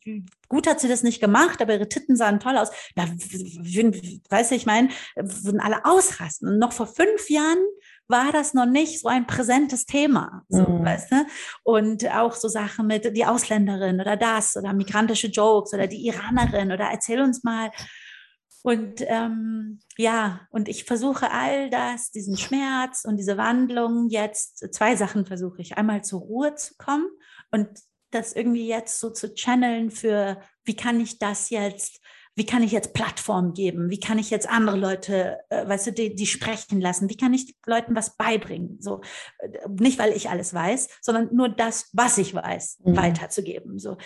[0.49, 4.57] gut hat sie das nicht gemacht, aber ihre Titten sahen toll aus, da weiß ich,
[4.59, 6.49] ich meine, würden alle ausrasten.
[6.49, 7.59] Und noch vor fünf Jahren
[8.09, 10.85] war das noch nicht so ein präsentes Thema, so, mhm.
[10.85, 11.27] weißt du?
[11.63, 16.73] Und auch so Sachen mit die Ausländerin oder das oder migrantische Jokes oder die Iranerin
[16.73, 17.71] oder erzähl uns mal.
[18.65, 24.97] Und ähm, ja, und ich versuche all das, diesen Schmerz und diese Wandlung jetzt, zwei
[24.97, 25.77] Sachen versuche ich.
[25.77, 27.07] Einmal zur Ruhe zu kommen
[27.51, 27.69] und
[28.11, 32.01] das irgendwie jetzt so zu channeln für, wie kann ich das jetzt
[32.37, 33.91] wie kann ich jetzt Plattform geben?
[33.91, 37.09] Wie kann ich jetzt andere Leute, äh, weißt du, die, die sprechen lassen?
[37.09, 38.79] Wie kann ich Leuten was beibringen?
[38.81, 39.03] So,
[39.39, 42.97] äh, nicht weil ich alles weiß, sondern nur das, was ich weiß, mhm.
[42.97, 43.79] weiterzugeben.
[43.79, 43.97] So.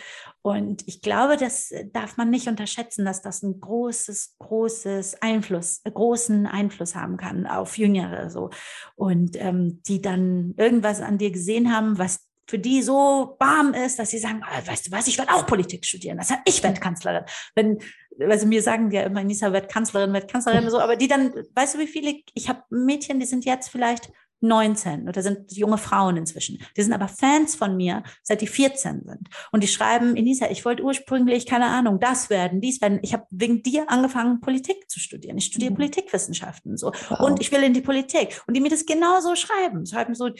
[0.42, 5.90] Und ich glaube, das darf man nicht unterschätzen, dass das ein großes, großes Einfluss, äh,
[5.90, 8.28] großen Einfluss haben kann auf Jüngere.
[8.28, 8.50] So.
[8.94, 13.98] Und ähm, die dann irgendwas an dir gesehen haben, was für die so warm ist,
[13.98, 16.18] dass sie sagen, oh, weißt du was, ich werde auch Politik studieren.
[16.18, 17.24] Das heißt, ich werde Kanzlerin.
[17.54, 17.78] Wenn,
[18.20, 21.74] also mir sagen ja immer, Nisa wird Kanzlerin, wird Kanzlerin, so, aber die dann, weißt
[21.74, 26.16] du, wie viele, ich habe Mädchen, die sind jetzt vielleicht 19 oder sind junge Frauen
[26.16, 26.58] inzwischen.
[26.76, 29.28] Die sind aber Fans von mir, seit die 14 sind.
[29.52, 33.00] Und die schreiben, Inisa, ich wollte ursprünglich, keine Ahnung, das werden, dies werden.
[33.02, 35.38] Ich habe wegen dir angefangen, Politik zu studieren.
[35.38, 35.76] Ich studiere mhm.
[35.76, 36.92] Politikwissenschaften so.
[37.08, 37.20] Wow.
[37.20, 38.40] Und ich will in die Politik.
[38.46, 39.84] Und die mir das genauso schreiben.
[39.86, 40.30] Schreiben so,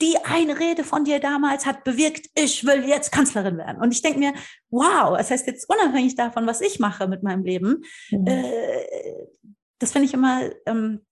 [0.00, 3.80] die eine Rede von dir damals hat bewirkt, ich will jetzt Kanzlerin werden.
[3.80, 4.34] Und ich denke mir,
[4.70, 8.26] wow, das heißt jetzt unabhängig davon, was ich mache mit meinem Leben, mhm.
[8.26, 8.84] äh,
[9.78, 11.04] das finde ich immer, ähm,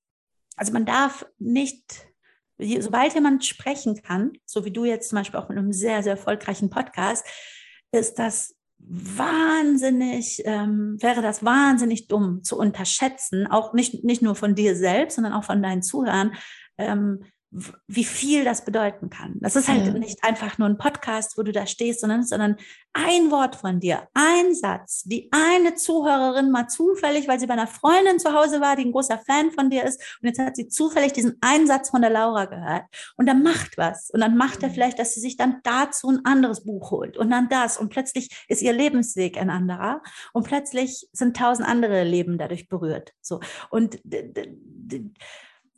[0.56, 2.06] also man darf nicht,
[2.58, 6.12] sobald jemand sprechen kann, so wie du jetzt zum Beispiel auch mit einem sehr, sehr
[6.12, 7.26] erfolgreichen Podcast,
[7.90, 14.54] ist das wahnsinnig, ähm, wäre das wahnsinnig dumm zu unterschätzen, auch nicht, nicht nur von
[14.54, 16.34] dir selbst, sondern auch von deinen Zuhörern,
[16.76, 17.24] ähm,
[17.86, 19.36] wie viel das bedeuten kann.
[19.40, 19.92] Das ist halt ja.
[19.92, 22.56] nicht einfach nur ein Podcast, wo du da stehst, sondern, sondern
[22.92, 27.66] ein Wort von dir, ein Satz, die eine Zuhörerin mal zufällig, weil sie bei einer
[27.66, 30.68] Freundin zu Hause war, die ein großer Fan von dir ist, und jetzt hat sie
[30.68, 32.84] zufällig diesen einen Satz von der Laura gehört
[33.16, 34.10] und dann macht was.
[34.10, 37.30] Und dann macht er vielleicht, dass sie sich dann dazu ein anderes Buch holt und
[37.30, 37.78] dann das.
[37.78, 40.02] Und plötzlich ist ihr Lebensweg ein anderer
[40.32, 43.12] und plötzlich sind tausend andere Leben dadurch berührt.
[43.20, 43.40] So.
[43.70, 44.00] Und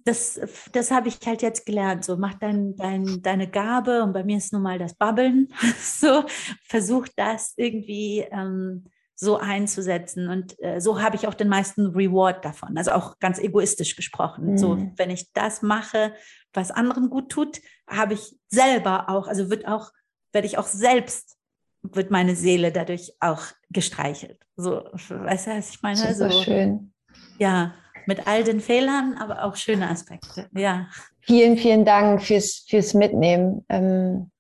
[0.06, 2.04] das, das habe ich halt jetzt gelernt.
[2.04, 5.48] So, mach dein, dein, deine Gabe und bei mir ist nun mal das Babbeln.
[5.82, 6.24] so,
[6.62, 8.84] versuch das irgendwie ähm,
[9.16, 10.28] so einzusetzen.
[10.28, 12.78] Und äh, so habe ich auch den meisten Reward davon.
[12.78, 14.52] Also auch ganz egoistisch gesprochen.
[14.52, 14.58] Mhm.
[14.58, 16.14] So, wenn ich das mache,
[16.52, 19.90] was anderen gut tut, habe ich selber auch, also wird auch,
[20.32, 21.36] werde ich auch selbst,
[21.82, 24.38] wird meine Seele dadurch auch gestreichelt.
[24.54, 26.14] So, weißt du, was ich meine?
[26.14, 26.92] Super so, schön.
[27.38, 27.74] Ja,
[28.06, 30.48] mit all den Fehlern, aber auch schöne Aspekte.
[30.54, 30.86] Ja.
[31.20, 33.64] Vielen, vielen Dank fürs, fürs Mitnehmen.
[33.68, 34.30] Ähm,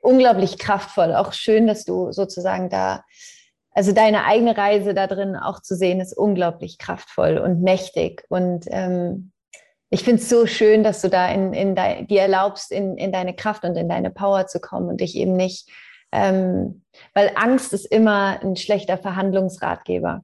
[0.00, 1.14] unglaublich kraftvoll.
[1.14, 3.04] Auch schön, dass du sozusagen da,
[3.70, 8.24] also deine eigene Reise da drin auch zu sehen, ist unglaublich kraftvoll und mächtig.
[8.28, 9.32] Und ähm,
[9.90, 13.12] ich finde es so schön, dass du da in, in de, dir erlaubst, in, in
[13.12, 15.70] deine Kraft und in deine Power zu kommen und dich eben nicht,
[16.12, 16.84] ähm,
[17.14, 20.22] weil Angst ist immer ein schlechter Verhandlungsratgeber.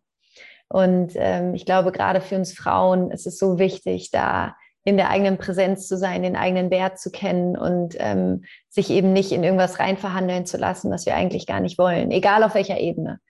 [0.68, 4.54] Und ähm, ich glaube, gerade für uns Frauen ist es so wichtig, da
[4.84, 9.12] in der eigenen Präsenz zu sein, den eigenen Wert zu kennen und ähm, sich eben
[9.12, 12.78] nicht in irgendwas reinverhandeln zu lassen, was wir eigentlich gar nicht wollen, egal auf welcher
[12.78, 13.20] Ebene.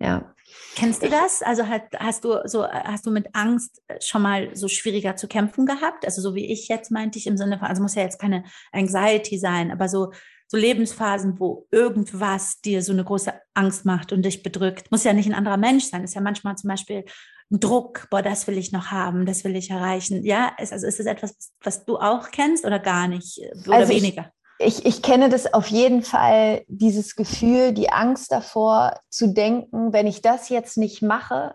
[0.00, 0.34] Ja.
[0.76, 1.42] Kennst du das?
[1.42, 5.66] Also hast, hast du so hast du mit Angst schon mal so schwieriger zu kämpfen
[5.66, 6.04] gehabt?
[6.04, 8.44] Also so wie ich jetzt meinte ich im Sinne von, also muss ja jetzt keine
[8.72, 10.12] Anxiety sein, aber so
[10.48, 14.90] so Lebensphasen, wo irgendwas dir so eine große Angst macht und dich bedrückt.
[14.90, 16.02] Muss ja nicht ein anderer Mensch sein.
[16.02, 17.04] Ist ja manchmal zum Beispiel
[17.50, 20.24] ein Druck, boah, das will ich noch haben, das will ich erreichen.
[20.24, 23.92] Ja, ist, also ist das etwas, was du auch kennst oder gar nicht oder also
[23.92, 24.32] weniger?
[24.58, 29.92] Ich, ich, ich kenne das auf jeden Fall, dieses Gefühl, die Angst davor zu denken,
[29.92, 31.54] wenn ich das jetzt nicht mache,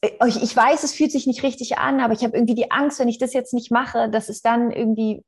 [0.00, 2.70] äh, ich, ich weiß, es fühlt sich nicht richtig an, aber ich habe irgendwie die
[2.70, 5.22] Angst, wenn ich das jetzt nicht mache, dass es dann irgendwie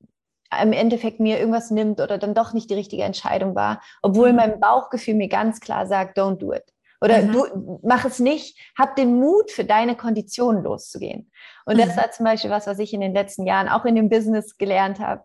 [0.63, 4.37] im Endeffekt mir irgendwas nimmt oder dann doch nicht die richtige Entscheidung war, obwohl mhm.
[4.37, 6.65] mein Bauchgefühl mir ganz klar sagt, don't do it.
[7.01, 7.33] Oder mhm.
[7.33, 11.31] du mach es nicht, hab den Mut, für deine Konditionen loszugehen.
[11.65, 11.81] Und mhm.
[11.81, 14.57] das war zum Beispiel was, was ich in den letzten Jahren auch in dem Business
[14.57, 15.23] gelernt habe,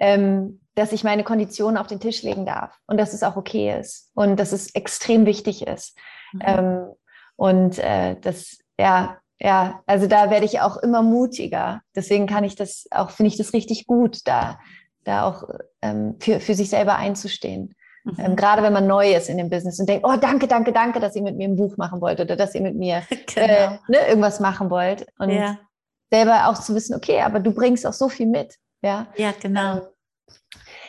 [0.00, 3.78] ähm, dass ich meine Konditionen auf den Tisch legen darf und dass es auch okay
[3.78, 5.96] ist und dass es extrem wichtig ist.
[6.32, 6.40] Mhm.
[6.44, 6.86] Ähm,
[7.36, 11.82] und äh, das, ja, ja, also da werde ich auch immer mutiger.
[11.94, 14.58] Deswegen kann ich das auch, finde ich das richtig gut, da,
[15.04, 15.44] da auch
[15.80, 17.74] ähm, für, für sich selber einzustehen.
[18.04, 18.14] Mhm.
[18.18, 20.98] Ähm, gerade wenn man neu ist in dem Business und denkt, oh, danke, danke, danke,
[20.98, 23.02] dass ihr mit mir ein Buch machen wollt oder dass ihr mit mir
[23.34, 23.46] genau.
[23.46, 25.06] äh, ne, irgendwas machen wollt.
[25.18, 25.58] Und ja.
[26.10, 28.56] selber auch zu wissen, okay, aber du bringst auch so viel mit.
[28.82, 29.76] Ja, ja genau.
[29.76, 29.82] Ähm,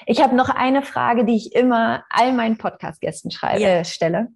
[0.06, 3.58] ich habe noch eine Frage, die ich immer all meinen Podcast-Gästen ja.
[3.58, 4.30] äh, stelle.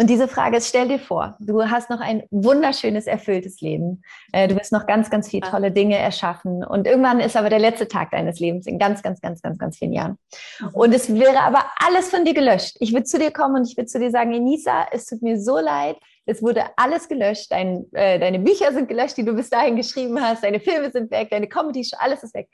[0.00, 4.02] Und diese Frage ist, stell dir vor, du hast noch ein wunderschönes, erfülltes Leben.
[4.32, 6.64] Äh, du wirst noch ganz, ganz viele tolle Dinge erschaffen.
[6.64, 9.76] Und irgendwann ist aber der letzte Tag deines Lebens in ganz, ganz, ganz, ganz, ganz
[9.76, 10.16] vielen Jahren.
[10.58, 10.68] Mhm.
[10.68, 12.78] Und es wäre aber alles von dir gelöscht.
[12.80, 15.38] Ich würde zu dir kommen und ich würde zu dir sagen, Enisa, es tut mir
[15.38, 15.98] so leid.
[16.24, 17.52] Es wurde alles gelöscht.
[17.52, 20.42] Dein, äh, deine Bücher sind gelöscht, die du bis dahin geschrieben hast.
[20.42, 22.48] Deine Filme sind weg, deine Comedy-Show, alles ist weg.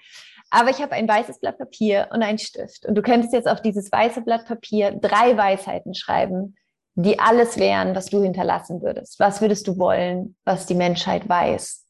[0.51, 2.87] Aber ich habe ein weißes Blatt Papier und einen Stift.
[2.87, 6.57] Und du könntest jetzt auf dieses weiße Blatt Papier drei Weisheiten schreiben,
[6.97, 9.21] die alles wären, was du hinterlassen würdest?
[9.21, 11.87] Was würdest du wollen, was die Menschheit weiß?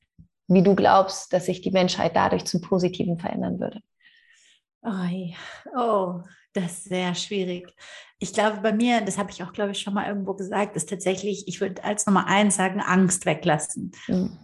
[0.48, 3.80] Wie du glaubst, dass sich die Menschheit dadurch zum Positiven verändern würde?
[4.82, 6.20] Oh, oh
[6.52, 7.72] das ist sehr schwierig.
[8.18, 10.88] Ich glaube, bei mir, das habe ich auch, glaube ich, schon mal irgendwo gesagt, ist
[10.88, 13.92] tatsächlich, ich würde als Nummer eins sagen, Angst weglassen.
[14.08, 14.38] Mhm.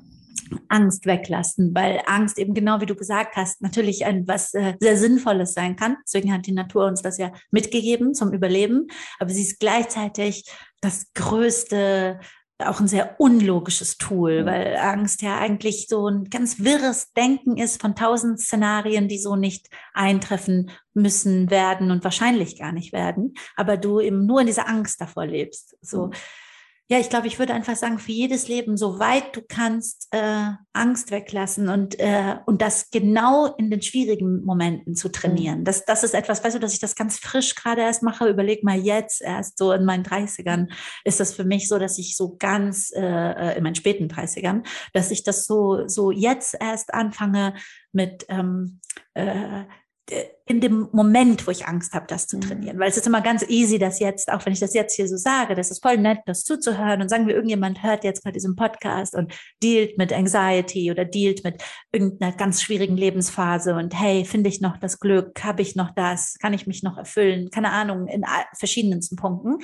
[0.68, 4.96] Angst weglassen, weil Angst eben genau wie du gesagt hast, natürlich ein was äh, sehr
[4.96, 5.96] Sinnvolles sein kann.
[6.04, 8.88] Deswegen hat die Natur uns das ja mitgegeben zum Überleben.
[9.18, 10.44] Aber sie ist gleichzeitig
[10.80, 12.20] das größte,
[12.58, 17.80] auch ein sehr unlogisches Tool, weil Angst ja eigentlich so ein ganz wirres Denken ist
[17.80, 23.34] von tausend Szenarien, die so nicht eintreffen müssen, werden und wahrscheinlich gar nicht werden.
[23.56, 25.76] Aber du eben nur in dieser Angst davor lebst.
[25.80, 26.06] So.
[26.06, 26.12] Mhm
[26.92, 31.10] ja, ich glaube, ich würde einfach sagen, für jedes Leben, soweit du kannst, äh, Angst
[31.10, 35.60] weglassen und, äh, und das genau in den schwierigen Momenten zu trainieren.
[35.60, 35.64] Mhm.
[35.64, 38.28] Das, das ist etwas, weißt du, dass ich das ganz frisch gerade erst mache.
[38.28, 40.70] Überleg mal jetzt erst so in meinen 30ern
[41.04, 44.62] ist das für mich so, dass ich so ganz, äh in meinen späten 30ern,
[44.92, 47.54] dass ich das so, so jetzt erst anfange
[47.92, 48.80] mit, ähm,
[49.14, 49.62] äh,
[50.46, 52.40] in dem Moment, wo ich Angst habe, das zu mhm.
[52.42, 52.78] trainieren.
[52.78, 55.16] Weil es ist immer ganz easy, das jetzt, auch wenn ich das jetzt hier so
[55.16, 58.56] sage, das ist voll nett, das zuzuhören und sagen wir, irgendjemand hört jetzt gerade diesen
[58.56, 61.62] Podcast und dealt mit Anxiety oder dealt mit
[61.92, 66.36] irgendeiner ganz schwierigen Lebensphase und hey, finde ich noch das Glück, habe ich noch das,
[66.38, 68.24] kann ich mich noch erfüllen, keine Ahnung, in
[68.58, 69.58] verschiedensten Punkten.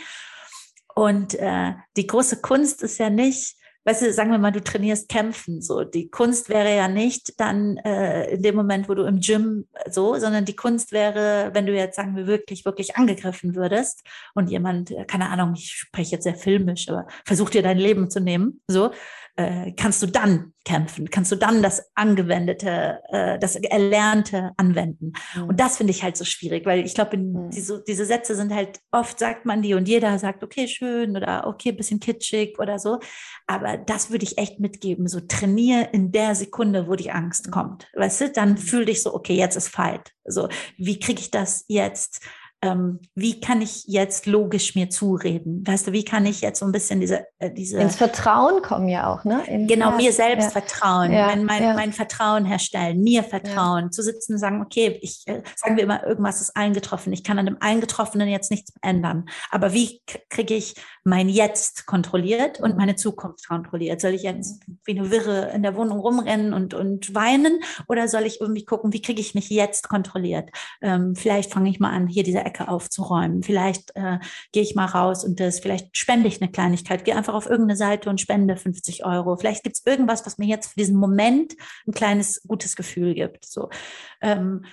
[0.94, 5.08] Und äh, die große Kunst ist ja nicht, weißt du, sagen wir mal, du trainierst
[5.08, 5.62] Kämpfen.
[5.62, 9.66] So, die Kunst wäre ja nicht dann äh, in dem Moment, wo du im Gym
[9.90, 14.02] so, sondern die Kunst wäre, wenn du jetzt sagen wir wirklich, wirklich angegriffen würdest
[14.34, 18.10] und jemand, äh, keine Ahnung, ich spreche jetzt sehr filmisch, aber versucht dir dein Leben
[18.10, 18.90] zu nehmen, so,
[19.38, 25.12] äh, kannst du dann kämpfen, kannst du dann das Angewendete, äh, das Erlernte anwenden.
[25.34, 25.44] Mhm.
[25.44, 27.48] Und das finde ich halt so schwierig, weil ich glaube, mhm.
[27.50, 31.46] diese, diese Sätze sind halt, oft sagt man die und jeder sagt, okay, schön oder
[31.46, 32.98] okay, bisschen kitschig oder so.
[33.46, 37.50] Aber das würde ich echt mitgeben, so trainier in der Sekunde, wo die Angst mhm.
[37.52, 37.88] kommt.
[37.94, 38.58] Weißt du, dann mhm.
[38.58, 40.10] fühl dich so, okay, jetzt ist Fight.
[40.24, 42.26] So, wie kriege ich das jetzt
[42.60, 45.64] ähm, wie kann ich jetzt logisch mir zureden?
[45.64, 48.88] Weißt du, wie kann ich jetzt so ein bisschen diese, äh, diese ins Vertrauen kommen
[48.88, 49.44] ja auch, ne?
[49.46, 50.50] In, genau, ja, mir selbst ja.
[50.50, 55.22] vertrauen, ja, mein, mein, mein, Vertrauen herstellen, mir vertrauen, zu sitzen und sagen, okay, ich
[55.26, 57.12] äh, sagen wir immer, irgendwas ist eingetroffen.
[57.12, 59.26] Ich kann an dem Eingetroffenen jetzt nichts ändern.
[59.50, 60.74] Aber wie kriege ich
[61.04, 64.00] mein Jetzt kontrolliert und meine Zukunft kontrolliert?
[64.00, 68.22] Soll ich jetzt wie eine Wirre in der Wohnung rumrennen und, und weinen oder soll
[68.22, 70.50] ich irgendwie gucken, wie kriege ich mich jetzt kontrolliert?
[70.82, 73.42] Ähm, vielleicht fange ich mal an, hier diese Ecke aufzuräumen.
[73.42, 74.18] Vielleicht äh,
[74.52, 77.76] gehe ich mal raus und das, vielleicht spende ich eine Kleinigkeit, gehe einfach auf irgendeine
[77.76, 79.36] Seite und spende 50 Euro.
[79.36, 81.54] Vielleicht gibt es irgendwas, was mir jetzt für diesen Moment
[81.86, 83.44] ein kleines gutes Gefühl gibt.
[83.44, 83.68] So.
[84.20, 84.64] Ähm,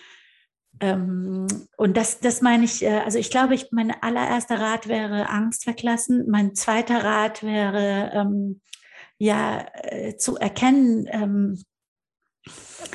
[0.79, 1.47] ähm,
[1.77, 5.67] und das, das meine ich, äh, also ich glaube, ich, mein allererster Rat wäre Angst
[5.67, 6.25] weglassen.
[6.29, 8.61] Mein zweiter Rat wäre, ähm,
[9.17, 11.63] ja, äh, zu erkennen, ähm,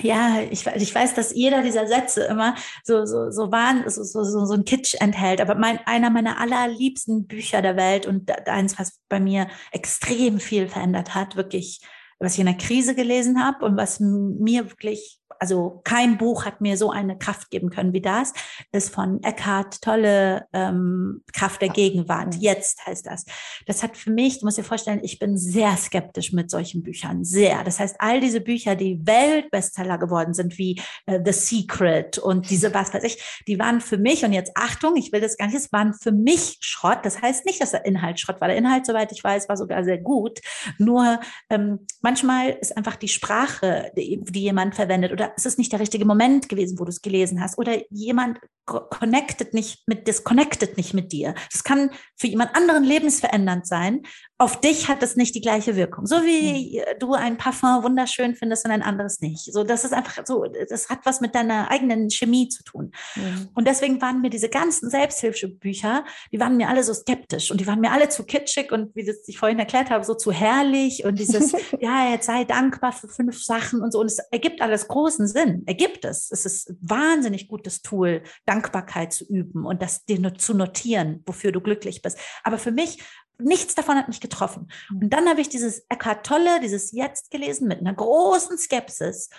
[0.03, 2.55] ja, ich, ich weiß, dass jeder dieser Sätze immer
[2.85, 5.41] so, so, so, waren, so, so, so, ein Kitsch enthält.
[5.41, 10.69] Aber mein, einer meiner allerliebsten Bücher der Welt und eins, was bei mir extrem viel
[10.69, 11.81] verändert hat, wirklich,
[12.19, 16.61] was ich in der Krise gelesen habe und was mir wirklich also kein Buch hat
[16.61, 18.33] mir so eine Kraft geben können wie das,
[18.73, 22.37] ist von Eckhart Tolle ähm, Kraft der Gegenwart.
[22.37, 23.25] Jetzt heißt das.
[23.67, 27.25] Das hat für mich, du musst dir vorstellen, ich bin sehr skeptisch mit solchen Büchern,
[27.25, 27.65] sehr.
[27.65, 32.73] Das heißt, all diese Bücher, die Weltbestseller geworden sind, wie äh, The Secret und diese
[32.75, 35.57] was weiß ich, die waren für mich, und jetzt Achtung, ich will das gar nicht,
[35.57, 36.99] es waren für mich Schrott.
[37.05, 38.49] Das heißt nicht, dass der Inhalt Schrott war.
[38.49, 40.41] Der Inhalt, soweit ich weiß, war sogar sehr gut.
[40.79, 41.19] Nur
[41.49, 45.81] ähm, manchmal ist einfach die Sprache, die, die jemand verwendet oder es ist nicht der
[45.81, 47.59] richtige Moment gewesen, wo du es gelesen hast.
[47.59, 51.35] Oder jemand connected nicht mit, disconnected nicht mit dir.
[51.53, 54.03] Das kann für jemand anderen lebensverändernd sein.
[54.41, 56.07] Auf dich hat es nicht die gleiche Wirkung.
[56.07, 56.99] So wie mhm.
[56.99, 59.53] du ein Parfum wunderschön findest und ein anderes nicht.
[59.53, 62.93] So, das ist einfach so, das hat was mit deiner eigenen Chemie zu tun.
[63.17, 63.51] Mhm.
[63.55, 67.67] Und deswegen waren mir diese ganzen Selbsthilfebücher, die waren mir alle so skeptisch und die
[67.67, 71.05] waren mir alle zu kitschig und wie das ich vorhin erklärt habe, so zu herrlich
[71.05, 74.01] und dieses, ja, jetzt sei dankbar für fünf Sachen und so.
[74.01, 75.65] Und es ergibt alles großen Sinn.
[75.67, 76.31] Ergibt es.
[76.31, 78.23] Es ist ein wahnsinnig gutes Tool.
[78.47, 82.19] Dank Dankbarkeit zu üben und das dir nur zu notieren, wofür du glücklich bist.
[82.45, 82.99] Aber für mich,
[83.41, 84.71] nichts davon hat mich getroffen.
[84.91, 89.31] Und dann habe ich dieses Eckhart Tolle, dieses Jetzt gelesen mit einer großen Skepsis.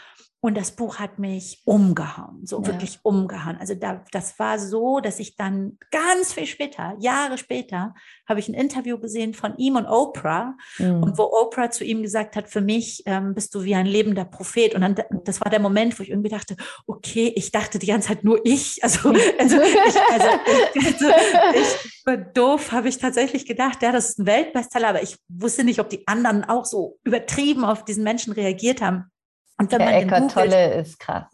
[0.43, 2.67] Und das Buch hat mich umgehauen, so ja.
[2.67, 3.57] wirklich umgehauen.
[3.57, 7.93] Also da, das war so, dass ich dann ganz viel später, Jahre später,
[8.27, 10.55] habe ich ein Interview gesehen von ihm und Oprah.
[10.79, 11.03] Mhm.
[11.03, 14.25] Und wo Oprah zu ihm gesagt hat, für mich ähm, bist du wie ein lebender
[14.25, 14.73] Prophet.
[14.73, 14.95] Und dann,
[15.25, 16.55] das war der Moment, wo ich irgendwie dachte,
[16.87, 18.83] okay, ich dachte die ganze Zeit nur ich.
[18.83, 19.09] Also,
[19.39, 20.27] also, ich, also,
[20.75, 21.07] also
[21.53, 21.65] ich,
[22.05, 25.79] ich doof, habe ich tatsächlich gedacht, ja, das ist ein Weltbestseller, aber ich wusste nicht,
[25.79, 29.05] ob die anderen auch so übertrieben auf diesen Menschen reagiert haben.
[29.61, 31.25] Und wenn der man Eckart Tolle ist krass.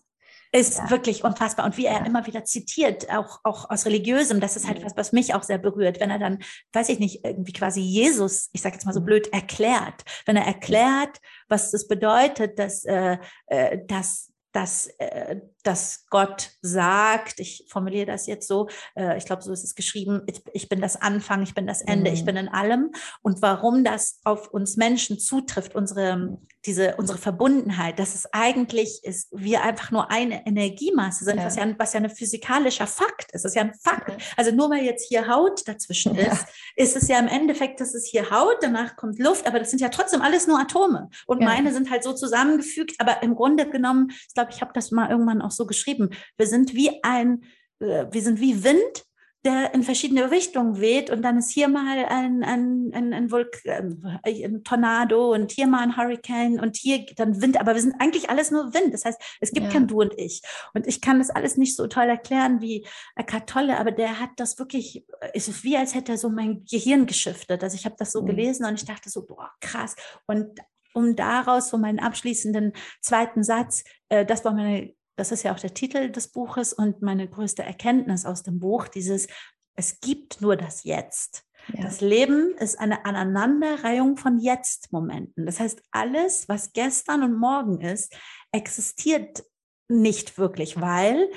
[0.52, 0.90] Ist ja.
[0.90, 1.66] wirklich unfassbar.
[1.66, 2.06] Und wie er ja.
[2.06, 4.86] immer wieder zitiert, auch, auch aus religiösem, das ist halt mhm.
[4.86, 6.40] was, was mich auch sehr berührt, wenn er dann,
[6.74, 9.06] weiß ich nicht, irgendwie quasi Jesus, ich sage jetzt mal so mhm.
[9.06, 10.04] blöd, erklärt.
[10.26, 13.18] Wenn er erklärt, was das bedeutet, dass, äh,
[13.48, 19.42] äh dass, dass, äh, dass Gott sagt, ich formuliere das jetzt so, äh, ich glaube,
[19.42, 22.16] so ist es geschrieben, ich, ich, bin das Anfang, ich bin das Ende, mhm.
[22.16, 22.92] ich bin in allem.
[23.22, 29.28] Und warum das auf uns Menschen zutrifft, unsere, diese, unsere Verbundenheit, dass es eigentlich ist,
[29.32, 31.46] wir einfach nur eine Energiemasse sind, ja.
[31.46, 33.44] Was, ja, was ja ein physikalischer Fakt ist.
[33.44, 34.10] Das ist ja ein Fakt.
[34.10, 34.18] Ja.
[34.38, 36.32] Also nur weil jetzt hier Haut dazwischen ja.
[36.32, 36.46] ist,
[36.78, 39.80] ist es ja im Endeffekt, dass es hier Haut, danach kommt Luft, aber das sind
[39.80, 41.10] ja trotzdem alles nur Atome.
[41.26, 44.92] Und meine sind halt so zusammengefügt, aber im Grunde genommen, ich glaube, ich habe das
[44.92, 46.10] mal irgendwann auch so geschrieben.
[46.38, 47.44] Wir sind wie ein,
[47.80, 49.08] äh, wir sind wie Wind
[49.48, 53.62] der in verschiedene Richtungen weht und dann ist hier mal ein, ein, ein, ein, Vulk
[53.66, 57.96] ähm, ein Tornado und hier mal ein Hurricane und hier dann Wind, aber wir sind
[58.00, 58.94] eigentlich alles nur Wind.
[58.94, 59.72] Das heißt, es gibt ja.
[59.72, 60.42] kein Du und ich.
[60.74, 62.86] Und ich kann das alles nicht so toll erklären wie
[63.16, 66.66] Eckhart Tolle, aber der hat das wirklich, es ist wie als hätte er so mein
[66.70, 67.64] Gehirn geschiftet.
[67.64, 68.28] Also ich habe das so mhm.
[68.28, 69.96] gelesen und ich dachte so, boah, krass.
[70.26, 70.60] Und
[70.94, 75.60] um daraus so meinen abschließenden zweiten Satz, äh, das war meine das ist ja auch
[75.60, 79.28] der Titel des Buches und meine größte Erkenntnis aus dem Buch, dieses,
[79.76, 81.44] es gibt nur das Jetzt.
[81.74, 81.84] Ja.
[81.84, 85.46] Das Leben ist eine Aneinanderreihung von Jetzt-Momenten.
[85.46, 88.16] Das heißt, alles, was gestern und morgen ist,
[88.52, 89.44] existiert
[89.90, 91.30] nicht wirklich, weil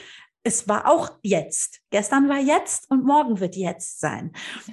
[0.43, 1.81] es war auch jetzt.
[1.91, 4.33] Gestern war jetzt und morgen wird jetzt sein.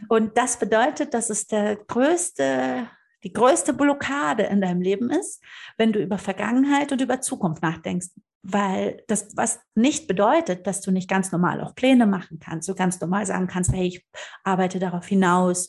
[0.09, 2.89] Und das bedeutet, dass es der größte,
[3.23, 5.41] die größte Blockade in deinem Leben ist,
[5.77, 8.09] wenn du über Vergangenheit und über Zukunft nachdenkst
[8.49, 12.75] weil das was nicht bedeutet, dass du nicht ganz normal auch Pläne machen kannst, du
[12.75, 14.05] ganz normal sagen kannst, hey, ich
[14.43, 15.67] arbeite darauf hinaus,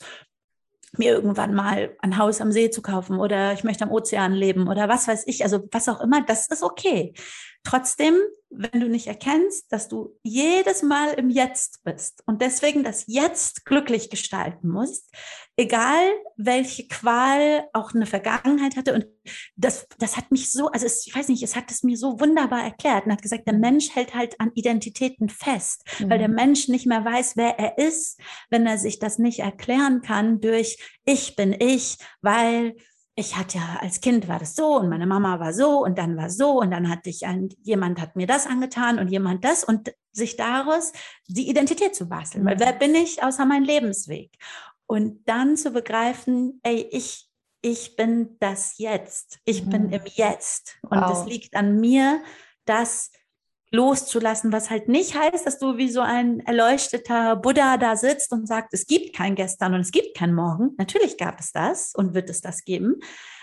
[0.97, 4.69] mir irgendwann mal ein Haus am See zu kaufen oder ich möchte am Ozean leben
[4.69, 7.15] oder was weiß ich, also was auch immer, das ist okay.
[7.65, 8.15] Trotzdem,
[8.51, 13.65] wenn du nicht erkennst, dass du jedes Mal im Jetzt bist und deswegen das Jetzt
[13.65, 15.13] glücklich gestalten musst,
[15.57, 18.95] egal welche Qual auch eine Vergangenheit hatte.
[18.95, 19.07] Und
[19.57, 22.21] das, das hat mich so, also es, ich weiß nicht, es hat es mir so
[22.21, 26.11] wunderbar erklärt und hat gesagt, der Mensch hält halt an Identitäten fest, mhm.
[26.11, 28.21] weil der Mensch nicht mehr weiß, wer er ist,
[28.51, 32.77] wenn er sich das nicht erklären kann durch ich bin ich, weil
[33.19, 36.17] ich hatte ja als Kind war das so und meine Mama war so und dann
[36.17, 39.65] war so und dann hatte ich ein, jemand hat mir das angetan und jemand das
[39.65, 40.93] und sich daraus
[41.27, 42.45] die Identität zu basteln.
[42.45, 44.31] Weil wer bin ich außer mein Lebensweg?
[44.87, 47.29] Und dann zu begreifen, ey, ich,
[47.61, 49.41] ich bin das Jetzt.
[49.45, 49.71] Ich mhm.
[49.71, 50.79] bin im Jetzt.
[50.89, 52.23] Und es liegt an mir,
[52.67, 53.11] das
[53.71, 58.47] loszulassen, was halt nicht heißt, dass du wie so ein erleuchteter Buddha da sitzt und
[58.47, 60.75] sagt, es gibt kein Gestern und es gibt kein Morgen.
[60.79, 63.01] Natürlich gab es das und wird es das geben.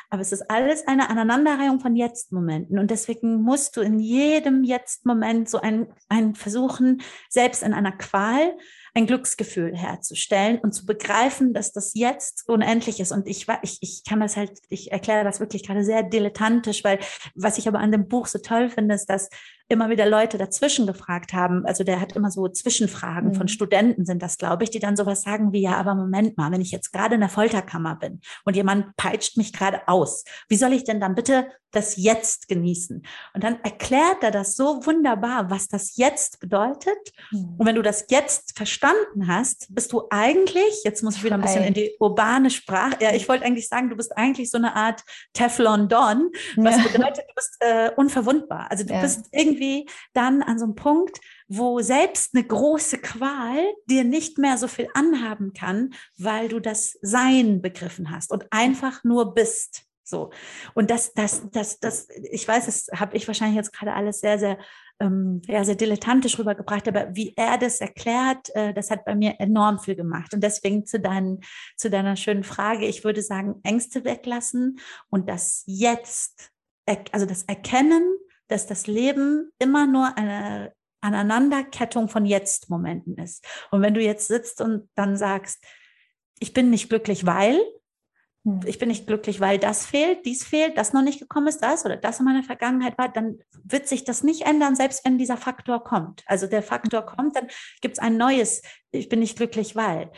[0.10, 2.80] Aber es ist alles eine Aneinanderreihung von Jetzt-Momenten.
[2.80, 8.56] Und deswegen musst du in jedem Jetzt-Moment so ein, ein versuchen, selbst in einer Qual
[8.96, 13.12] ein Glücksgefühl herzustellen und zu begreifen, dass das jetzt unendlich ist.
[13.12, 17.00] Und ich, ich, ich kann das halt, ich erkläre das wirklich gerade sehr dilettantisch, weil
[17.36, 19.30] was ich aber an dem Buch so toll finde, ist, dass
[19.68, 21.66] immer wieder Leute dazwischen gefragt haben.
[21.66, 23.36] Also der hat immer so Zwischenfragen mhm.
[23.36, 26.52] von Studenten sind das, glaube ich, die dann sowas sagen wie, ja, aber Moment mal,
[26.52, 30.56] wenn ich jetzt gerade in der Folterkammer bin und jemand peitscht mich gerade aus, wie
[30.56, 33.04] soll ich denn dann bitte das Jetzt genießen?
[33.34, 36.98] Und dann erklärt er das so wunderbar, was das Jetzt bedeutet.
[37.32, 37.56] Mhm.
[37.58, 38.56] Und wenn du das Jetzt
[38.86, 42.98] verstanden hast, bist du eigentlich, jetzt muss ich wieder ein bisschen in die urbane Sprache,
[43.00, 45.04] ja, ich wollte eigentlich sagen, du bist eigentlich so eine Art
[45.34, 46.84] Teflon Don, was ja.
[46.84, 48.70] bedeutet, du bist äh, unverwundbar.
[48.70, 49.02] Also du ja.
[49.02, 53.58] bist irgendwie dann an so einem Punkt, wo selbst eine große Qual
[53.88, 59.04] dir nicht mehr so viel anhaben kann, weil du das Sein begriffen hast und einfach
[59.04, 59.84] nur bist.
[60.04, 60.30] So.
[60.76, 64.38] Und das, das, das, das, ich weiß, das habe ich wahrscheinlich jetzt gerade alles sehr,
[64.38, 64.60] sehr,
[65.00, 69.36] ähm, ja, sehr dilettantisch rübergebracht, aber wie er das erklärt, äh, das hat bei mir
[69.40, 70.34] enorm viel gemacht.
[70.34, 71.40] Und deswegen zu, dein,
[71.76, 76.52] zu deiner schönen Frage, ich würde sagen, Ängste weglassen und das Jetzt,
[77.12, 78.04] also das Erkennen,
[78.48, 83.46] dass das Leben immer nur eine Aneinanderkettung von Jetzt-Momenten ist.
[83.72, 85.64] Und wenn du jetzt sitzt und dann sagst,
[86.40, 87.60] ich bin nicht glücklich, weil.
[88.66, 91.84] Ich bin nicht glücklich, weil das fehlt, dies fehlt, das noch nicht gekommen ist, das
[91.84, 95.38] oder das in meiner Vergangenheit war, dann wird sich das nicht ändern, selbst wenn dieser
[95.38, 96.24] Faktor kommt.
[96.28, 97.48] Also der Faktor kommt, dann
[97.82, 98.62] gibt es ein neues,
[98.92, 100.12] ich bin nicht glücklich, weil.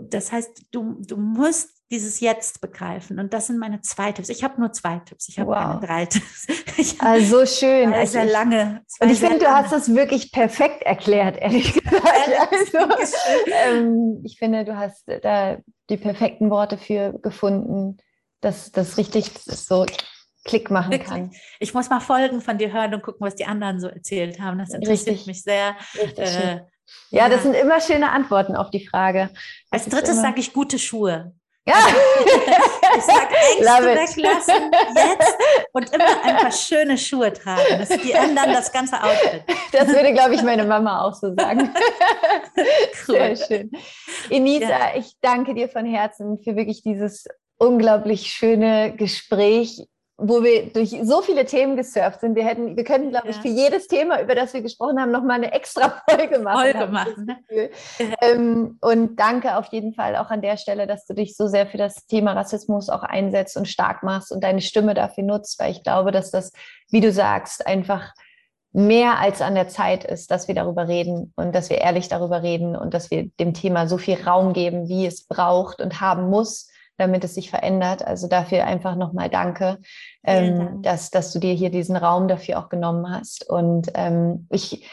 [0.00, 3.18] Das heißt, du, du musst dieses Jetzt begreifen.
[3.18, 4.28] Und das sind meine zwei Tipps.
[4.28, 5.28] Ich habe nur zwei Tipps.
[5.28, 5.56] Ich habe wow.
[5.56, 6.46] keine drei Tipps.
[6.98, 7.92] also schön.
[7.92, 8.82] Also sehr lange.
[9.00, 12.04] Und ich finde, du hast das wirklich perfekt erklärt, ehrlich gesagt.
[12.50, 12.78] Also,
[13.66, 15.58] ähm, ich finde, du hast da
[15.88, 17.96] die perfekten Worte für gefunden,
[18.40, 19.86] dass das richtig so
[20.44, 21.08] Klick machen wirklich?
[21.08, 21.30] kann.
[21.58, 24.58] Ich muss mal Folgen von dir hören und gucken, was die anderen so erzählt haben.
[24.58, 25.26] Das interessiert richtig.
[25.26, 25.76] mich sehr.
[26.16, 26.66] Äh, ja,
[27.10, 29.30] ja, das sind immer schöne Antworten auf die Frage.
[29.70, 31.34] Das Als drittes sage ich gute Schuhe.
[31.68, 31.86] Ja.
[32.96, 35.36] Ich sage Ängste weglassen jetzt
[35.72, 37.78] und immer ein paar schöne Schuhe tragen.
[37.78, 39.42] Das, die ändern das ganze Outfit.
[39.72, 41.70] Das würde, glaube ich, meine Mama auch so sagen.
[43.06, 43.36] Cool.
[43.36, 43.70] Sehr schön.
[44.28, 44.96] Enisa, ja.
[44.96, 47.26] ich danke dir von Herzen für wirklich dieses
[47.56, 49.86] unglaublich schöne Gespräch
[50.20, 52.34] wo wir durch so viele Themen gesurft sind.
[52.34, 55.36] Wir hätten, wir könnten, glaube ich, für jedes Thema, über das wir gesprochen haben, nochmal
[55.36, 56.72] eine extra Folge machen.
[56.72, 57.26] Folge machen.
[57.48, 57.70] Ne?
[58.20, 61.68] Ähm, und danke auf jeden Fall auch an der Stelle, dass du dich so sehr
[61.68, 65.70] für das Thema Rassismus auch einsetzt und stark machst und deine Stimme dafür nutzt, weil
[65.70, 66.52] ich glaube, dass das,
[66.90, 68.12] wie du sagst, einfach
[68.72, 72.42] mehr als an der Zeit ist, dass wir darüber reden und dass wir ehrlich darüber
[72.42, 76.28] reden und dass wir dem Thema so viel Raum geben, wie es braucht und haben
[76.28, 78.04] muss, damit es sich verändert.
[78.04, 79.78] Also dafür einfach nochmal danke,
[80.24, 80.82] ähm, Dank.
[80.82, 83.48] dass, dass du dir hier diesen Raum dafür auch genommen hast.
[83.48, 84.86] Und ähm, ich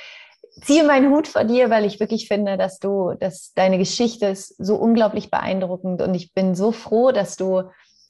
[0.61, 4.55] ziehe meinen Hut vor dir, weil ich wirklich finde, dass du, dass deine Geschichte ist
[4.63, 7.63] so unglaublich beeindruckend und ich bin so froh, dass du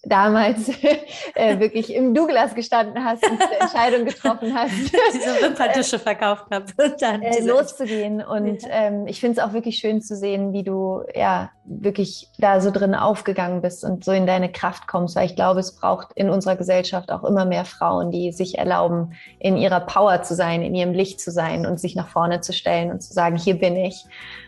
[0.06, 0.70] damals
[1.36, 4.72] äh, wirklich im Douglas gestanden hast und eine Entscheidung getroffen hast.
[5.14, 6.66] diese Wimperntische verkauft habe.
[7.00, 8.24] Dann äh, loszugehen.
[8.24, 8.70] Und ja.
[8.72, 12.70] ähm, ich finde es auch wirklich schön zu sehen, wie du ja wirklich da so
[12.70, 16.30] drin aufgegangen bist und so in deine Kraft kommst, weil ich glaube, es braucht in
[16.30, 20.76] unserer Gesellschaft auch immer mehr Frauen, die sich erlauben, in ihrer Power zu sein, in
[20.76, 23.76] ihrem Licht zu sein und sich nach vorne zu stellen und zu sagen, hier bin
[23.76, 24.06] ich.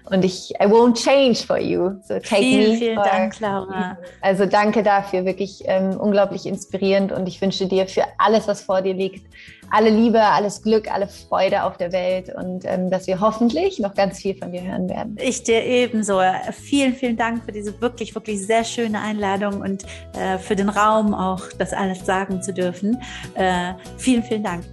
[0.10, 1.96] Und ich, I won't change for you.
[2.02, 2.78] So take vielen, me.
[2.78, 3.98] Vielen for, Dank, Laura.
[4.22, 8.82] Also danke dafür, wirklich ähm, unglaublich inspirierend und ich wünsche dir für alles, was vor
[8.82, 9.26] dir liegt,
[9.70, 13.96] alle Liebe, alles Glück, alle Freude auf der Welt und ähm, dass wir hoffentlich noch
[13.96, 15.18] ganz viel von dir hören werden.
[15.20, 16.22] Ich dir ebenso.
[16.52, 21.14] Vielen, vielen Dank für diese wirklich, wirklich sehr schöne Einladung und äh, für den Raum
[21.14, 23.02] auch, das alles sagen zu dürfen.
[23.36, 24.64] Äh, vielen, vielen Dank.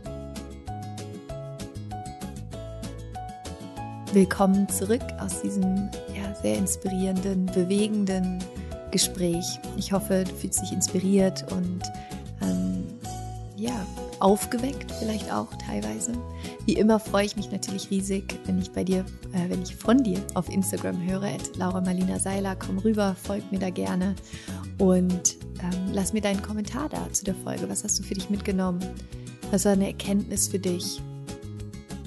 [4.15, 8.39] Willkommen zurück aus diesem ja, sehr inspirierenden, bewegenden
[8.93, 9.45] Gespräch.
[9.77, 11.83] Ich hoffe, du fühlst dich inspiriert und
[12.41, 12.85] ähm,
[13.57, 13.85] ja,
[14.21, 16.13] aufgeweckt vielleicht auch teilweise.
[16.65, 20.05] Wie immer freue ich mich natürlich riesig, wenn ich bei dir, äh, wenn ich von
[20.05, 24.15] dir auf Instagram höre, at Laura Marlina Seiler, komm rüber, folg mir da gerne
[24.79, 27.69] und ähm, lass mir deinen Kommentar da zu der Folge.
[27.69, 28.79] Was hast du für dich mitgenommen?
[29.51, 31.03] Was war eine Erkenntnis für dich?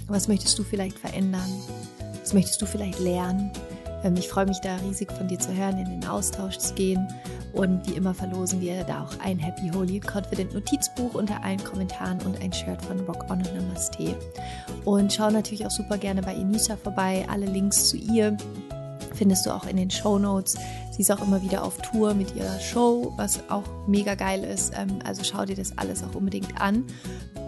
[0.07, 1.51] Was möchtest du vielleicht verändern?
[2.27, 3.49] Was möchtest du vielleicht lernen?
[4.03, 7.07] Ähm, ich freue mich da riesig von dir zu hören, in den Austausch zu gehen.
[7.53, 12.19] Und wie immer verlosen wir da auch ein Happy Holy Confident Notizbuch unter allen Kommentaren
[12.25, 14.13] und ein Shirt von Rock On und Namaste.
[14.83, 17.25] Und schau natürlich auch super gerne bei Enisa vorbei.
[17.31, 18.35] Alle Links zu ihr
[19.17, 20.55] findest du auch in den Show Notes.
[20.91, 24.73] Sie ist auch immer wieder auf Tour mit ihrer Show, was auch mega geil ist.
[24.77, 26.85] Ähm, also schau dir das alles auch unbedingt an.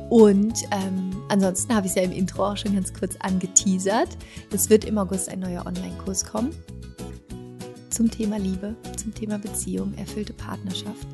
[0.10, 4.10] Und ähm, ansonsten habe ich es ja im Intro auch schon ganz kurz angeteasert.
[4.52, 6.52] Es wird im August ein neuer Online-Kurs kommen
[7.90, 11.08] zum Thema Liebe, zum Thema Beziehung, erfüllte Partnerschaft.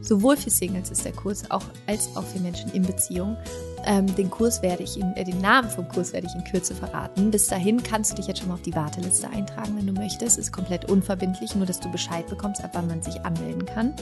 [0.00, 3.36] Sowohl für Singles ist der Kurs auch, als auch für Menschen in Beziehung.
[3.84, 6.74] Ähm, den Kurs werde ich, in, äh, den Namen vom Kurs werde ich in Kürze
[6.74, 7.30] verraten.
[7.30, 10.38] Bis dahin kannst du dich jetzt schon mal auf die Warteliste eintragen, wenn du möchtest.
[10.38, 13.94] Ist komplett unverbindlich, nur dass du Bescheid bekommst, ab wann man sich anmelden kann.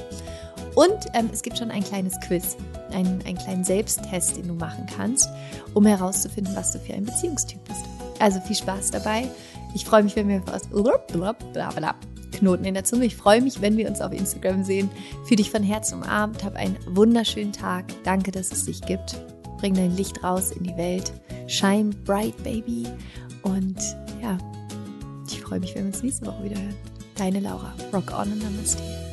[0.75, 2.57] Und ähm, es gibt schon ein kleines Quiz,
[2.93, 5.29] einen, einen kleinen Selbsttest, den du machen kannst,
[5.75, 7.85] um herauszufinden, was du für ein Beziehungstyp bist.
[8.19, 9.29] Also viel Spaß dabei.
[9.75, 10.63] Ich freue mich, wenn wir aus
[12.31, 13.07] Knoten in der Zunge.
[13.07, 14.91] Ich freue mich, wenn wir uns auf Instagram sehen.
[15.25, 16.45] Fühl dich von Herzen umarmt.
[16.45, 17.85] Hab einen wunderschönen Tag.
[18.05, 19.21] Danke, dass es dich gibt.
[19.59, 21.13] Bring dein Licht raus in die Welt.
[21.47, 22.87] Shine bright, baby.
[23.43, 23.79] Und
[24.23, 24.39] ja,
[25.29, 26.77] ich freue mich, wenn wir uns nächste Woche wieder hören.
[27.17, 27.75] Deine Laura.
[27.93, 29.10] Rock on and Namaste.